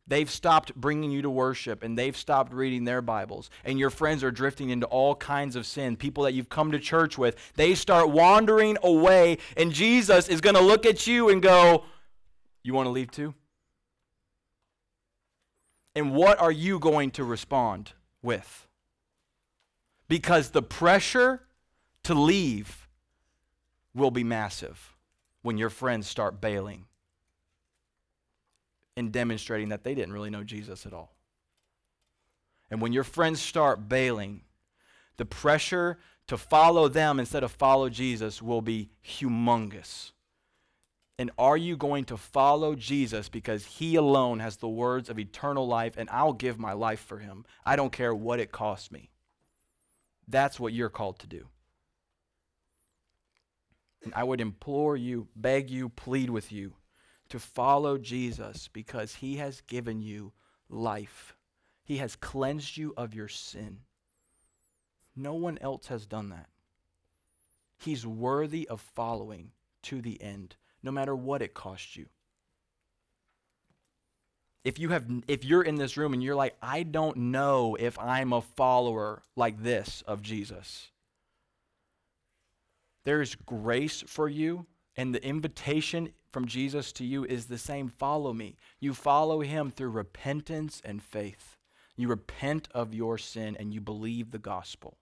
They've 0.07 0.31
stopped 0.31 0.75
bringing 0.75 1.11
you 1.11 1.21
to 1.23 1.29
worship 1.29 1.83
and 1.83 1.97
they've 1.97 2.15
stopped 2.15 2.53
reading 2.53 2.85
their 2.85 3.01
Bibles. 3.01 3.49
And 3.65 3.77
your 3.77 3.89
friends 3.89 4.23
are 4.23 4.31
drifting 4.31 4.69
into 4.69 4.85
all 4.85 5.13
kinds 5.13 5.57
of 5.57 5.65
sin. 5.65 5.97
People 5.97 6.23
that 6.23 6.31
you've 6.31 6.47
come 6.47 6.71
to 6.71 6.79
church 6.79 7.17
with, 7.17 7.35
they 7.55 7.75
start 7.75 8.09
wandering 8.11 8.77
away. 8.81 9.39
And 9.57 9.73
Jesus 9.73 10.29
is 10.29 10.39
going 10.39 10.55
to 10.55 10.61
look 10.61 10.85
at 10.85 11.05
you 11.05 11.27
and 11.27 11.41
go, 11.41 11.83
You 12.63 12.73
want 12.73 12.85
to 12.85 12.91
leave 12.91 13.11
too? 13.11 13.33
And 15.95 16.13
what 16.13 16.39
are 16.39 16.51
you 16.51 16.79
going 16.79 17.11
to 17.11 17.23
respond 17.23 17.93
with? 18.21 18.67
Because 20.07 20.51
the 20.51 20.61
pressure 20.61 21.41
to 22.03 22.13
leave 22.13 22.87
will 23.93 24.11
be 24.11 24.23
massive 24.23 24.95
when 25.41 25.57
your 25.57 25.69
friends 25.69 26.07
start 26.07 26.41
bailing 26.41 26.85
and 28.95 29.11
demonstrating 29.11 29.69
that 29.69 29.83
they 29.83 29.95
didn't 29.95 30.13
really 30.13 30.29
know 30.29 30.43
Jesus 30.43 30.85
at 30.85 30.93
all. 30.93 31.15
And 32.69 32.81
when 32.81 32.93
your 32.93 33.03
friends 33.03 33.41
start 33.41 33.89
bailing, 33.89 34.41
the 35.17 35.25
pressure 35.25 35.97
to 36.27 36.37
follow 36.37 36.87
them 36.87 37.19
instead 37.19 37.43
of 37.43 37.51
follow 37.51 37.89
Jesus 37.89 38.41
will 38.41 38.61
be 38.61 38.89
humongous. 39.03 40.11
And 41.19 41.31
are 41.37 41.57
you 41.57 41.75
going 41.75 42.05
to 42.05 42.15
follow 42.15 42.75
Jesus 42.75 43.27
because 43.27 43.65
he 43.65 43.97
alone 43.97 44.39
has 44.39 44.55
the 44.55 44.69
words 44.69 45.09
of 45.09 45.19
eternal 45.19 45.67
life 45.67 45.95
and 45.97 46.09
I'll 46.09 46.31
give 46.31 46.57
my 46.57 46.71
life 46.71 47.01
for 47.01 47.17
him? 47.17 47.43
I 47.65 47.75
don't 47.75 47.91
care 47.91 48.15
what 48.15 48.39
it 48.39 48.53
costs 48.53 48.89
me. 48.89 49.11
That's 50.29 50.61
what 50.61 50.71
you're 50.71 50.89
called 50.89 51.19
to 51.19 51.27
do. 51.27 51.47
And 54.01 54.13
I 54.15 54.23
would 54.23 54.39
implore 54.39 54.95
you, 54.95 55.27
beg 55.35 55.69
you, 55.69 55.89
plead 55.89 56.29
with 56.29 56.53
you 56.53 56.75
to 57.27 57.37
follow 57.37 57.97
Jesus 57.97 58.69
because 58.71 59.15
he 59.15 59.35
has 59.35 59.59
given 59.59 60.01
you 60.01 60.31
life. 60.69 61.35
He 61.83 61.97
has 61.97 62.15
cleansed 62.15 62.77
you 62.77 62.93
of 62.95 63.13
your 63.13 63.27
sin. 63.27 63.79
No 65.17 65.33
one 65.33 65.57
else 65.57 65.87
has 65.87 66.05
done 66.05 66.29
that. 66.29 66.47
He's 67.77 68.07
worthy 68.07 68.65
of 68.69 68.79
following 68.79 69.51
to 69.83 70.01
the 70.01 70.21
end 70.21 70.55
no 70.83 70.91
matter 70.91 71.15
what 71.15 71.41
it 71.41 71.53
costs 71.53 71.95
you. 71.95 72.07
If 74.63 74.77
you 74.77 74.89
have 74.89 75.05
if 75.27 75.45
you're 75.45 75.63
in 75.63 75.75
this 75.75 75.97
room 75.97 76.13
and 76.13 76.21
you're 76.21 76.35
like 76.35 76.55
I 76.61 76.83
don't 76.83 77.17
know 77.17 77.75
if 77.79 77.97
I'm 77.97 78.33
a 78.33 78.41
follower 78.41 79.23
like 79.35 79.63
this 79.63 80.03
of 80.05 80.21
Jesus. 80.21 80.91
There's 83.05 83.35
grace 83.35 84.03
for 84.05 84.27
you 84.27 84.67
and 84.95 85.15
the 85.15 85.25
invitation 85.25 86.09
from 86.29 86.45
Jesus 86.45 86.91
to 86.93 87.05
you 87.05 87.25
is 87.25 87.45
the 87.45 87.57
same 87.57 87.87
follow 87.87 88.33
me. 88.33 88.57
You 88.79 88.93
follow 88.93 89.39
him 89.39 89.71
through 89.71 89.89
repentance 89.89 90.81
and 90.85 91.01
faith. 91.01 91.57
You 91.95 92.09
repent 92.09 92.67
of 92.73 92.93
your 92.93 93.17
sin 93.17 93.57
and 93.59 93.73
you 93.73 93.81
believe 93.81 94.31
the 94.31 94.39
gospel. 94.39 94.98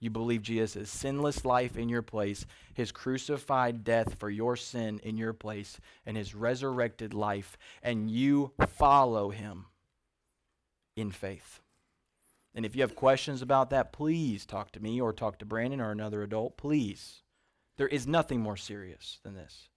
You 0.00 0.08
believe 0.08 0.42
Jesus' 0.42 0.90
sinless 0.90 1.44
life 1.44 1.76
in 1.76 1.90
your 1.90 2.02
place, 2.02 2.46
his 2.72 2.90
crucified 2.90 3.84
death 3.84 4.14
for 4.14 4.30
your 4.30 4.56
sin 4.56 4.98
in 5.02 5.18
your 5.18 5.34
place, 5.34 5.78
and 6.06 6.16
his 6.16 6.34
resurrected 6.34 7.12
life, 7.12 7.58
and 7.82 8.10
you 8.10 8.52
follow 8.66 9.28
him 9.28 9.66
in 10.96 11.10
faith. 11.10 11.60
And 12.54 12.64
if 12.64 12.74
you 12.74 12.80
have 12.80 12.96
questions 12.96 13.42
about 13.42 13.70
that, 13.70 13.92
please 13.92 14.46
talk 14.46 14.72
to 14.72 14.80
me 14.80 15.00
or 15.00 15.12
talk 15.12 15.38
to 15.38 15.44
Brandon 15.44 15.80
or 15.80 15.90
another 15.90 16.22
adult. 16.22 16.56
Please. 16.56 17.22
There 17.76 17.88
is 17.88 18.06
nothing 18.06 18.40
more 18.40 18.56
serious 18.56 19.20
than 19.22 19.34
this. 19.34 19.68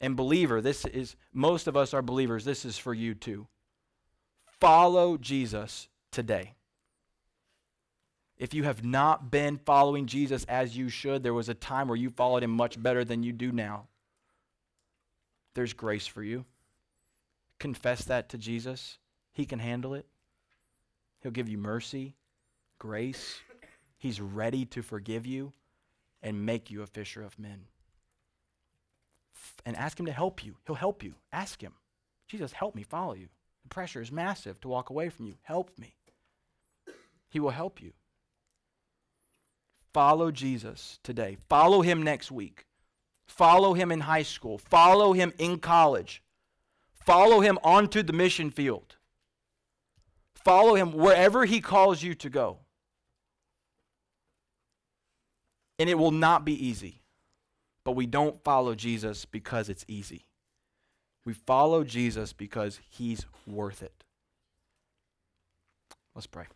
And 0.00 0.16
believer, 0.16 0.60
this 0.60 0.84
is, 0.84 1.14
most 1.32 1.66
of 1.66 1.76
us 1.76 1.94
are 1.94 2.02
believers. 2.02 2.44
This 2.44 2.64
is 2.64 2.76
for 2.76 2.92
you 2.92 3.14
too. 3.14 3.46
Follow 4.60 5.16
Jesus 5.16 5.88
today. 6.10 6.54
If 8.42 8.54
you 8.54 8.64
have 8.64 8.84
not 8.84 9.30
been 9.30 9.60
following 9.64 10.06
Jesus 10.06 10.42
as 10.48 10.76
you 10.76 10.88
should, 10.88 11.22
there 11.22 11.32
was 11.32 11.48
a 11.48 11.54
time 11.54 11.86
where 11.86 11.96
you 11.96 12.10
followed 12.10 12.42
him 12.42 12.50
much 12.50 12.82
better 12.82 13.04
than 13.04 13.22
you 13.22 13.32
do 13.32 13.52
now. 13.52 13.86
There's 15.54 15.72
grace 15.72 16.08
for 16.08 16.24
you. 16.24 16.44
Confess 17.60 18.02
that 18.06 18.30
to 18.30 18.38
Jesus. 18.38 18.98
He 19.30 19.44
can 19.44 19.60
handle 19.60 19.94
it. 19.94 20.06
He'll 21.20 21.30
give 21.30 21.48
you 21.48 21.56
mercy, 21.56 22.16
grace. 22.80 23.38
He's 23.96 24.20
ready 24.20 24.64
to 24.64 24.82
forgive 24.82 25.24
you 25.24 25.52
and 26.20 26.44
make 26.44 26.68
you 26.68 26.82
a 26.82 26.88
fisher 26.88 27.22
of 27.22 27.38
men. 27.38 27.66
And 29.64 29.76
ask 29.76 30.00
him 30.00 30.06
to 30.06 30.12
help 30.12 30.44
you. 30.44 30.56
He'll 30.66 30.74
help 30.74 31.04
you. 31.04 31.14
Ask 31.32 31.62
him. 31.62 31.74
Jesus, 32.26 32.50
help 32.50 32.74
me 32.74 32.82
follow 32.82 33.14
you. 33.14 33.28
The 33.62 33.68
pressure 33.68 34.02
is 34.02 34.10
massive 34.10 34.60
to 34.62 34.68
walk 34.68 34.90
away 34.90 35.10
from 35.10 35.26
you. 35.26 35.36
Help 35.42 35.78
me. 35.78 35.94
He 37.28 37.38
will 37.38 37.50
help 37.50 37.80
you. 37.80 37.92
Follow 39.92 40.30
Jesus 40.30 40.98
today. 41.02 41.36
Follow 41.48 41.82
him 41.82 42.02
next 42.02 42.30
week. 42.30 42.66
Follow 43.26 43.74
him 43.74 43.92
in 43.92 44.00
high 44.00 44.22
school. 44.22 44.58
Follow 44.58 45.12
him 45.12 45.32
in 45.38 45.58
college. 45.58 46.22
Follow 46.94 47.40
him 47.40 47.58
onto 47.62 48.02
the 48.02 48.12
mission 48.12 48.50
field. 48.50 48.96
Follow 50.34 50.74
him 50.74 50.92
wherever 50.92 51.44
he 51.44 51.60
calls 51.60 52.02
you 52.02 52.14
to 52.16 52.30
go. 52.30 52.58
And 55.78 55.88
it 55.88 55.98
will 55.98 56.10
not 56.10 56.44
be 56.44 56.66
easy. 56.66 57.02
But 57.84 57.92
we 57.92 58.06
don't 58.06 58.42
follow 58.44 58.74
Jesus 58.74 59.24
because 59.24 59.68
it's 59.68 59.84
easy. 59.88 60.26
We 61.24 61.32
follow 61.32 61.84
Jesus 61.84 62.32
because 62.32 62.80
he's 62.88 63.26
worth 63.46 63.82
it. 63.82 64.04
Let's 66.14 66.26
pray. 66.26 66.46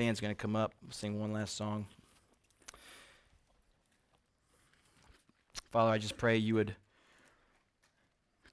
Band's 0.00 0.18
going 0.18 0.34
to 0.34 0.42
come 0.42 0.56
up, 0.56 0.72
sing 0.88 1.20
one 1.20 1.30
last 1.30 1.54
song. 1.58 1.84
Father, 5.70 5.90
I 5.90 5.98
just 5.98 6.16
pray 6.16 6.38
you 6.38 6.54
would 6.54 6.74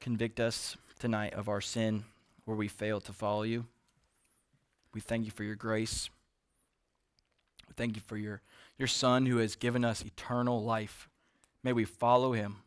convict 0.01 0.41
us 0.41 0.75
tonight 0.99 1.33
of 1.35 1.47
our 1.47 1.61
sin 1.61 2.03
where 2.43 2.57
we 2.57 2.67
failed 2.67 3.05
to 3.05 3.13
follow 3.13 3.43
you. 3.43 3.65
We 4.93 4.99
thank 4.99 5.23
you 5.23 5.31
for 5.31 5.45
your 5.45 5.55
grace. 5.55 6.09
We 7.69 7.73
thank 7.77 7.95
you 7.95 8.01
for 8.05 8.17
your, 8.17 8.41
your 8.77 8.89
Son 8.89 9.25
who 9.25 9.37
has 9.37 9.55
given 9.55 9.85
us 9.85 10.03
eternal 10.03 10.61
life. 10.61 11.07
May 11.63 11.71
we 11.71 11.85
follow 11.85 12.33
him 12.33 12.57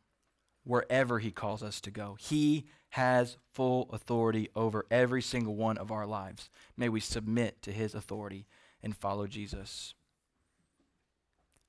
wherever 0.64 1.18
he 1.18 1.30
calls 1.30 1.62
us 1.62 1.82
to 1.82 1.90
go. 1.90 2.16
He 2.18 2.64
has 2.88 3.36
full 3.52 3.90
authority 3.92 4.48
over 4.56 4.86
every 4.90 5.20
single 5.20 5.54
one 5.54 5.76
of 5.76 5.92
our 5.92 6.06
lives. 6.06 6.48
May 6.78 6.88
we 6.88 7.00
submit 7.00 7.60
to 7.60 7.72
his 7.72 7.94
authority 7.94 8.46
and 8.82 8.96
follow 8.96 9.26
Jesus. 9.26 9.94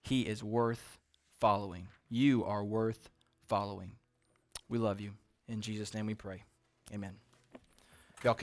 He 0.04 0.22
is 0.22 0.44
worth 0.44 1.00
following. 1.40 1.88
You 2.10 2.44
are 2.44 2.64
worth 2.64 3.10
following. 3.48 3.92
We 4.70 4.78
love 4.78 5.00
you. 5.00 5.12
In 5.48 5.62
Jesus' 5.62 5.94
name 5.94 6.06
we 6.06 6.16
pray. 6.16 6.44
Amen. 6.94 7.16